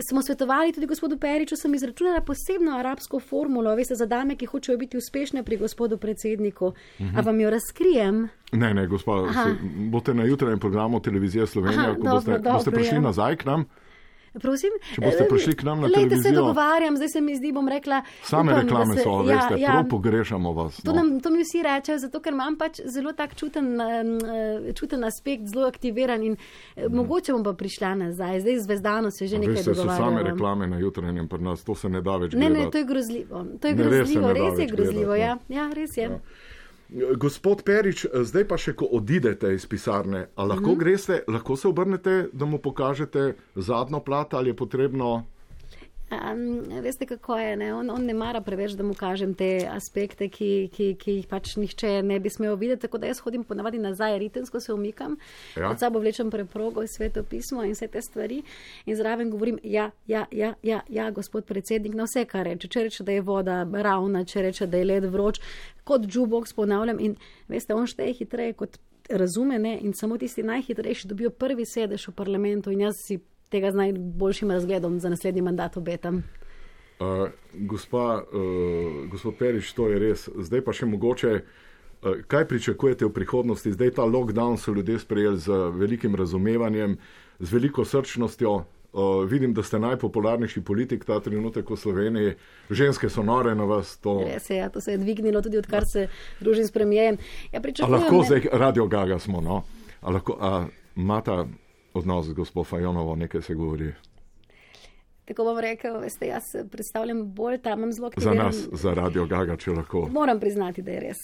smo 0.08 0.22
svetovali 0.22 0.72
tudi 0.72 0.86
gospodu 0.86 1.18
Periču, 1.18 1.56
sem 1.56 1.74
izračunala 1.74 2.20
posebno 2.20 2.78
arabsko 2.78 3.20
formulo, 3.20 3.74
veste, 3.74 3.94
za 3.94 4.06
dame, 4.06 4.36
ki 4.36 4.46
hočejo 4.46 4.78
biti 4.78 4.96
uspešne 4.96 5.42
pri 5.42 5.56
gospodu 5.56 5.98
predsedniku. 5.98 6.72
Mhm. 7.00 7.18
A 7.18 7.20
vam 7.20 7.40
jo 7.40 7.50
razkrijem? 7.50 8.28
Ne, 8.52 8.74
ne, 8.74 8.86
gospod, 8.86 9.28
boste 9.90 10.14
na 10.14 10.24
jutranjem 10.24 10.58
programu 10.58 11.00
televizije 11.00 11.46
Slovenija, 11.46 11.80
Aha, 11.80 11.94
ko 11.94 12.02
dobro, 12.02 12.14
boste, 12.14 12.30
dobro, 12.30 12.52
boste 12.52 12.70
prišli 12.70 12.96
ja. 12.96 13.00
nazaj 13.00 13.36
k 13.36 13.44
nam. 13.44 13.64
Prosim? 14.32 14.70
Če 14.94 15.00
boste 15.00 15.24
prišli 15.26 15.54
k 15.54 15.62
nam 15.64 15.80
na 15.80 15.88
se 15.88 15.94
televizijo. 15.96 16.32
dogovarjam, 16.32 16.96
zdaj 16.96 17.08
se 17.08 17.20
mi 17.20 17.34
zdi, 17.34 17.50
bom 17.50 17.66
rekla. 17.66 18.02
Same 18.22 18.52
upam, 18.52 18.60
reklame 18.60 18.94
se- 18.94 19.02
so, 19.02 19.10
ja, 19.20 19.34
veste, 19.34 19.54
ja, 19.56 19.68
prav 19.68 19.88
pogrešamo 19.88 20.52
vas. 20.52 20.76
To, 20.78 20.92
No. 20.92 20.96
nam, 20.96 21.20
to 21.20 21.30
mi 21.30 21.40
vsi 21.40 21.58
rečejo, 21.60 21.98
zato 21.98 22.20
ker 22.20 22.32
imam 22.32 22.56
pač 22.56 22.78
zelo 22.86 23.12
tak 23.12 23.34
čuten, 23.34 23.74
eh, 23.74 24.04
čuten 24.72 25.04
aspekt, 25.04 25.46
zelo 25.46 25.66
aktiviran 25.66 26.22
in 26.22 26.36
mm. 26.76 26.92
mogoče 26.92 27.32
bom 27.32 27.42
pa 27.42 27.52
prišla 27.54 27.94
nazaj. 27.96 28.40
Zdaj 28.40 28.58
zvezdano 28.60 29.10
se 29.10 29.26
že 29.26 29.38
nekaj 29.38 29.54
Veste, 29.56 29.74
so 29.74 29.88
same 29.90 30.22
reklame 30.22 30.66
na 30.66 30.78
jutranjem 30.78 31.26
pri 31.26 31.40
nas, 31.40 31.64
to 31.64 31.74
se 31.74 31.88
ne 31.88 32.00
da 32.00 32.16
več 32.16 32.32
Ne, 32.34 32.40
ne, 32.40 32.48
gledati. 32.50 32.70
to 32.70 32.78
je 32.78 32.84
grozljivo. 32.84 33.44
To 33.56 33.66
je 33.66 33.74
Ne, 33.74 33.82
res 33.82 33.90
se 33.90 33.96
grozljivo, 33.96 34.26
ne 34.28 34.34
da 34.34 34.40
res 34.40 34.58
je 34.58 34.66
grozljivo. 34.68 35.04
gledati, 35.06 35.20
Ja, 35.50 35.58
ja 35.58 35.70
res 35.72 35.96
je. 35.96 36.02
Ja. 36.04 36.18
Gospod 37.16 37.62
Perič, 37.62 38.06
zdaj 38.10 38.44
pa 38.50 38.56
še, 38.58 38.72
ko 38.74 38.88
odidete 38.98 39.52
iz 39.54 39.66
pisarne, 39.66 40.26
a 40.34 40.44
lahko 40.44 40.70
mm. 40.70 40.74
-hmm. 40.74 40.78
greste, 40.78 41.22
lahko 41.28 41.56
se 41.56 41.68
obrnete, 41.68 42.28
da 42.32 42.44
mu 42.44 42.58
pokažete 42.58 43.34
zadnjo 43.54 44.00
plat 44.00 44.34
ali 44.34 44.50
je 44.50 44.56
potrebno. 44.56 45.24
Um, 46.10 46.82
veste, 46.82 47.06
kako 47.06 47.38
je. 47.38 47.56
Ne? 47.56 47.74
On, 47.74 47.90
on 47.90 48.04
ne 48.04 48.14
mara 48.14 48.40
preveč, 48.40 48.72
da 48.72 48.82
mu 48.82 48.94
kažem 48.94 49.34
te 49.34 49.68
aspekte, 49.70 50.26
ki, 50.28 50.68
ki, 50.74 50.88
ki 50.98 51.12
jih 51.20 51.28
pač 51.30 51.52
nihče 51.56 52.00
ne 52.02 52.18
bi 52.20 52.30
smel 52.30 52.56
videti. 52.58 52.82
Tako 52.82 52.98
da 52.98 53.06
jaz 53.06 53.20
hodim 53.22 53.44
ponavadi 53.44 53.78
nazaj, 53.78 54.18
ritensko 54.18 54.60
se 54.60 54.72
umikam, 54.74 55.16
Ja. 55.56 55.68
pod 55.68 55.78
sabo 55.78 56.00
vlečem 56.02 56.30
preprogo, 56.30 56.82
sveto 56.86 57.22
pismo 57.22 57.62
in 57.64 57.72
vse 57.72 57.86
te 57.88 58.02
stvari. 58.02 58.42
In 58.86 58.96
zraven 58.96 59.30
govorim, 59.30 59.58
ja, 59.62 59.90
ja, 60.06 60.26
ja, 60.30 60.54
ja, 60.62 60.80
ja, 60.88 61.10
gospod 61.10 61.44
predsednik, 61.44 61.94
na 61.94 62.04
vse, 62.10 62.24
kar 62.24 62.46
reče. 62.46 62.68
Če 62.68 62.82
reče, 62.88 63.04
da 63.04 63.12
je 63.12 63.22
voda 63.22 63.62
ravna, 63.72 64.24
če 64.24 64.42
reče, 64.42 64.66
da 64.66 64.82
je 64.82 64.84
led 64.84 65.06
vroč, 65.06 65.40
kot 65.84 66.10
jukebox 66.10 66.52
ponavljam. 66.58 66.98
In 67.00 67.16
veste, 67.48 67.74
on 67.74 67.86
šteje 67.86 68.18
hitreje 68.18 68.58
kot 68.58 68.78
razume 69.10 69.58
ne? 69.58 69.78
in 69.82 69.94
samo 69.94 70.18
tisti 70.18 70.42
najhitrejši 70.42 71.08
dobijo 71.08 71.30
prvi 71.30 71.66
sedež 71.66 72.08
v 72.08 72.12
parlamentu 72.14 72.70
in 72.70 72.80
jaz 72.80 72.98
si 73.06 73.18
tega 73.50 73.72
z 73.72 73.74
najboljšim 73.74 74.50
razgledom 74.50 75.00
za 75.00 75.08
naslednji 75.08 75.42
mandat 75.42 75.76
obetam. 75.76 76.22
Uh, 77.00 77.28
gospa, 77.54 78.22
uh, 78.32 79.10
gospod 79.10 79.34
Perič, 79.38 79.72
to 79.72 79.88
je 79.88 79.98
res. 79.98 80.28
Zdaj 80.36 80.60
pa 80.60 80.74
še 80.76 80.86
mogoče, 80.86 81.30
uh, 81.40 82.18
kaj 82.28 82.44
pričakujete 82.48 83.08
v 83.08 83.14
prihodnosti? 83.16 83.72
Zdaj 83.72 83.96
ta 83.96 84.04
lockdown 84.04 84.58
so 84.60 84.74
ljudje 84.76 84.98
sprejeli 85.00 85.40
z 85.40 85.56
velikim 85.74 86.14
razumevanjem, 86.14 86.98
z 87.40 87.52
veliko 87.52 87.84
srčnostjo. 87.84 88.64
Uh, 88.90 89.22
vidim, 89.22 89.54
da 89.54 89.62
ste 89.62 89.78
najpopularnejši 89.78 90.60
politik 90.66 91.04
ta 91.06 91.20
trenutek 91.22 91.70
v 91.70 91.76
Sloveniji. 91.78 92.34
Ženske 92.70 93.08
so 93.08 93.22
nore 93.22 93.54
na 93.54 93.64
vas. 93.64 93.94
To... 94.02 94.18
Res 94.26 94.50
je, 94.50 94.58
ja, 94.58 94.68
to 94.68 94.82
se 94.82 94.92
je 94.92 94.98
dvignilo 94.98 95.42
tudi 95.42 95.62
odkar 95.62 95.86
se 95.86 96.08
družim 96.42 96.66
s 96.66 96.74
premijejem. 96.74 97.16
Ja, 97.54 97.62
lahko 97.86 98.18
ne- 98.18 98.26
zdaj 98.26 98.50
radio 98.52 98.86
gaga 98.90 99.18
smo, 99.22 99.40
no? 99.40 99.62
A 100.02 100.10
lahko, 100.10 100.36
a 100.42 100.66
imata 100.98 101.46
odnos 101.94 102.26
z 102.26 102.32
gospod 102.34 102.66
Fajonovo, 102.66 103.16
nekaj 103.16 103.42
se 103.42 103.54
govori. 103.54 103.92
Tako 105.24 105.44
bom 105.44 105.58
rekel, 105.58 106.00
veste, 106.00 106.26
jaz 106.26 106.42
predstavljam 106.70 107.24
bolj 107.26 107.58
tam, 107.58 107.78
imam 107.78 107.92
zelo 107.92 108.10
Za 108.10 108.30
aktiviran- 108.30 108.44
nas, 108.44 108.68
za 108.72 108.94
radio 108.94 109.26
gaga, 109.26 109.56
če 109.56 109.70
lahko. 109.72 110.08
Moram 110.08 110.40
priznati, 110.40 110.82
da 110.82 110.90
je 110.90 111.00
res. 111.00 111.16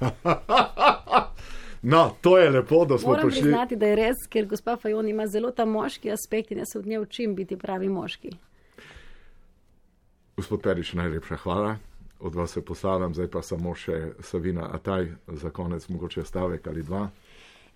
No, 1.82 2.10
to 2.20 2.38
je 2.38 2.50
lepo, 2.50 2.84
da 2.84 2.98
smo 2.98 3.08
Moram 3.08 3.22
prišli. 3.22 3.42
priznati, 3.42 3.76
da 3.76 3.86
je 3.86 3.96
res, 3.96 4.16
ker 4.28 4.46
gospa 4.46 4.76
Fajon 4.76 5.08
ima 5.08 5.26
zelo 5.26 5.50
ta 5.50 5.64
moški 5.64 6.10
aspekt 6.10 6.50
in 6.50 6.58
jaz 6.58 6.72
se 6.72 6.78
od 6.78 6.86
nje 6.86 6.98
učim 6.98 7.34
biti 7.34 7.56
pravi 7.56 7.88
moški. 7.88 8.30
Gospod 10.36 10.60
Perič, 10.60 10.92
najlepša 10.92 11.36
hvala. 11.36 11.76
Od 12.20 12.34
vas 12.34 12.50
se 12.50 12.64
poslavljam, 12.64 13.14
zdaj 13.14 13.26
pa 13.28 13.42
samo 13.42 13.74
še 13.74 13.92
Savina 14.20 14.68
Ataj 14.72 15.06
za 15.28 15.50
konec, 15.50 15.88
mogoče 15.88 16.24
stavek 16.24 16.66
ali 16.66 16.82
dva. 16.82 17.08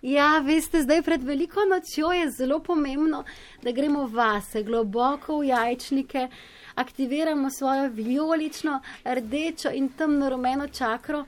Ja, 0.03 0.41
veste, 0.43 0.81
zdaj 0.83 1.01
pred 1.01 1.21
veliko 1.23 1.63
nočjo 1.63 2.09
je 2.11 2.31
zelo 2.31 2.57
pomembno, 2.59 3.21
da 3.63 3.71
gremo 3.71 4.01
vase, 4.11 4.63
globoko 4.63 5.37
v 5.39 5.45
jajčnike, 5.47 6.27
aktiviramo 6.75 7.49
svojo 7.49 7.87
vijolično, 7.89 8.81
rdečo 9.05 9.71
in 9.71 9.87
temno 9.89 10.29
rumeno 10.29 10.67
čakro 10.67 11.23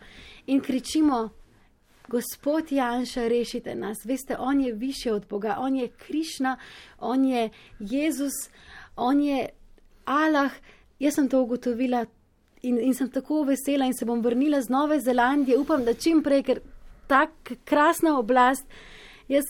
in 0.45 0.59
kričimo: 0.61 1.29
Gospod 2.07 2.71
Janša, 2.71 3.27
rešite 3.27 3.75
nas. 3.75 4.05
Veste, 4.05 4.35
on 4.39 4.61
je 4.61 4.73
više 4.73 5.13
od 5.13 5.27
Boga, 5.29 5.55
on 5.59 5.75
je 5.75 5.87
Krišna, 5.87 6.57
on 6.99 7.25
je 7.25 7.49
Jezus, 7.79 8.33
on 8.95 9.21
je 9.21 9.49
Allah. 10.05 10.51
Jaz 10.99 11.15
sem 11.15 11.29
to 11.29 11.41
ugotovila 11.41 12.05
in, 12.61 12.79
in 12.81 12.93
sem 12.93 13.09
tako 13.09 13.43
vesela 13.43 13.85
in 13.85 13.93
se 13.93 14.05
bom 14.05 14.21
vrnila 14.21 14.61
z 14.61 14.69
Nove 14.69 14.99
Zelandije. 14.99 15.57
Upam, 15.59 15.85
da 15.85 15.93
čim 15.93 16.23
prej, 16.23 16.43
ker 16.43 16.59
tako 17.07 17.59
krasna 17.65 18.19
oblast. 18.19 18.65
Jaz, 19.27 19.45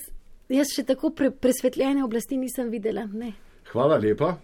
jaz 0.50 0.74
še 0.76 0.86
tako 0.88 1.12
pre, 1.16 1.32
presvetljene 1.32 2.04
oblasti 2.04 2.38
nisem 2.38 2.70
videla. 2.74 3.08
Ne. 3.12 3.34
Hvala 3.72 3.98
lepa 4.00 4.36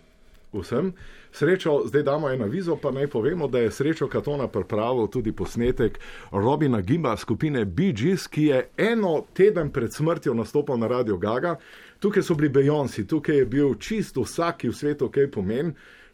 vsem. 0.53 0.93
Srečo, 1.31 1.81
zdaj 1.85 2.03
damo 2.03 2.29
eno 2.29 2.45
vizo, 2.45 2.75
pa 2.75 2.91
naj 2.91 3.07
povemo, 3.07 3.47
da 3.47 3.59
je 3.59 3.71
srečo 3.71 4.07
Katona 4.07 4.47
pripravil 4.47 5.07
tudi 5.07 5.31
posnetek 5.31 5.99
Robina 6.31 6.81
Gimba 6.81 7.17
skupine 7.17 7.65
Bee 7.65 7.93
Gees, 7.93 8.27
ki 8.27 8.43
je 8.43 8.69
eno 8.77 9.25
teden 9.33 9.71
pred 9.71 9.93
smrtjo 9.93 10.33
nastopal 10.33 10.79
na 10.79 10.87
Radio 10.87 11.17
Gaga. 11.17 11.55
Tukaj 11.99 12.23
so 12.23 12.35
bili 12.35 12.49
Beyoncé, 12.49 13.07
tukaj 13.07 13.37
je 13.37 13.45
bil 13.45 13.75
čisto 13.79 14.21
vsak, 14.21 14.57
ki 14.57 14.69
v 14.69 14.75
svetu 14.75 15.09
kaj 15.09 15.31
pomeni. 15.31 15.71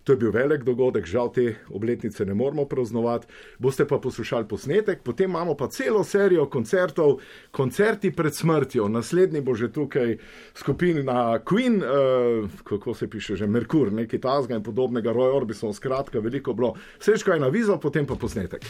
To 0.07 0.13
je 0.13 0.17
bil 0.17 0.31
velik 0.31 0.63
dogodek, 0.63 1.03
žal 1.05 1.27
te 1.35 1.57
obletnice 1.67 2.25
ne 2.25 2.33
moremo 2.33 2.63
praznovati. 2.65 3.27
Boste 3.59 3.83
pa 3.87 3.97
poslušali 3.99 4.47
posnetek, 4.47 5.01
potem 5.03 5.29
imamo 5.29 5.55
pa 5.59 5.67
celo 5.67 6.03
serijo 6.03 6.45
koncertov, 6.49 7.17
koncerti 7.51 8.13
pred 8.15 8.35
smrtjo. 8.35 8.87
Naslednji 8.87 9.41
bo 9.41 9.55
že 9.55 9.67
tukaj 9.67 10.15
skupina 10.55 11.39
Queen, 11.43 11.83
uh, 11.83 12.49
kako 12.63 12.93
se 12.93 13.09
piše 13.09 13.35
že 13.35 13.47
Merkur, 13.47 13.91
nekaj 13.91 14.19
tazga 14.19 14.55
in 14.55 14.63
podobnega, 14.63 15.11
Roy 15.11 15.35
Orbison, 15.35 15.73
skratka, 15.73 16.19
veliko 16.19 16.53
bilo. 16.53 16.73
Srečko 16.99 17.35
je 17.35 17.39
na 17.39 17.47
vizo, 17.47 17.75
potem 17.77 18.07
pa 18.07 18.15
posnetek. 18.15 18.63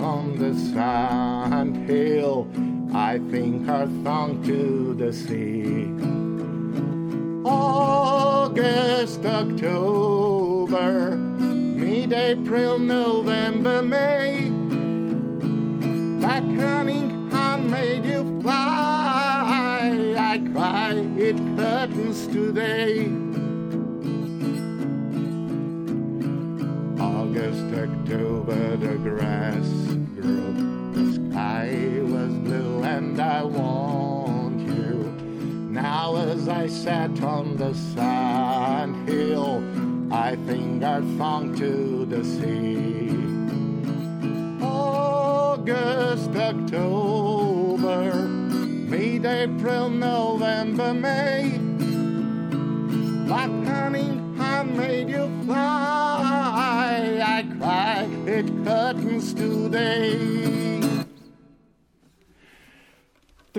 On 0.00 0.38
the 0.38 0.54
sand 0.54 1.88
hill, 1.88 2.46
I 2.94 3.18
think 3.30 3.68
our 3.68 3.86
song 4.04 4.17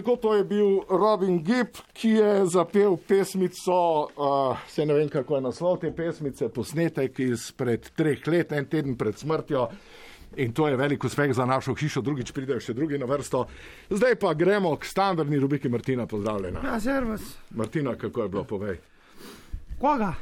Tako 0.10 0.22
to 0.22 0.36
je 0.36 0.44
bil 0.44 0.80
Robin 0.90 1.44
Gibb, 1.44 1.78
ki 1.94 2.10
je 2.10 2.46
zapel 2.46 2.98
pesmico, 2.98 4.10
uh, 4.18 4.58
se 4.68 4.86
ne 4.86 4.94
vem 4.94 5.10
kako 5.10 5.36
je 5.36 5.42
naslov 5.42 5.78
te 5.78 5.92
pesmice, 5.96 6.50
posnetek 6.50 7.20
izpred 7.20 7.92
treh 7.94 8.28
let, 8.28 8.52
en 8.52 8.66
teden 8.66 8.96
pred 8.98 9.18
smrtjo. 9.18 9.68
In 10.42 10.54
to 10.54 10.68
je 10.68 10.78
velik 10.82 11.06
uspeh 11.06 11.34
za 11.34 11.46
našo 11.46 11.76
hišo, 11.78 12.02
drugič 12.02 12.34
pridejo 12.34 12.58
še 12.58 12.74
drugi 12.74 12.98
na 12.98 13.06
vrsto. 13.06 13.44
Zdaj 13.90 14.18
pa 14.18 14.34
gremo 14.34 14.74
k 14.82 14.90
standardni 14.90 15.38
rubriki 15.38 15.70
Martina, 15.70 16.10
pozdravljena. 16.10 16.66
Ja, 16.66 16.80
servus. 16.82 17.30
Martina, 17.54 17.94
kako 17.94 18.24
je 18.24 18.30
bilo, 18.30 18.44
povej. 18.50 18.82
Koga? 19.78 20.16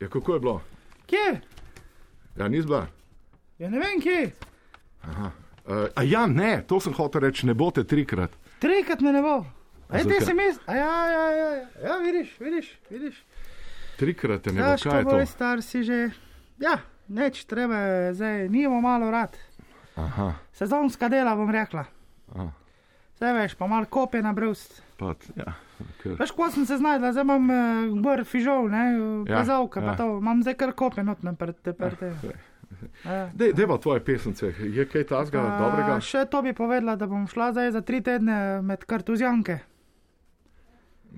Ja, 0.00 0.08
kako 0.08 0.34
je 0.34 0.40
bilo? 0.40 0.60
Kje? 1.06 1.40
Ja, 2.38 2.48
ni 2.48 2.64
bila. 2.64 2.86
Ja, 3.58 3.68
ne 3.68 3.84
vem 3.84 4.00
kje. 4.00 4.30
Uh, 5.04 5.90
a 5.94 6.08
ja, 6.08 6.24
ne, 6.26 6.62
to 6.64 6.80
sem 6.80 6.96
hotel 6.96 7.28
reči, 7.28 7.44
ne 7.44 7.52
boste 7.54 7.84
trikrat. 7.84 8.40
Trikrat 8.60 9.00
me 9.00 9.12
ne 9.12 9.22
bo. 9.22 9.38
Aj, 9.88 9.98
te 9.98 10.08
zakaj? 10.10 10.20
se 10.20 10.34
mi. 10.34 10.42
Ja, 10.68 10.74
ja, 10.76 11.26
ja, 11.30 11.50
ja, 11.50 11.66
ja, 11.82 11.96
vidiš, 11.98 12.36
vidiš, 12.38 12.68
vidiš. 12.88 13.24
Trikrat 13.96 14.42
te 14.42 14.52
ne 14.52 14.60
Ja, 14.60 14.66
bo, 14.66 14.76
kaj 14.80 14.92
je 14.92 15.00
što 15.00 15.10
bolj 15.10 15.20
to? 15.20 15.26
star 15.28 15.62
si 15.62 15.82
že. 15.82 16.10
Ja, 16.58 16.78
neč, 17.08 17.44
treba 17.44 17.76
zdaj, 18.12 18.48
nimo 18.48 18.80
malo 18.80 19.10
rad. 19.10 19.36
Aha, 19.96 20.32
Sezonska 20.52 21.08
dela 21.08 21.34
bom 21.34 21.50
rekla. 21.50 21.84
Zdaj 23.16 23.32
veš, 23.34 23.54
pa 23.54 23.66
malo 23.66 23.84
kope 23.86 24.22
na 24.22 24.32
brust. 24.32 24.82
pa, 24.96 25.14
t- 25.14 25.32
ja, 25.36 25.52
ker. 25.98 26.14
Veš, 26.14 26.30
ko 26.30 26.50
sem 26.50 26.64
se 26.64 26.76
znašla, 26.76 27.10
zdaj 27.12 27.22
imam 27.22 27.44
uh, 27.44 27.56
gor 27.98 28.24
fižol, 28.24 28.68
ne, 28.68 28.84
Ja, 29.26 29.36
kazalka, 29.36 29.80
ja. 29.80 29.86
pa 29.86 29.96
to, 29.96 30.18
imam 30.18 30.40
zdaj 30.42 30.54
kar 30.54 30.72
kope 30.72 31.02
notne 31.02 31.34
pred 31.34 31.56
te 31.58 31.72
prte. 31.72 32.12
Dej, 33.34 33.52
deva 33.52 33.78
tvoje 33.78 34.00
pesence, 34.00 34.46
je 34.60 34.84
kaj 34.86 35.04
tazga 35.04 35.42
dobrega? 35.58 35.98
Še 36.00 36.24
to 36.26 36.42
bi 36.42 36.52
povedala, 36.52 36.96
da 36.96 37.06
bom 37.06 37.26
šla 37.26 37.50
zdaj 37.52 37.72
za 37.72 37.80
tri 37.80 38.00
tedne 38.00 38.36
med 38.62 38.84
kartuzjanke. 38.84 39.58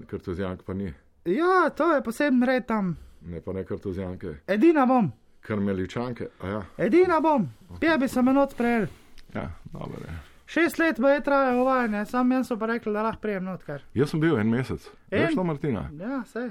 Kartuzjank 0.07 0.63
pa 0.63 0.75
ni, 0.75 0.93
Ja, 1.25 1.71
to 1.71 1.93
je 1.95 2.03
poseben 2.03 2.43
red 2.43 2.67
tam. 2.67 2.97
ne 3.23 3.41
pa 3.41 3.53
ne 3.53 3.65
kartuzjanke, 3.65 4.35
Edina 4.47 4.87
bom, 4.87 5.13
karmeličanke, 5.41 6.27
a 6.41 6.49
ja, 6.49 6.63
edina 6.79 7.21
bom, 7.21 7.49
pije 7.81 7.99
bi 7.99 8.09
se 8.09 8.23
me 8.23 8.33
not 8.33 8.53
sprejel. 8.53 8.87
ja, 9.35 9.51
dobro 9.73 10.01
je. 10.01 10.19
Šest 10.47 10.79
let 10.79 11.01
bo 11.01 11.09
je 11.09 11.21
trajalo 11.23 11.63
uvajanje, 11.63 12.05
sam 12.07 12.33
jaz 12.33 12.47
so 12.49 12.57
pa 12.57 12.67
rekli, 12.67 12.93
da 12.93 13.03
lahko 13.03 13.21
prijem 13.21 13.45
not 13.45 13.63
kar. 13.65 13.83
Jaz 13.95 14.11
sem 14.11 14.21
bil 14.21 14.39
en 14.39 14.51
mesec, 14.51 14.89
En? 15.11 15.23
veš 15.27 15.35
to, 15.35 15.45
Martina? 15.45 15.91
Ja, 16.01 16.25
sej. 16.27 16.51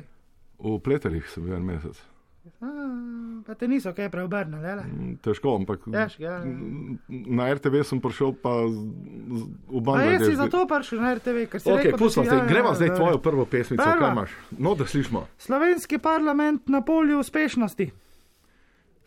V 0.60 0.80
pleterjih 0.80 1.28
sem 1.30 1.44
bil 1.44 1.54
en 1.56 1.66
mesec. 1.66 2.00
A, 2.60 2.68
pa 3.46 3.54
te 3.54 3.68
niso 3.68 3.94
kaj 3.94 4.10
preobrnili, 4.10 4.62
le. 4.66 4.84
Mm, 4.84 5.16
Težko, 5.20 5.56
ampak 5.56 5.84
Veš, 5.86 6.16
ja. 6.18 6.40
na 7.08 7.46
RTV 7.48 7.84
sem 7.84 7.98
prišel 7.98 8.34
pa 8.36 8.50
z, 8.64 8.78
z, 9.30 9.42
v 9.68 9.80
Bangladeš. 9.80 10.12
jaz 10.12 10.22
si 10.24 10.36
zato 10.36 10.66
prišel 10.66 11.00
na 11.00 11.14
RTV, 11.14 11.38
ker 11.48 11.60
si 11.60 11.68
Ok, 11.68 11.78
rekel, 11.78 11.92
da 11.92 11.98
pustimo 11.98 12.24
si- 12.24 12.30
zdaj, 12.30 12.40
ja, 12.40 12.58
ja, 12.60 12.74
zdaj 12.76 12.88
ja. 12.88 12.96
tvojo 12.96 13.18
prvo 13.20 13.46
pesmico, 13.46 13.84
Prva. 13.84 13.98
kaj 14.00 14.12
imaš? 14.12 14.32
No, 14.58 14.74
da 14.74 14.86
slišimo. 14.86 15.22
Slovenski 15.38 15.98
parlament 16.00 16.68
na 16.68 16.82
polju 16.82 17.20
uspešnosti. 17.20 17.92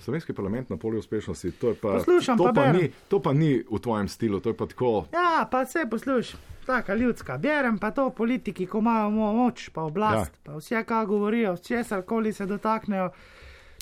Slovenski 0.04 0.32
parlament 0.32 0.70
na 0.70 0.76
polju 0.76 0.98
uspešnosti, 0.98 1.50
to 1.52 1.68
je 1.68 1.74
pa, 1.74 1.88
Poslušam, 1.90 2.36
to 2.38 2.44
pa 2.44 2.52
pa, 2.52 2.72
ni, 2.72 2.90
to 3.08 3.20
pa 3.20 3.32
ni 3.32 3.64
v 3.64 3.78
tvojem 3.78 4.08
stilu, 4.08 4.40
to 4.40 4.48
je 4.48 4.56
pa 4.56 4.66
tako. 4.66 5.06
Ja, 5.10 5.48
pa 5.48 5.62
vse 5.62 5.86
poslušaj, 5.90 6.36
taka 6.66 6.94
ljudska. 6.94 7.38
Berem 7.38 7.78
pa 7.78 7.90
to 7.90 8.10
politiki, 8.10 8.66
ko 8.66 8.78
imajo 8.78 9.10
mo 9.10 9.32
moč, 9.34 9.68
pa 9.68 9.82
oblast, 9.82 10.32
ja. 10.34 10.40
pa 10.44 10.52
vse, 10.54 10.84
kar 10.84 11.06
govorijo, 11.06 11.56
česar 11.58 12.02
koli 12.02 12.32
se 12.32 12.46
dotaknejo. 12.46 13.10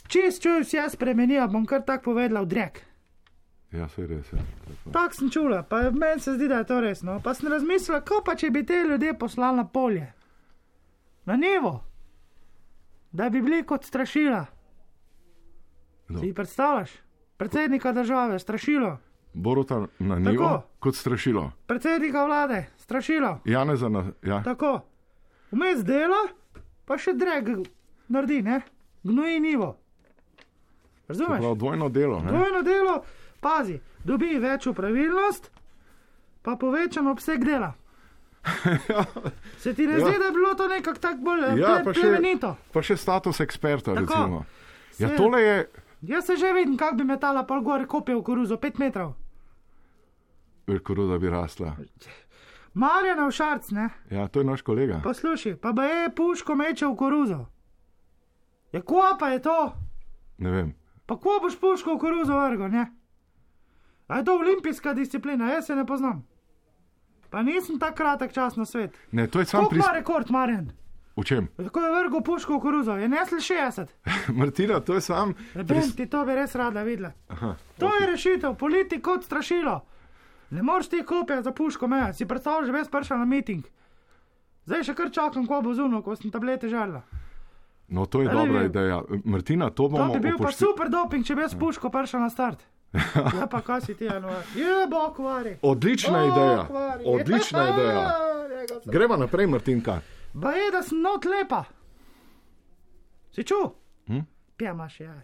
Čist 0.07 0.43
čuj, 0.43 0.61
vse 0.61 0.87
spremenijo, 0.91 1.49
bom 1.49 1.67
kar 1.67 1.83
tako 1.83 2.05
povedala, 2.05 2.41
odrek. 2.41 2.81
Ja, 3.73 3.89
se 3.89 4.07
res. 4.07 4.33
Ja. 4.33 4.39
Je 4.39 4.77
pa- 4.85 4.91
Tako 4.93 5.15
sem 5.15 5.31
čula, 5.31 5.63
pa 5.63 5.83
meni 5.91 6.21
se 6.21 6.33
zdi, 6.33 6.49
da 6.49 6.55
je 6.57 6.67
to 6.67 6.81
resno. 6.81 7.21
Pa 7.21 7.35
sem 7.35 7.49
razmislila, 7.49 8.01
kako 8.01 8.23
pa 8.25 8.35
če 8.35 8.51
bi 8.51 8.67
te 8.67 8.85
ljudje 8.85 9.15
poslali 9.15 9.57
na 9.57 9.65
polje, 9.67 10.13
na 11.25 11.37
nivo, 11.37 11.81
da 13.13 13.29
bi 13.29 13.43
bili 13.43 13.63
kot 13.65 13.85
strašila. 13.85 14.47
No. 16.13 16.21
Si 16.21 16.33
predstavljaš? 16.33 16.91
Predsednika 17.37 17.93
države, 17.93 18.39
strašilo, 18.39 18.99
Boruta 19.35 19.79
na 19.99 20.19
nivo 20.19 20.45
Tako. 20.45 20.63
kot 20.79 20.95
strašilo. 20.95 21.53
predsednika 21.67 22.25
vlade, 22.25 22.67
strašilo. 22.77 23.39
Janeza 23.47 23.89
na. 23.89 24.13
Ja. 24.23 24.43
Tako, 24.43 24.81
vmes 25.51 25.81
dela, 25.83 26.21
pa 26.85 26.99
še 26.99 27.13
dreg 27.15 27.49
naredi, 28.09 28.43
ne? 28.43 28.61
Gnoji 29.03 29.41
nivo. 29.41 29.77
Razumeš? 31.09 31.41
pravi, 31.41 31.57
dvojno 31.57 31.89
delo. 31.91 32.21
Ne? 32.21 32.29
Dvojno 32.29 32.63
delo, 32.63 33.03
pazi, 33.41 33.77
dobi 34.01 34.39
večjo 34.39 34.73
pravilnost, 34.73 35.51
pa 36.43 36.57
povečan 36.57 37.07
obseg 37.09 37.45
dela. 37.45 37.73
Se 39.59 39.75
ti 39.75 39.87
ne 39.87 39.93
Ja. 39.93 39.99
zdi, 40.01 40.19
da 40.19 40.25
je 40.25 40.33
bilo 40.33 40.55
to 40.55 40.69
nekako 40.69 40.99
tako 40.99 41.17
bolj 41.19 41.41
Ja, 41.41 41.55
ja, 41.71 41.83
pa 41.85 41.93
še- 41.93 42.01
plemenito? 42.01 42.57
Pa 42.73 42.83
še 42.83 42.97
status 42.97 43.41
eksperta, 43.41 43.95
Tako. 43.95 44.01
recimo. 44.03 44.45
Ja, 44.99 45.17
tole 45.17 45.41
je. 45.41 45.67
Jaz 46.03 46.27
se 46.27 46.37
že 46.37 46.53
vidim, 46.53 46.77
kako 46.77 46.97
bi 46.97 47.05
metala 47.05 47.45
pol 47.47 47.61
gor 47.63 47.87
kopje 47.87 48.17
v 48.17 48.23
koruzo, 48.23 48.57
pet 48.57 48.79
metrov. 48.79 49.15
Koruza 50.83 51.19
bi 51.19 51.31
rasla. 51.31 51.77
Marjana 52.75 53.27
v 53.27 53.31
šarc, 53.31 53.71
ne? 53.71 53.91
Ja, 54.11 54.29
to 54.29 54.41
je 54.41 54.45
naš 54.45 54.63
kolega. 54.63 55.01
Poslušaj, 55.05 55.57
pa 55.57 55.73
ba 55.73 55.85
je 55.85 56.11
puško 56.11 56.55
meče 56.55 56.87
v 56.87 56.97
koruzo. 56.97 57.47
Ja, 58.73 58.81
ko 58.83 59.03
pa 59.21 59.29
je 59.29 59.43
to? 59.43 59.73
Ne 60.39 60.51
vem. 60.51 60.75
Pa 61.07 61.17
ko 61.17 61.39
boš 61.43 61.59
puško 61.61 61.95
v 61.95 61.99
koruzo 61.99 62.39
vrgo, 62.39 62.69
ne? 62.69 62.87
A 64.09 64.19
je 64.19 64.25
to 64.25 64.39
olimpijska 64.39 64.95
disciplina, 64.95 65.53
jaz 65.53 65.67
se 65.67 65.77
ne 65.77 65.87
poznam. 65.87 66.25
Pa 67.31 67.43
nisem 67.43 67.79
tako 67.79 67.95
kratek 67.97 68.33
čas 68.33 68.57
na 68.57 68.65
svet. 68.65 68.97
Ne, 69.13 69.27
to 69.27 69.39
je 69.39 69.45
sam 69.45 69.59
Koliko 69.61 69.75
ima 69.75 69.83
pristop. 69.83 69.97
rekord, 69.97 70.31
Marjan? 70.31 70.73
V 71.13 71.23
čem? 71.23 71.49
Tako 71.59 71.81
je 71.81 71.91
vrgo 71.95 72.21
puško 72.23 72.55
v 72.55 72.61
koruzo, 72.61 72.95
je 72.95 73.07
nesli 73.07 73.39
60. 73.39 73.87
Martina, 74.35 74.81
to 74.81 74.95
je 74.95 75.01
sam. 75.03 75.35
Rebem, 75.55 75.91
ti 75.93 76.07
to 76.07 76.25
bi 76.25 76.35
res 76.35 76.55
rada 76.55 76.83
videla. 76.83 77.13
Aha, 77.29 77.55
To 77.79 77.91
je 77.91 78.07
rešitev, 78.07 78.55
politik 78.55 79.03
kot 79.03 79.25
strašilo. 79.25 79.81
Ne 80.51 80.63
moreš 80.63 80.89
ti 80.89 81.03
kopija 81.03 81.43
za 81.43 81.53
puško 81.53 81.87
meja, 81.87 82.13
si 82.13 82.25
predstavljaš, 82.25 82.67
že 82.67 82.73
ves 82.73 82.89
prišel 82.89 83.19
na 83.19 83.25
miting. 83.27 83.65
Zdaj 84.65 84.83
še 84.83 84.95
kar 84.95 85.11
čakam, 85.11 85.45
ko 85.45 85.61
bo 85.61 85.75
zuno, 85.75 86.01
ko 86.01 86.15
sem 86.15 86.31
tablete 86.31 86.69
žalila. 86.69 87.03
No, 87.89 88.07
to 88.07 88.23
je 88.23 88.29
Ali 88.29 88.37
dobra 88.39 88.61
je- 88.61 88.67
ideja. 88.67 88.99
Martina, 89.27 89.67
to 89.67 89.75
To 89.75 89.89
bomo 89.91 90.13
bi 90.13 90.21
bil 90.23 90.31
pa 90.33 90.45
upoštevali. 90.45 90.57
super 90.67 90.89
doping, 90.89 91.25
če 91.25 91.35
bi 91.35 91.43
jaz 91.43 91.55
puško 91.55 91.91
prišel 91.91 92.21
na 92.21 92.31
start. 92.31 92.61
Ja, 93.35 93.47
pa 93.47 93.61
kaj 93.61 93.81
si 93.83 93.95
ti, 93.95 94.05
Januar? 94.05 94.45
Je, 94.55 94.87
bo 94.87 95.11
kvari. 95.11 95.57
Odlična 95.63 96.19
O, 96.19 96.27
ideja. 96.27 96.65
kvari. 96.65 97.05
Odlična 97.07 97.63
ideja. 97.69 98.03
Greva 98.93 99.17
naprej, 99.17 99.47
Martinka. 99.47 100.01
Ba 100.33 100.53
je, 100.53 100.71
da 100.71 100.83
sem 100.83 101.01
not 101.01 101.25
lepa. 101.25 101.65
Si 103.33 103.45
ču? 103.45 103.55
Hm? 104.07 104.25
Pija 104.57 104.73
imaš, 104.73 105.01
ja. 105.01 105.15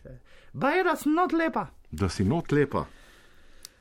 Ba 0.52 0.70
je, 0.70 0.84
da 0.84 0.96
sem 0.96 1.14
not 1.14 1.32
lepa. 1.32 1.66
Da 1.90 2.08
si 2.08 2.24
not 2.24 2.52
lepa. 2.52 2.84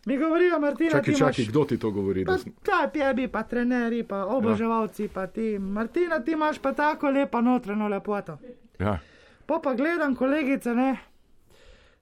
Mi 0.05 0.17
govorijo, 0.17 0.59
Martina, 0.59 0.91
Čakaj, 0.91 1.13
ti 1.13 1.19
čakaj, 1.19 1.33
imaš... 1.37 1.49
kdo 1.49 1.65
ti 1.65 1.79
to 1.79 1.91
govori? 1.91 2.25
Pa, 2.25 2.37
sem... 2.37 2.53
ta 2.63 2.89
pjebi, 2.93 3.27
pa 3.27 3.43
trenerji, 3.43 4.03
pa 4.03 4.25
oboževalci, 4.25 5.07
pa 5.07 5.27
ti. 5.27 5.59
Martina, 5.59 6.19
ti 6.23 6.31
imaš 6.31 6.59
pa 6.59 6.73
tako 6.73 7.09
lepa 7.09 7.41
notranjo 7.41 7.87
lepoto. 7.87 8.37
ja. 8.79 8.99
Po 9.45 9.61
pa 9.63 9.73
gledam 9.73 10.15
kolegice, 10.15 10.73
ne, 10.75 10.97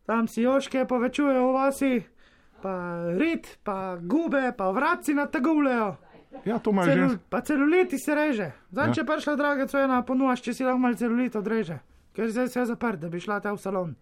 tam 0.06 0.28
si 0.28 0.42
joške 0.42 0.86
povečujejo 0.86 1.48
v 1.48 1.54
vasi, 1.54 2.04
pa 2.62 2.74
rit, 3.18 3.58
pa 3.64 3.98
gube, 4.02 4.54
pa 4.58 4.72
vratci 4.72 5.14
nategujejo. 5.14 5.96
Ja, 6.46 6.60
to 6.60 6.72
imaš 6.72 6.86
žensk. 6.88 7.20
pa 7.30 7.42
celuliti 7.42 7.98
se 7.98 8.16
reže. 8.16 8.52
Zdaj, 8.72 8.88
Ja. 8.88 8.94
če 8.94 9.04
prišla 9.04 9.36
draga 9.36 9.68
cvena, 9.68 10.02
ponujaš, 10.02 10.42
če 10.42 10.54
si 10.54 10.64
lahko 10.64 10.78
malo 10.78 10.96
celulit 10.96 11.36
odreže, 11.36 11.80
ker 12.14 12.30
zdaj 12.30 12.48
se 12.48 12.60
je 12.60 12.66
zaprt, 12.66 13.00
da 13.00 13.10
bi 13.10 13.20
šla 13.20 13.40
ta 13.40 13.54
v 13.54 13.58
salon. 13.58 13.96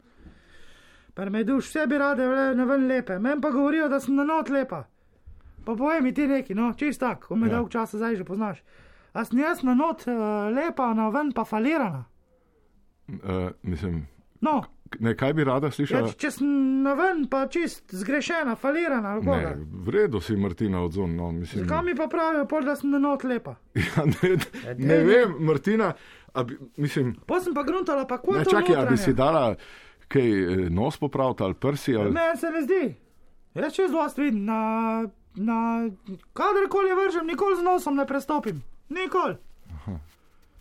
Pa 1.13 1.25
me 1.25 1.43
duš, 1.43 1.67
vse 1.67 1.87
bi 1.87 1.97
rade 1.97 2.25
na 2.55 2.63
ven 2.65 2.87
lepe, 2.87 3.19
meni 3.19 3.41
pa 3.41 3.51
govorijo, 3.51 3.89
da 3.89 3.99
sem 3.99 4.15
na 4.15 4.23
not 4.23 4.49
lepa. 4.49 4.83
Pa 5.63 5.75
povej 5.75 6.01
mi 6.01 6.13
ti 6.13 6.27
neki, 6.27 6.53
no, 6.53 6.73
čist 6.73 6.99
tak, 6.99 7.27
ko 7.27 7.35
me 7.35 7.47
ja. 7.47 7.55
dolg 7.55 7.69
časa 7.69 7.97
zdaj 7.97 8.15
že 8.15 8.23
poznaš. 8.23 8.63
A 9.13 9.25
sem 9.25 9.39
jaz 9.39 9.61
na 9.63 9.73
not 9.73 10.07
uh, 10.07 10.13
lepa, 10.49 10.93
na 10.93 11.09
ven 11.09 11.31
pa 11.31 11.45
falirana. 11.45 12.05
Uh, 13.07 13.51
mislim, 13.61 14.07
No, 14.41 14.63
ne, 14.99 15.15
kaj 15.15 15.33
bi 15.33 15.43
rada 15.43 15.67
ja, 15.67 15.71
slišala? 15.71 16.09
če- 16.11 16.17
če 16.17 16.31
sem 16.31 16.47
na 16.83 16.93
ven 16.93 17.25
pa 17.27 17.47
čist 17.47 17.83
zgrešena, 17.91 18.55
falirana, 18.55 19.15
ali 19.15 19.25
Ne, 19.25 19.55
v 19.85 19.89
redu 19.89 20.21
si 20.21 20.35
Martina 20.35 20.83
odzun. 20.83 21.15
No, 21.15 21.31
mislim, 21.31 21.65
Zakaj 21.65 21.85
mi 21.85 21.95
pa 21.95 22.07
pravijo, 22.07 22.45
pol, 22.45 22.61
da 22.61 22.75
sem 22.75 22.89
na 22.91 22.99
not 22.99 23.23
lepa? 23.23 23.55
ja, 23.75 24.05
ne, 24.05 24.37
ne 24.77 24.97
vem, 25.03 25.35
Martina, 25.39 25.93
bi, 26.43 26.57
mislim, 26.77 27.15
Pa 27.25 27.39
sem 27.39 27.53
pa 27.53 27.63
gruntala, 27.63 28.07
pa 28.07 28.19
ne 28.27 28.39
je 28.39 28.43
to 28.43 28.51
čakaj, 28.51 28.75
a 28.75 28.85
bi 28.85 28.97
si 28.97 29.13
dala 29.13 29.55
kaj 30.07 30.29
eh, 30.43 30.69
nos 30.69 30.97
popraviti 30.97 31.43
ali 31.43 31.53
prsi 31.53 31.95
ali. 31.95 32.11
Meni 32.11 32.37
se 32.37 32.49
ne 32.49 32.61
zdi. 32.61 32.95
Jaz 33.53 33.73
čez 33.73 33.91
dost 33.91 34.17
vidim, 34.17 34.45
na, 34.45 35.05
na 35.35 35.89
kadarkoli 36.33 36.89
vržem, 36.95 37.27
nikoli 37.27 37.55
z 37.55 37.63
nosom 37.63 37.95
ne 37.95 38.05
prestopim. 38.05 38.63
Nikoli. 38.89 39.35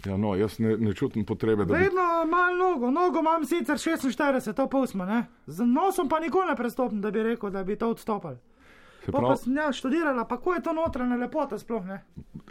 Ja, 0.04 0.16
no, 0.16 0.34
jaz 0.34 0.58
ne, 0.58 0.76
ne 0.76 0.92
čutim 0.92 1.24
potrebe, 1.24 1.64
da 1.64 1.74
bi. 1.74 1.80
Vedno 1.80 2.02
malo 2.26 2.56
nogo, 2.58 2.90
nogo 2.90 3.20
imam 3.20 3.44
sicer 3.44 3.76
46, 3.76 4.52
to 4.52 4.66
pustimo, 4.68 5.04
ne. 5.04 5.24
Z 5.46 5.62
nosom 5.64 6.08
pa 6.08 6.20
nikoli 6.20 6.46
ne 6.46 6.56
prestopim, 6.56 7.00
da 7.00 7.10
bi 7.10 7.22
rekel, 7.22 7.50
da 7.50 7.64
bi 7.64 7.76
to 7.76 7.90
odstopil. 7.90 8.34
Se 9.00 9.06
Pa, 9.06 9.12
pa 9.12 9.18
pravi, 9.20 9.36
sem 9.36 9.56
ja 9.56 9.72
študirala, 9.72 10.24
pa 10.24 10.36
kako 10.36 10.54
je 10.54 10.62
to 10.62 10.72
notranja 10.72 11.16
lepota 11.16 11.58
sploh, 11.58 11.84
ne. 11.84 12.00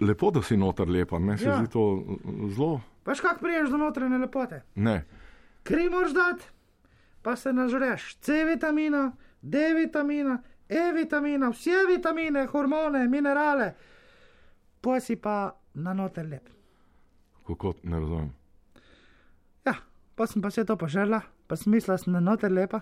lepo, 0.01 0.31
da 0.31 0.41
si 0.41 0.57
noter 0.57 0.89
lepa, 0.89 1.19
meni 1.19 1.37
se 1.37 1.45
Ja. 1.45 1.57
zdi 1.57 1.69
to 1.69 1.83
eh, 1.99 2.15
zelo. 2.49 2.81
Veš, 3.05 3.21
kak 3.21 3.39
priješ 3.39 3.69
do 3.69 3.77
notranje 3.77 4.17
lepote? 4.17 4.61
Ne. 4.75 5.05
Kri 5.63 5.89
moraš 5.89 6.11
dati, 6.11 6.43
pa 7.21 7.35
se 7.35 7.53
nažreš 7.53 8.15
C 8.15 8.45
vitamina, 8.45 9.11
D 9.41 9.73
vitamina, 9.73 10.37
E 10.69 10.91
vitamina, 10.93 11.49
vse 11.49 11.71
vitamine, 11.87 12.45
hormone, 12.45 13.07
minerale, 13.07 13.73
pa 14.81 14.99
si 14.99 15.15
pa 15.15 15.35
na 15.73 15.93
noter 15.93 16.25
lep. 16.25 16.49
Kako 17.47 17.73
ne 17.83 17.99
razumem. 17.99 18.33
Ja, 19.65 19.75
pa 20.15 20.27
sem 20.27 20.41
pa 20.41 20.49
vse 20.49 20.65
to 20.65 20.77
požrla, 20.77 21.21
pa 21.47 21.55
sem 21.55 21.73
mislila, 21.73 21.97
da 21.97 22.03
sem 22.03 22.13
na 22.13 22.19
noter 22.19 22.51
lepa. 22.51 22.81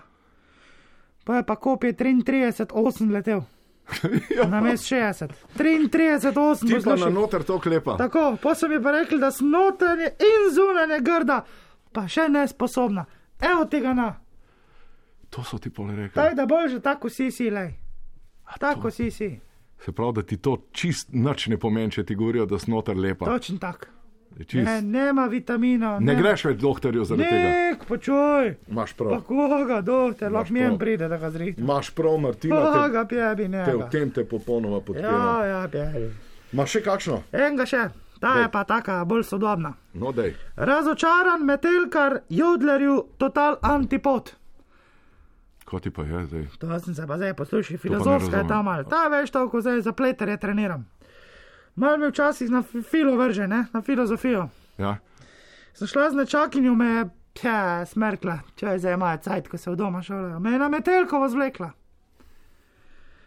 Pa 1.24 1.36
je 1.36 1.46
pa 1.46 1.56
kopije 1.56 1.96
33, 1.96 2.66
8 2.72 3.12
letel. 3.12 3.42
Na 4.50 4.60
mest 4.60 4.84
60. 4.84 5.32
33, 5.58 6.32
8 6.32 6.66
Ti 6.66 6.84
pa 6.84 6.96
na 6.96 7.08
noter 7.10 7.42
to 7.42 7.58
klepa. 7.60 7.96
Tako, 7.96 8.36
pa 8.42 8.54
so 8.54 8.68
mi 8.68 8.82
pa 8.82 8.90
rekli, 8.90 9.18
da 9.18 9.30
sem 9.30 9.50
notranje 9.50 10.12
in 10.18 10.54
zunanje 10.54 11.00
grda, 11.00 11.40
pa 11.92 12.06
še 12.08 12.28
nesposobna. 12.28 13.04
Evo 13.40 13.64
tega 13.64 13.94
na. 13.94 14.14
To 15.30 15.42
so 15.44 15.58
ti 15.58 15.70
pole 15.70 15.96
rekli. 15.96 16.14
Taj, 16.14 16.34
da 16.34 16.46
bolj 16.46 16.68
že 16.68 16.80
tako 16.80 17.10
si 17.10 17.30
si 17.30 17.50
lej. 17.50 17.74
Tako 18.58 18.90
si 18.90 19.10
si. 19.10 19.30
Se 19.84 19.92
pravi, 19.92 20.12
da 20.12 20.22
ti 20.22 20.36
to 20.36 20.56
čist 20.72 21.12
nič 21.12 21.46
ne 21.48 21.58
pomeni, 21.58 21.90
če 21.90 22.04
ti 22.04 22.14
govorijo, 22.14 22.46
da 22.46 22.58
si 22.58 22.70
noter 22.70 22.96
lepa. 22.96 23.26
Točen 23.26 23.58
tak. 23.58 23.88
Čist. 24.40 24.64
Ne, 24.64 24.80
nema 24.82 25.26
vitaminov. 25.26 26.00
Ne 26.00 26.14
greš 26.14 26.44
več 26.44 26.58
doktorju 26.58 27.04
zaradi 27.04 27.28
tega. 27.28 27.48
Nek, 27.50 27.84
počuj. 27.84 28.54
Imaš 28.68 28.92
prav. 28.92 29.20
koga, 29.22 29.80
dohter, 29.80 30.32
lahko 30.32 30.52
mi 30.52 30.60
en 30.60 30.78
pride, 30.78 31.08
da 31.08 31.16
ga 31.16 31.30
zrihta. 31.30 31.60
Imaš 31.60 31.90
prav, 31.90 32.16
Martina, 32.18 32.56
te, 32.56 32.78
Koga 32.78 33.04
pjebi, 33.04 33.48
ne. 33.48 33.64
te 33.64 33.74
v 33.74 33.88
tem 33.90 34.10
te 34.10 34.24
popolnoma 34.24 34.76
Ja, 34.76 34.80
podpiram. 34.80 35.44
ja, 35.44 35.68
pjebi. 35.68 36.10
Imaš 36.52 36.70
še 36.70 36.80
kakšno? 36.80 37.22
Enega 37.32 37.66
še, 37.66 37.82
ta 38.18 38.38
je 38.38 38.48
pa 38.48 38.64
taka 38.64 39.04
bolj 39.04 39.24
sodobna. 39.24 39.74
No, 39.94 40.12
dej. 40.12 40.32
Razočaran 40.56 41.44
metelkar 41.44 42.20
Jodlerju 42.30 43.04
total 43.18 43.58
antipod. 43.62 44.32
Ko 45.64 45.78
ti 45.78 45.90
pa 45.90 46.02
je 46.02 46.24
zdaj? 46.26 46.46
To 46.58 46.78
sem 46.80 46.94
se 46.94 47.06
pa 47.06 47.16
zdaj 47.16 47.34
poslušal, 47.34 47.72
ne 47.72 47.78
filozofska 47.78 48.36
je 48.36 48.42
ta 48.42 48.56
razumem. 48.56 48.64
mal. 48.64 48.84
Ta 48.84 49.08
veš, 49.08 49.30
to, 49.30 49.48
ko 49.48 49.60
zdaj 49.60 49.80
za 49.80 49.92
pleterje 49.92 50.36
treniram. 50.36 50.86
Mal 51.80 51.96
mi 51.98 52.10
včasih 52.10 52.50
na 52.52 52.60
fi- 52.62 52.82
filo 52.84 53.14
vrže, 53.16 53.46
ne? 53.48 53.64
na 53.72 53.80
filozofijo. 53.82 54.48
Ja. 54.78 54.98
Sem 55.72 55.88
šla 55.88 56.10
z 56.10 56.14
nečakinjo, 56.14 56.74
me 56.76 56.86
je 56.86 57.04
pja, 57.34 57.86
smrkla, 57.86 58.38
če 58.54 58.66
je 58.66 58.78
zdaj 58.78 58.94
imajo 58.94 59.18
cajt, 59.24 59.48
ko 59.48 59.58
se 59.58 59.70
v 59.70 59.76
doma 59.76 60.02
šolajo. 60.02 60.40
Me 60.40 60.52
je 60.52 60.58
na 60.58 60.68
metelkovo 60.68 61.28
zvlekla. 61.28 61.70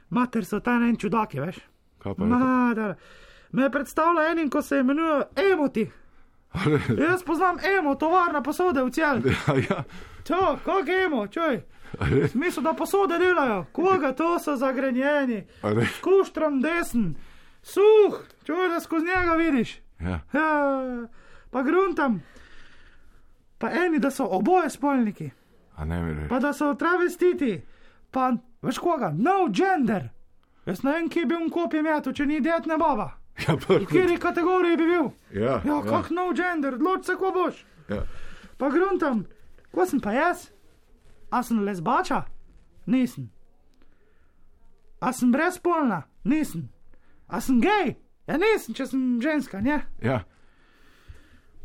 Mater 0.09 0.45
so 0.45 0.59
ta 0.59 0.77
en 0.77 0.97
čudaki, 0.97 1.39
veš. 1.41 1.57
Kaj 2.03 2.13
pa 2.13 2.21
to? 2.21 2.29
Mater. 2.29 2.95
Me 3.51 3.63
je 3.63 3.71
predstavila 3.71 4.27
enim, 4.27 4.49
ko 4.49 4.61
se 4.61 4.79
imenuje 4.79 5.23
Emoti. 5.51 5.87
Jaz 7.09 7.23
poznam 7.25 7.57
Emo, 7.59 7.95
tovarna 7.95 8.41
posode 8.41 8.83
v 8.83 8.91
cel. 8.91 9.21
Ja, 9.25 9.55
ja. 9.69 9.83
To, 10.23 10.57
kako 10.65 10.91
Emo, 11.05 11.27
čuj. 11.27 11.63
Smisel, 12.29 12.63
da 12.63 12.73
posode 12.73 13.17
delajo. 13.17 13.65
Koga 13.71 14.13
to 14.13 14.39
so 14.39 14.55
zagrenjeni. 14.55 15.43
Kuštrom 16.01 16.61
desen, 16.61 17.15
suh, 17.63 18.19
čuj, 18.43 18.69
da 18.69 18.79
skozi 18.79 19.05
njega 19.05 19.33
vidiš. 19.33 19.79
Ja. 19.99 20.19
Ja, 20.33 21.07
pa 21.51 21.63
gruntam. 21.63 22.21
Pa 23.57 23.69
eni, 23.71 23.99
da 23.99 24.11
so 24.11 24.27
oboje 24.27 24.69
spolniki, 24.69 25.31
ne 25.85 26.27
pa 26.29 26.39
da 26.39 26.53
so 26.53 26.73
travestiti, 26.73 27.61
pa 28.11 28.33
veš 28.61 28.77
koga, 28.77 29.13
no 29.17 29.47
gender. 29.49 30.09
Jaz 30.65 30.83
ne 30.83 30.91
vem, 30.91 31.09
kje 31.09 31.25
bi 31.25 31.35
on 31.35 31.49
kopje 31.49 31.81
metu, 31.83 32.13
če 32.13 32.25
ni 32.25 32.41
det 32.41 32.65
ne 32.65 32.77
baba. 32.77 33.11
Ja, 33.47 33.55
V 33.55 33.85
kateri 33.85 34.17
kategoriji 34.17 34.77
bi 34.77 34.85
bil? 34.85 35.07
Ja, 35.33 35.61
Ja, 35.65 35.73
ja. 35.75 35.81
kak 35.81 36.09
no 36.09 36.33
gender, 36.33 36.73
odloč 36.73 37.05
se, 37.05 37.15
ko 37.15 37.31
boš. 37.31 37.65
Ja. 37.89 38.03
Pa 38.57 38.69
gruntam, 38.69 39.25
ko 39.71 39.85
sem 39.85 39.99
pa 39.99 40.11
jaz? 40.13 40.51
A 41.31 41.43
sem 41.43 41.59
lesbača? 41.65 42.23
Nisem. 42.85 43.31
A 45.01 45.13
sem 45.13 45.31
brezpolna? 45.31 46.03
Nisem. 46.23 46.69
A 47.27 47.41
sem 47.41 47.61
gej? 47.61 47.95
Ja, 48.27 48.37
nisem, 48.37 48.75
če 48.75 48.85
sem 48.87 49.01
ženska, 49.21 49.61
ne? 49.61 49.81
Ja. 50.01 50.21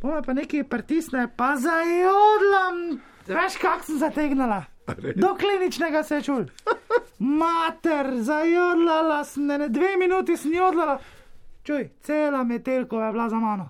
Pome 0.01 0.23
pa 0.23 0.33
nekaj 0.33 0.65
pritisne, 0.65 1.29
pa 1.29 1.57
zajodlam. 1.57 2.99
Veš, 3.27 3.59
kak 3.59 3.85
sem 3.85 3.99
zategnila? 3.99 4.63
Do 5.17 5.35
kliničnega 5.37 6.03
se 6.03 6.15
je 6.15 6.23
čul. 6.23 6.45
Mater, 7.19 8.15
zajodlala 8.17 9.25
sem, 9.25 9.47
ne, 9.47 9.59
ne 9.59 9.69
dve 9.69 9.97
minuti 9.97 10.37
sem 10.37 10.53
jodlala. 10.53 10.99
Čuj, 11.63 11.91
cela 12.01 12.45
metelkova 12.45 13.07
je 13.07 13.13
bila 13.13 13.29
za 13.29 13.37
mano. 13.37 13.69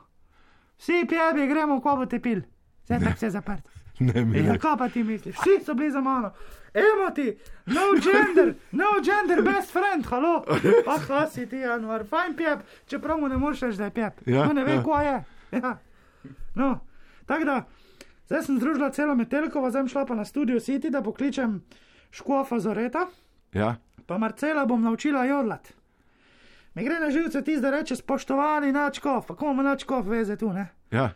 Vsi 0.78 1.01
pjebi, 1.09 1.49
gremo, 1.49 1.80
ko 1.80 1.97
boste 1.97 2.20
pil. 2.20 2.45
Zdaj 2.86 3.01
pa 3.01 3.11
vse 3.11 3.30
zaprt. 3.30 3.64
Ne 3.99 4.24
mi 4.24 4.39
Ja, 4.39 4.53
reči. 4.53 4.61
kaj 4.61 4.76
pa 4.78 4.89
ti 4.89 5.03
misliš? 5.03 5.34
Vsi 5.36 5.64
so 5.64 5.74
bili 5.74 5.91
za 5.91 6.01
mano. 6.01 6.30
Emo 6.75 7.11
ti, 7.11 7.39
no 7.66 7.81
gender, 7.97 8.55
no 8.73 8.85
gender, 9.01 9.43
best 9.43 9.73
friend, 9.73 10.07
halo. 10.07 10.45
Pa 10.85 10.99
kaj 10.99 11.31
si 11.31 11.47
ti, 11.47 11.57
Januar, 11.59 12.05
fajn 12.07 12.37
pjep, 12.37 12.59
čeprav 12.87 13.19
mu 13.19 13.29
ne 13.29 13.37
moreš 13.37 13.61
reči, 13.61 13.79
da 13.79 13.85
je 13.85 13.91
pjep. 13.91 14.21
Ja, 14.27 14.43
On 14.43 14.55
ne 14.55 14.64
ve, 14.64 14.75
ja. 14.75 14.83
ko 14.83 15.01
je. 15.01 15.16
Ja. 15.53 15.79
No, 16.55 16.81
tako 17.27 17.45
da, 17.45 17.57
zdaj 18.27 18.43
sem 18.43 18.57
združila 18.57 18.91
celo 18.91 19.14
metelkovo, 19.14 19.71
zdaj 19.71 19.89
šla 19.89 20.07
pa 20.07 20.14
na 20.14 20.25
studio 20.25 20.57
City, 20.59 20.91
da 20.91 21.03
pokličem 21.03 21.62
škofa 22.11 22.59
Zoreta, 22.59 23.07
Ja. 23.53 23.77
pa 24.07 24.19
Marcela 24.19 24.66
bom 24.66 24.83
naučila 24.83 25.25
jodlat. 25.25 25.73
Mi 26.75 26.85
gre 26.85 27.01
na 27.01 27.11
živce 27.11 27.43
tisti, 27.43 27.61
da 27.61 27.71
reče 27.71 27.97
spoštovani 27.97 28.73
načkov, 28.73 29.27
pa 29.27 29.35
komu 29.37 29.62
načkov 29.62 30.05
veze 30.05 30.37
tu, 30.37 30.53
ne? 30.53 30.69
Ja. 30.91 31.11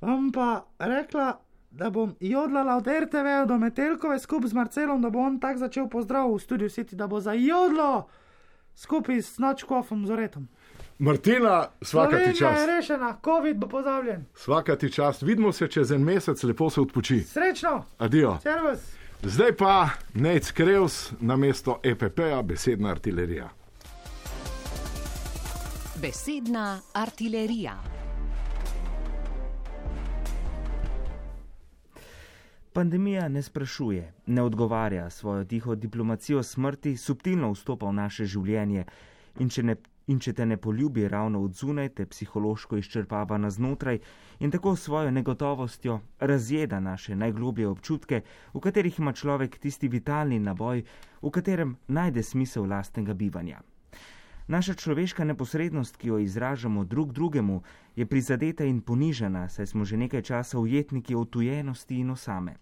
Bom 0.00 0.32
pa 0.32 0.64
rekla, 0.78 1.38
da 1.76 1.90
bom 1.90 2.14
jodlala 2.20 2.76
od 2.76 2.86
RTV 2.86 3.46
do 3.48 3.58
Metelkove 3.58 4.18
skupaj 4.18 4.48
z 4.48 4.52
Marcelom, 4.52 5.02
da 5.02 5.10
bo 5.10 5.18
on 5.18 5.40
tak 5.40 5.58
začel 5.58 5.88
pozdrav 5.88 6.30
v 6.30 6.38
studiu 6.38 6.68
City, 6.68 6.94
da 6.94 7.06
bo 7.06 7.20
zajodlo 7.20 8.08
skupaj 8.74 9.18
s 9.18 9.38
Načkofom 9.38 10.06
Zoretom. 10.06 10.48
Martina, 10.98 11.66
svaka 11.82 12.16
ti 12.18 12.22
Slovenija 12.22 12.28
je 12.28 12.34
čast. 12.34 12.66
rešena, 12.68 13.16
COVID 13.24 13.56
bo 13.56 13.68
pozabljen. 13.68 14.24
Svaka 14.34 14.76
ti 14.76 14.92
čast. 14.92 15.22
Vidimo 15.22 15.52
se 15.52 15.68
čez 15.68 15.90
en 15.92 16.02
mesec, 16.02 16.42
lepo 16.42 16.70
se 16.70 16.80
odpoči. 16.80 17.20
Srečno, 17.20 17.84
Adijo. 17.98 18.38
servus. 18.42 18.78
Zdaj 19.22 19.56
pa 19.56 19.88
Nec 20.14 20.50
Krevs 20.50 21.12
na 21.20 21.36
mesto 21.36 21.80
EPP-ja, 21.82 22.42
besedna 22.42 22.90
artilerija. 22.90 23.48
Besedna 25.96 26.80
artilerija. 26.94 28.03
Pandemija 32.74 33.28
ne 33.28 33.42
sprašuje, 33.42 34.12
ne 34.26 34.42
odgovarja, 34.42 35.10
svojo 35.10 35.44
tiho 35.44 35.74
diplomacijo 35.74 36.42
smrti 36.42 36.96
subtilno 36.96 37.52
vstopa 37.52 37.86
v 37.86 37.92
naše 37.92 38.24
življenje 38.26 38.82
in 39.38 39.48
če, 39.48 39.62
ne, 39.62 39.76
in 40.10 40.18
če 40.18 40.32
te 40.34 40.46
ne 40.46 40.56
poljubi 40.56 41.04
ravno 41.08 41.44
od 41.46 41.54
zunaj, 41.54 41.92
te 41.94 42.06
psihološko 42.06 42.80
izčrpava 42.82 43.38
na 43.38 43.50
znotraj 43.54 44.00
in 44.40 44.50
tako 44.50 44.72
s 44.74 44.88
svojo 44.88 45.12
negotovostjo 45.14 46.00
razjeda 46.18 46.80
naše 46.80 47.14
najgloblje 47.16 47.68
občutke, 47.68 48.20
v 48.54 48.64
katerih 48.66 48.98
ima 48.98 49.12
človek 49.12 49.54
tisti 49.58 49.88
vitalni 49.88 50.40
naboj, 50.42 50.82
v 51.22 51.30
katerem 51.30 51.76
najde 51.86 52.26
smisel 52.26 52.66
lastnega 52.66 53.14
bivanja. 53.14 53.62
Naša 54.46 54.74
človeška 54.74 55.24
neposrednost, 55.24 55.96
ki 55.96 56.08
jo 56.08 56.18
izražamo 56.18 56.84
drug 56.84 57.12
drugemu, 57.12 57.62
je 57.96 58.06
prizadeta 58.06 58.64
in 58.64 58.80
ponižena, 58.80 59.48
saj 59.48 59.66
smo 59.66 59.84
že 59.84 59.96
nekaj 59.96 60.22
časa 60.22 60.58
ujetniki 60.58 61.14
otujenosti 61.14 61.96
in 61.96 62.10
osame. 62.10 62.56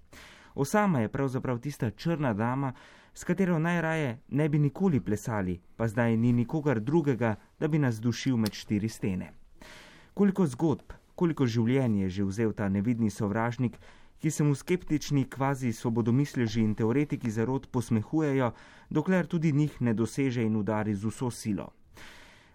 Osama 0.55 1.01
je 1.01 1.09
pravzaprav 1.09 1.59
tista 1.59 1.91
črna 1.91 2.35
dama, 2.35 2.73
s 3.15 3.25
katero 3.25 3.59
najraje 3.59 4.19
ne 4.29 4.49
bi 4.49 4.59
nikoli 4.59 5.01
plesali, 5.01 5.61
pa 5.77 5.89
zdaj 5.89 6.17
ni 6.17 6.33
nikogar 6.33 6.81
drugega, 6.81 7.35
da 7.61 7.69
bi 7.69 7.79
nas 7.79 8.01
dušil 8.01 8.37
med 8.37 8.53
štiri 8.53 8.89
stene. 8.89 9.33
Koliko 10.15 10.47
zgodb, 10.47 10.93
koliko 11.15 11.47
življenj 11.47 12.01
je 12.03 12.09
že 12.09 12.25
vzel 12.25 12.53
ta 12.53 12.69
nevidni 12.69 13.11
sovražnik, 13.11 13.79
ki 14.23 14.31
se 14.31 14.45
mu 14.45 14.55
skeptični 14.55 15.25
kvazi 15.25 15.73
svobodomisleži 15.73 16.61
in 16.63 16.75
teoretiki 16.75 17.31
zarod 17.31 17.67
posmehujejo, 17.67 18.53
dokler 18.91 19.27
tudi 19.27 19.53
njih 19.53 19.81
ne 19.83 19.95
doseže 19.95 20.45
in 20.47 20.57
udari 20.57 20.95
z 20.95 21.11
vso 21.11 21.31
silo. 21.31 21.73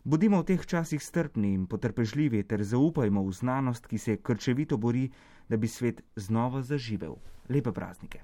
Bodimo 0.03 0.39
v 0.39 0.47
teh 0.47 0.63
časih 0.65 1.03
strpni 1.03 1.51
in 1.53 1.67
potrpežljivi 1.67 2.43
ter 2.47 2.63
zaupajmo 2.63 3.25
v 3.27 3.35
znanost, 3.35 3.87
ki 3.87 3.97
se 3.97 4.17
krčevito 4.23 4.77
bori, 4.77 5.09
da 5.49 5.57
bi 5.57 5.67
svet 5.67 6.01
znova 6.15 6.63
zaživel. 6.63 7.19
Lepe 7.49 7.71
praznike. 7.71 8.23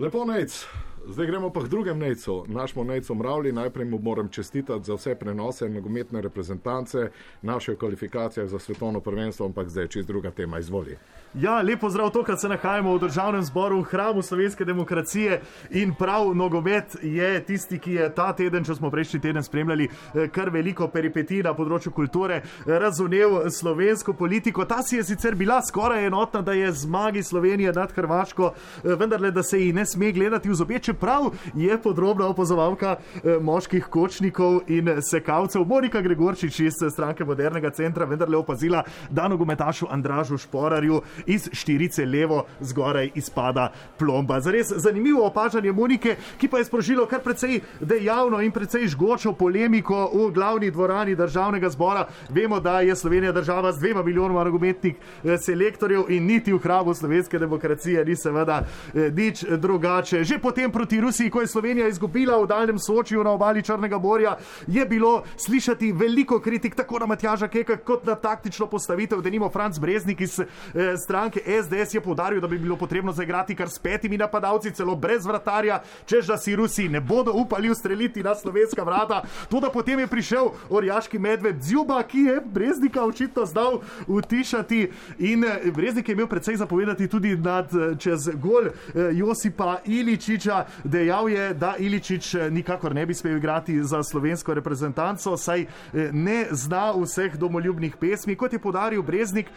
Lepo 0.00 0.24
nec, 0.24 0.66
zdaj 1.08 1.26
gremo 1.26 1.50
pa 1.52 1.60
k 1.60 1.68
drugem 1.68 1.98
necu, 1.98 2.44
našemu 2.48 2.84
necu 2.84 3.14
Mravli. 3.14 3.52
Najprej 3.52 3.84
mu 3.84 3.98
moram 3.98 4.28
čestitati 4.28 4.84
za 4.84 4.94
vse 4.94 5.14
prenose 5.14 5.68
nogometne 5.68 6.20
reprezentance, 6.20 7.10
naše 7.42 7.76
kvalifikacije 7.76 8.46
za 8.46 8.58
svetovno 8.58 9.00
prvenstvo, 9.00 9.46
ampak 9.46 9.68
zdaj 9.68 9.88
čist 9.88 10.08
druga 10.08 10.30
tema, 10.30 10.58
izvoli. 10.58 10.96
Ja, 11.34 11.62
lepo 11.62 11.90
zdrav, 11.90 12.10
tokrat 12.10 12.40
se 12.40 12.48
nahajamo 12.48 12.94
v 12.94 12.98
državnem 13.00 13.42
zboru, 13.42 13.76
v 13.80 13.84
hramu 13.84 14.22
slovenske 14.22 14.64
demokracije 14.64 15.40
in 15.70 15.92
prav 15.94 16.34
nogomet 16.34 16.96
je 17.02 17.44
tisti, 17.46 17.78
ki 17.78 17.92
je 17.92 18.08
ta 18.14 18.32
teden, 18.34 18.64
če 18.66 18.74
smo 18.74 18.90
prejšnji 18.90 19.20
teden 19.20 19.42
spremljali, 19.42 19.86
eh, 19.86 20.26
kar 20.28 20.50
veliko 20.50 20.88
peripetij 20.88 21.44
na 21.46 21.52
področju 21.54 21.92
kulture, 21.94 22.34
eh, 22.34 22.78
razumel 22.78 23.50
slovensko 23.50 24.12
politiko. 24.12 24.64
Ta 24.64 24.82
si 24.82 24.96
je 24.96 25.04
sicer 25.04 25.34
bila 25.34 25.60
skoraj 25.62 26.06
enotna, 26.06 26.42
da 26.42 26.52
je 26.52 26.72
zmagi 26.72 27.22
Slovenije 27.22 27.72
nad 27.72 27.92
Hrvaško, 27.92 28.50
eh, 28.84 28.96
vendarle, 28.96 29.30
da 29.30 29.42
se 29.42 29.60
ji 29.60 29.72
ne 29.72 29.86
sme 29.86 30.12
gledati 30.12 30.48
v 30.48 30.54
zobe, 30.54 30.78
čeprav 30.78 31.30
je 31.54 31.78
podrobna 31.78 32.26
opazovalka 32.26 32.96
eh, 32.96 33.38
moških 33.40 33.86
kočnikov 33.86 34.60
in 34.66 35.02
sekavcev. 35.02 35.64
Monika 35.64 36.00
Gregorčič 36.00 36.60
iz 36.60 36.74
stranke 36.90 37.24
Modernega 37.24 37.70
centra 37.70 38.04
vendarle 38.04 38.36
opazila, 38.36 38.82
da 39.10 39.28
nogometašu 39.28 39.86
Andražu 39.90 40.38
Šporarju 40.38 41.00
iz 41.26 41.48
štirice 41.52 42.06
levo 42.06 42.44
zgoraj 42.60 43.10
izpada 43.14 43.72
plomba. 43.98 44.40
Zares 44.40 44.72
zanimivo 44.76 45.26
opažanje 45.26 45.72
Monike, 45.72 46.16
ki 46.38 46.48
pa 46.48 46.58
je 46.58 46.64
sprožilo 46.64 47.06
kar 47.06 47.20
precej 47.20 47.60
dejavno 47.80 48.40
in 48.40 48.52
precej 48.52 48.86
žgočo 48.88 49.32
polemiko 49.32 50.10
v 50.14 50.30
glavni 50.32 50.70
dvorani 50.70 51.14
državnega 51.16 51.70
zbora. 51.70 52.06
Vemo, 52.28 52.60
da 52.60 52.80
je 52.80 52.96
Slovenija 52.96 53.32
država 53.32 53.72
z 53.72 53.78
dvema 53.78 54.02
milijonoma 54.02 54.44
nogometnih 54.44 54.94
eh, 54.94 55.38
selektorjev 55.38 56.08
in 56.08 56.26
niti 56.26 56.52
v 56.52 56.58
hramu 56.58 56.94
slovenske 56.94 57.38
demokracije 57.38 58.04
ni 58.04 58.16
seveda 58.16 58.62
eh, 58.94 59.10
nič 59.10 59.44
drugače. 59.44 60.24
Že 60.24 60.38
potem 60.38 60.72
proti 60.72 61.00
Rusiji, 61.00 61.30
ko 61.30 61.40
je 61.40 61.46
Slovenija 61.46 61.88
izgubila 61.88 62.38
v 62.42 62.46
daljnem 62.46 62.78
Sočiju 62.78 63.24
na 63.24 63.30
obali 63.30 63.62
Črnega 63.62 63.98
morja, 63.98 64.36
je 64.66 64.86
bilo 64.86 65.22
slišati 65.36 65.92
veliko 65.92 66.40
kritik 66.40 66.74
tako 66.74 66.98
na 66.98 67.06
Matjaža 67.06 67.48
Keka 67.48 67.76
kot 67.76 68.06
na 68.06 68.14
taktično 68.14 68.66
postavitev. 68.66 69.20
Denimo 69.20 69.48
Franc 69.50 69.78
Breznik 69.78 70.20
iz 70.20 70.40
eh, 70.40 70.96
stranke 71.10 71.40
SDS 71.62 71.94
je 71.94 72.00
povdaril, 72.00 72.40
da 72.40 72.46
bi 72.46 72.58
bilo 72.58 72.76
potrebno 72.76 73.12
zaigrati 73.12 73.54
kar 73.54 73.68
s 73.68 73.78
petimi 73.78 74.18
napadalci, 74.18 74.70
celo 74.70 74.94
brez 74.96 75.26
vratarja, 75.26 75.80
čež 76.06 76.26
da 76.26 76.36
si 76.38 76.54
Rusi 76.56 76.88
ne 76.88 77.00
bodo 77.00 77.32
upali 77.34 77.70
ustreliti 77.70 78.22
na 78.22 78.34
slovenska 78.34 78.82
vrata. 78.82 79.22
To, 79.48 79.60
da 79.60 79.70
potem 79.70 79.98
je 79.98 80.06
prišel 80.06 80.52
orjaški 80.70 81.18
medved 81.18 81.62
Zjuba, 81.62 82.02
ki 82.02 82.18
je 82.18 82.36
Breznika 82.40 83.02
očitno 83.04 83.46
znal 83.46 83.80
utišati 84.06 84.90
in 85.18 85.44
eh, 85.44 85.70
Breznik 85.74 86.08
je 86.08 86.12
imel 86.12 86.28
precej 86.28 86.56
zapovedati 86.56 87.08
tudi 87.08 87.34
nad, 87.36 87.74
eh, 87.74 87.96
čez 87.98 88.28
gol 88.34 88.70
eh, 88.70 89.10
Josipa 89.12 89.80
Iličiča. 89.84 90.64
Dejal 90.84 91.28
je, 91.28 91.54
da 91.54 91.74
Iličič 91.78 92.36
nikakor 92.50 92.94
ne 92.94 93.06
bi 93.06 93.14
smel 93.14 93.36
igrati 93.36 93.82
za 93.82 94.02
slovensko 94.02 94.54
reprezentanco, 94.54 95.36
saj 95.36 95.66
ne 96.12 96.46
zna 96.50 96.92
vseh 97.02 97.34
domoljubnih 97.36 97.96
pesmi. 97.96 98.36
Kot 98.36 98.52
je 98.52 98.58
podaril 98.58 99.02
Breznik, 99.02 99.50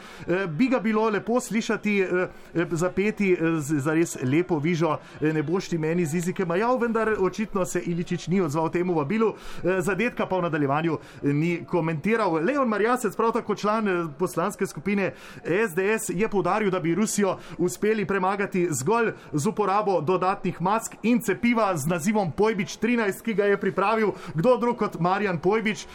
bi 0.49 0.67
ga 0.67 0.79
bilo 0.79 1.09
lepo 1.09 1.42
slišati 1.43 1.99
eh, 1.99 2.27
eh, 2.55 2.65
zapeti 2.71 3.33
eh, 3.33 3.37
za 3.59 3.93
res 3.93 4.17
lepo 4.23 4.59
vižo, 4.59 4.97
ne 5.21 5.43
boš 5.43 5.69
ti 5.69 5.77
meni 5.77 6.05
z 6.05 6.15
jezike 6.15 6.45
majal, 6.45 6.77
vendar 6.77 7.15
očitno 7.19 7.65
se 7.65 7.79
Iličič 7.79 8.27
ni 8.27 8.41
odzval 8.41 8.69
temu 8.71 8.93
vabilu, 8.93 9.33
zadetka 9.63 10.25
pa 10.25 10.37
v 10.37 10.41
nadaljevanju 10.47 10.97
ni 11.23 11.65
komentiral. 11.69 12.33
Leon 12.43 12.67
Marjasec, 12.69 13.15
prav 13.15 13.33
tako 13.33 13.55
član 13.55 14.13
poslanske 14.19 14.65
skupine 14.67 15.11
SDS, 15.43 16.09
je 16.09 16.29
povdaril, 16.29 16.71
da 16.71 16.79
bi 16.79 16.95
Rusijo 16.95 17.37
uspeli 17.57 18.05
premagati 18.05 18.67
zgolj 18.71 19.11
z 19.33 19.47
uporabo 19.47 20.01
dodatnih 20.01 20.61
mask 20.61 20.95
in 21.03 21.21
cepiva 21.21 21.77
z 21.77 21.87
nazivom 21.87 22.31
Pojbič 22.31 22.77
13, 22.77 23.23
ki 23.23 23.33
ga 23.33 23.45
je 23.45 23.57
pripravil 23.57 24.11
kdo 24.33 24.57
drug 24.57 24.77
kot 24.77 24.99
Marjan 24.99 25.39
Pojbič. 25.39 25.85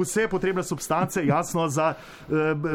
Vse 0.00 0.28
potrebne 0.28 0.62
substance, 0.62 1.24
jasno, 1.26 1.68
za 1.68 1.94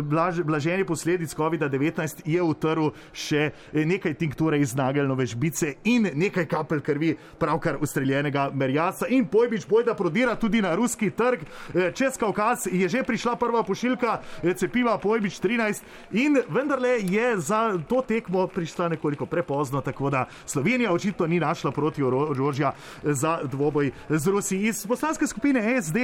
blaž, 0.04 0.42
blaženje 0.44 0.86
posledic 0.86 1.36
COVID-19 1.36 2.09
je 2.26 2.42
utrl 2.42 2.90
še 3.14 3.52
nekaj 3.74 4.14
tinkture 4.14 4.60
iz 4.60 4.76
nageljnove 4.76 5.26
žbice 5.26 5.74
in 5.84 6.10
nekaj 6.14 6.46
kapelj 6.46 6.82
krvi 6.82 7.16
pravkar 7.40 7.78
ustreljenega 7.82 8.50
merjasa. 8.54 9.08
In 9.10 9.28
Pojbič 9.28 9.68
bojda 9.68 9.94
prodira 9.94 10.36
tudi 10.36 10.62
na 10.62 10.76
ruski 10.76 11.10
trg. 11.10 11.40
Eh, 11.76 11.92
Čez 11.96 12.18
Kaukaz 12.18 12.68
je 12.72 12.90
že 12.90 13.04
prišla 13.04 13.36
prva 13.36 13.64
pošiljka 13.64 14.20
eh, 14.44 14.54
cepiva 14.54 14.98
Pojbič 14.98 15.40
13 15.40 15.82
in 16.12 16.38
vendarle 16.50 17.00
je 17.02 17.38
za 17.38 17.78
to 17.90 18.02
tekmo 18.02 18.48
prišla 18.48 18.90
nekoliko 18.90 19.26
prepozno, 19.26 19.82
tako 19.82 20.10
da 20.10 20.26
Slovenija 20.46 20.94
očitno 20.94 21.28
ni 21.28 21.40
našla 21.40 21.72
proti 21.72 22.04
orožja 22.04 22.74
za 23.04 23.40
dvoboj 23.44 23.92
z 24.10 24.28
Rusi. 24.28 24.58
Iz 24.58 24.88
poslanske 24.88 25.28
skupine 25.28 25.82
SD 25.82 25.98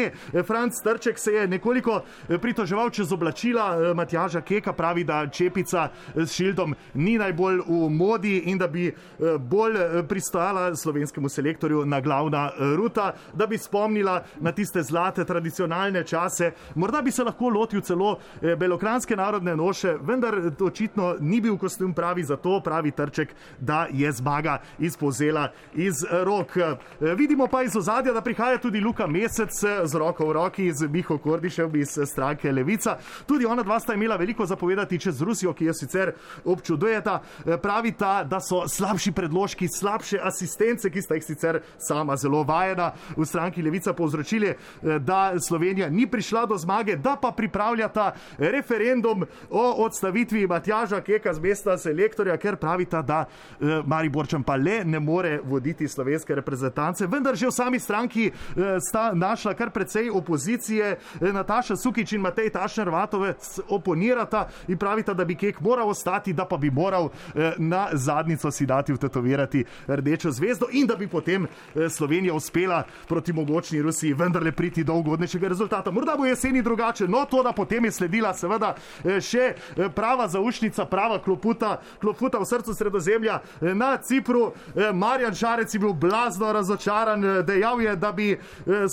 Franc 0.45 0.81
Trček 0.83 1.19
se 1.19 1.31
je 1.31 1.47
nekoliko 1.47 2.01
pritoževal 2.27 2.89
čez 2.89 3.11
oblačila 3.11 3.93
Matjaža 3.93 4.41
Keka, 4.41 4.73
pravi, 4.73 5.03
da 5.03 5.27
čepica 5.27 5.89
s 6.15 6.31
šildom 6.33 6.75
ni 6.93 7.17
najbolj 7.17 7.61
v 7.67 7.89
modi 7.89 8.37
in 8.37 8.57
da 8.57 8.67
bi 8.67 8.87
eh, 8.87 8.93
bolj 9.39 9.77
eh, 9.77 10.03
pristajala 10.07 10.75
slovenskemu 10.75 11.29
selektorju 11.29 11.85
na 11.85 12.01
glavna 12.01 12.51
eh, 12.51 12.75
ruta, 12.75 13.13
da 13.33 13.47
bi 13.47 13.57
spomnila 13.57 14.23
na 14.39 14.51
tiste 14.51 14.83
zlate 14.83 15.25
tradicionalne 15.25 16.03
čase. 16.03 16.51
Morda 16.75 17.01
bi 17.01 17.11
se 17.11 17.23
lahko 17.23 17.49
lotil 17.49 17.81
celo 17.81 18.17
belokranske 18.57 19.15
narodne 19.15 19.55
noše, 19.55 19.95
vendar 20.01 20.35
očitno 20.59 21.15
ni 21.19 21.41
bil 21.41 21.57
kostum 21.57 21.93
pravi 21.93 22.23
za 22.23 22.37
to, 22.37 22.59
pravi 22.63 22.91
Trček, 22.91 23.35
da 23.59 23.87
je 23.91 24.11
zmaga 24.11 24.57
izpozela 24.79 25.51
iz 25.73 26.03
rok. 26.11 26.57
Vidimo 26.99 27.47
pa 27.47 27.63
iz 27.63 27.75
ozadja, 27.75 28.13
da 28.13 28.21
prihaja 28.21 28.57
tudi 28.57 28.79
Luka 28.79 29.07
Mesec 29.07 29.51
z 29.83 29.95
roko 29.95 30.27
v 30.27 30.33
roki 30.33 30.71
z 30.73 30.87
Miho 30.87 31.17
Kordišem 31.17 31.75
iz 31.75 31.97
stranke 32.05 32.51
Levica. 32.51 32.97
Tudi 33.25 33.45
ona 33.45 33.63
dva 33.63 33.79
sta 33.79 33.93
imela 33.93 34.15
veliko 34.15 34.45
zapovedati 34.45 34.99
čez 34.99 35.21
Rusijo, 35.21 35.53
ki 35.53 35.65
jo 35.65 35.73
sicer 35.85 36.13
občudujeta. 36.45 37.21
Eh, 37.45 37.57
Pravita, 37.57 38.23
da 38.23 38.39
so 38.39 38.67
slabši 38.67 39.11
predložki, 39.11 39.67
slabše 39.67 40.19
asistence, 40.21 40.89
ki 40.89 41.01
sta 41.01 41.15
jih 41.15 41.25
sicer 41.25 41.61
sama 41.77 42.17
zelo 42.17 42.43
vajena 42.43 42.91
v 43.17 43.25
stranki 43.25 43.61
Levica 43.61 43.93
povzročili, 43.93 44.49
eh, 44.49 44.99
da 44.99 45.33
Slovenija 45.39 45.89
ni 45.89 46.07
prišla 46.07 46.45
do 46.45 46.57
zmage, 46.57 46.95
da 46.95 47.15
pa 47.21 47.31
pripravljata 47.31 48.11
referendum 48.37 49.25
o 49.49 49.63
odstavitvi 49.85 50.47
Matjaža 50.47 51.01
Keka 51.01 51.33
z 51.33 51.39
mesta 51.39 51.77
selektorja, 51.77 52.37
ker 52.37 52.55
pravita, 52.55 53.01
da 53.01 53.25
eh, 53.25 53.81
Mariborčan 53.85 54.43
pa 54.43 54.55
le 54.55 54.83
ne 54.85 54.99
more 54.99 55.39
voditi 55.43 55.87
slovenske 55.87 56.35
reprezentance. 56.35 57.07
Vendar 57.07 57.35
že 57.35 57.47
v 57.47 57.51
sami 57.51 57.79
stranki 57.79 58.31
sta 58.79 59.11
našla 59.13 59.53
kar 59.53 59.69
precej 59.69 60.09
opozicije. 60.09 60.97
Nataša 61.21 61.75
Sukič 61.75 62.13
in 62.15 62.21
Matej 62.21 62.49
Tašner 62.49 62.89
Vatovec 62.89 63.59
oponirata 63.69 64.47
in 64.67 64.77
pravita, 64.77 65.13
da 65.13 65.25
bi 65.25 65.35
Kek 65.35 65.59
moral 65.61 65.74
ostati, 65.83 66.33
da 66.33 66.45
pa 66.45 66.57
bi 66.57 66.71
moral 66.71 67.09
eh, 67.35 67.53
na 67.57 67.87
zadnico 67.93 68.51
si 68.51 68.65
dati 68.65 68.93
vtetovirati 68.93 69.65
rdečo 69.87 70.31
zvezdo 70.31 70.67
in 70.71 70.87
da 70.87 70.95
bi 70.95 71.07
potem 71.07 71.45
eh, 71.45 71.89
Slovenija 71.89 72.33
uspela 72.33 72.83
proti 73.07 73.33
mogočni 73.33 73.81
Rusiji 73.81 74.13
vendarle 74.13 74.51
priti 74.51 74.83
do 74.83 74.93
ugodnejšega 74.93 75.47
rezultata. 75.47 75.91
Morda 75.91 76.15
bo 76.17 76.25
jeseni 76.25 76.61
drugače, 76.61 77.07
no 77.07 77.25
to, 77.25 77.43
da 77.43 77.51
potem 77.51 77.85
je 77.85 77.91
sledila 77.91 78.33
seveda 78.33 78.75
eh, 79.03 79.21
še 79.21 79.53
eh, 79.55 79.89
prava 79.95 80.27
zaušnica, 80.27 80.85
prava 80.85 81.19
kloputa, 81.19 81.79
kloputa 82.01 82.39
v 82.39 82.45
srcu 82.45 82.73
sredozemlja 82.73 83.39
na 83.61 83.97
Cipru. 83.97 84.51
Marjan 84.93 85.35
Šarec 85.35 85.73
je 85.73 85.79
bil 85.79 85.93
blazno 85.93 86.51
razočaran, 86.53 87.23
dejal 87.45 87.81
je, 87.81 87.95
da 87.95 88.11
bi 88.11 88.37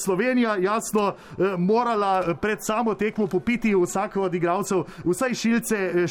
Slovenija 0.05 0.57
jasno 0.57 1.15
morala 1.59 2.35
pred 2.41 2.59
samo 2.61 2.95
tekmo 2.95 3.27
popiti 3.27 3.75
vsako 3.75 4.23
od 4.23 4.35
igralcev 4.35 4.85
vsaj 5.05 5.35
šilce 5.35 5.77
eh, 5.77 6.07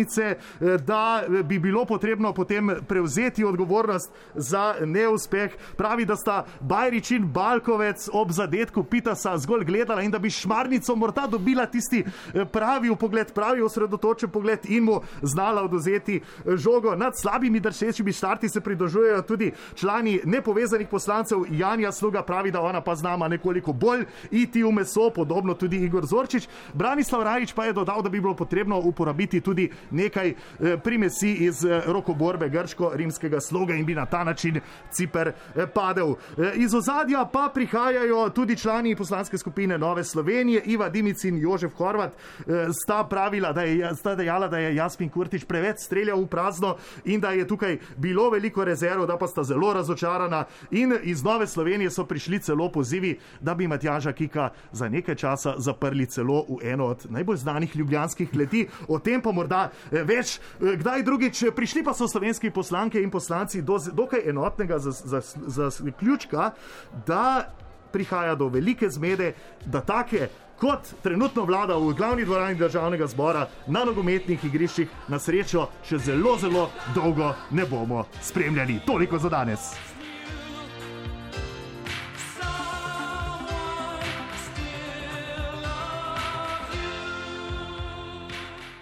šmarnice, 0.00 0.36
eh, 0.60 0.78
da 0.78 1.22
eh, 1.22 1.42
bi 1.42 1.58
bilo 1.58 1.84
potrebno 1.84 2.32
potem 2.32 2.70
prevzeti 2.88 3.44
odgovornost 3.44 4.10
za 4.34 4.74
neuspeh. 4.84 5.50
Pravi, 5.76 6.04
da 6.04 6.16
sta 6.16 6.44
Bajrič 6.60 7.10
in 7.10 7.32
Balkovec 7.32 8.08
ob 8.12 8.30
zadetku 8.30 8.84
Pitasa 8.84 9.38
zgolj 9.38 9.64
gledala 9.64 10.02
in 10.02 10.10
da 10.10 10.18
bi 10.18 10.30
šmarnico 10.30 10.96
morda 10.96 11.26
dobila 11.26 11.66
tisti 11.66 12.04
eh, 12.34 12.44
pravi 12.44 12.96
pogled, 12.96 13.32
pravi 13.32 13.62
osredotočen 13.62 14.30
pogled 14.30 14.60
in 14.68 14.84
mu 14.84 15.00
znala 15.22 15.62
oduzeti 15.62 16.20
žogo. 16.46 16.96
Nad 16.96 17.12
slabimi 17.16 17.60
dršečimi 17.60 18.12
štarti 18.12 18.48
se 18.48 18.60
pridružujejo 18.60 19.22
tudi 19.22 19.52
člani 19.74 20.20
nepovezanih 20.24 20.88
poslancev. 20.88 21.44
Janja 21.50 21.92
Sluga 21.92 22.22
pravi, 22.22 22.50
da 22.50 22.60
ona 22.60 22.80
pa 22.80 22.96
z 22.96 23.02
nama 23.02 23.28
nekoliko 23.28 23.72
bolj 23.72 24.04
iti 24.30 24.62
v 24.62 24.72
meso, 24.72 25.10
podobno 25.10 25.54
tudi 25.54 25.76
Igor 25.76 26.06
Zorčič. 26.06 26.48
Branislav 26.74 27.22
Rajič 27.22 27.52
pa 27.52 27.64
je 27.64 27.72
dodal, 27.72 28.02
da 28.02 28.08
bi 28.08 28.20
bilo 28.20 28.34
potrebno 28.34 28.78
uporabiti 28.78 29.40
tudi 29.40 29.70
nekaj 29.90 30.28
eh, 30.28 30.76
primesi 30.84 31.32
iz 31.32 31.64
eh, 31.64 31.82
rokoborbe 31.86 32.50
grško-rimskega 32.50 33.40
sloga 33.40 33.74
in 33.74 33.86
bi 33.86 33.94
na 33.94 34.06
ta 34.06 34.24
način 34.24 34.60
Ciper 34.90 35.28
eh, 35.28 35.66
padel. 35.66 36.14
Iz 36.54 36.74
ozadja 36.74 37.24
pa 37.32 37.50
prihajajo 37.54 38.28
tudi 38.30 38.56
člani 38.56 38.96
poslanske 38.96 39.38
skupine 39.38 39.78
Nove 39.78 40.04
Slovenije, 40.04 40.62
Iva 40.64 40.88
Dimic 40.88 41.24
in 41.24 41.38
Jožef 41.38 41.72
Horvat, 41.74 42.12
sta 42.82 43.04
pravila, 43.04 43.52
da 43.52 43.62
je, 43.62 43.94
sta 43.94 44.14
dejala, 44.14 44.48
da 44.48 44.58
je 44.58 44.74
Jasmin 44.74 45.08
Kurtič 45.08 45.44
preveč 45.44 45.76
streljal 45.84 46.20
v 46.20 46.26
prazno 46.26 46.76
in 47.04 47.20
da 47.20 47.30
je 47.30 47.46
tukaj 47.48 47.78
bilo 47.96 48.30
veliko 48.30 48.64
rezerv, 48.64 49.06
da 49.06 49.18
pa 49.18 49.26
sta 49.26 49.44
zelo 49.44 49.72
razočarana 49.72 50.44
in 50.70 50.94
iz 51.02 51.24
Nove 51.24 51.46
Slovenije 51.46 51.90
so 51.90 52.04
prišli 52.04 52.38
celo 52.38 52.70
pozivi, 52.72 53.18
da 53.40 53.54
bi 53.54 53.68
Matjaža 53.68 54.12
Kika 54.12 54.50
za 54.72 54.88
nekaj 54.88 55.14
časa 55.14 55.54
zaprli 55.58 56.06
celo 56.06 56.44
v 56.48 56.72
eno 56.72 56.86
od 56.86 57.06
najbolj 57.10 57.36
znanih 57.36 57.76
ljubljanskih 57.76 58.30
kleti. 58.30 58.66
O 58.88 58.98
tem 58.98 59.22
pa 59.22 59.32
morda 59.32 59.70
več, 59.90 60.38
eh, 60.38 60.76
kdaj 60.76 61.02
drugič. 61.02 61.44
Prišli 61.56 61.84
pa 61.84 61.94
so 61.94 62.08
slovenski 62.08 62.50
poslanke 62.50 63.02
in 63.02 63.10
poslanci 63.10 63.62
do 63.62 63.78
dokaj 63.78 64.28
enotnega 64.28 64.78
zaključka, 64.78 66.50
da 67.06 67.48
prihaja 67.92 68.34
do 68.34 68.48
velike 68.48 68.90
zmede, 68.90 69.32
da 69.66 69.80
take 69.80 70.28
kot 70.60 70.92
trenutno 71.02 71.44
vlada 71.44 71.76
v 71.76 71.94
glavni 71.96 72.24
dvorani 72.24 72.54
državnega 72.54 73.06
zbora 73.06 73.46
na 73.66 73.84
nogometnih 73.84 74.44
igriščih 74.44 74.88
na 75.08 75.18
srečo 75.18 75.68
še 75.88 75.98
zelo, 75.98 76.36
zelo 76.38 76.68
dolgo 76.94 77.32
ne 77.50 77.64
bomo 77.64 78.04
spremljali. 78.22 78.82
Toliko 78.86 79.18
za 79.18 79.28
danes. 79.28 79.89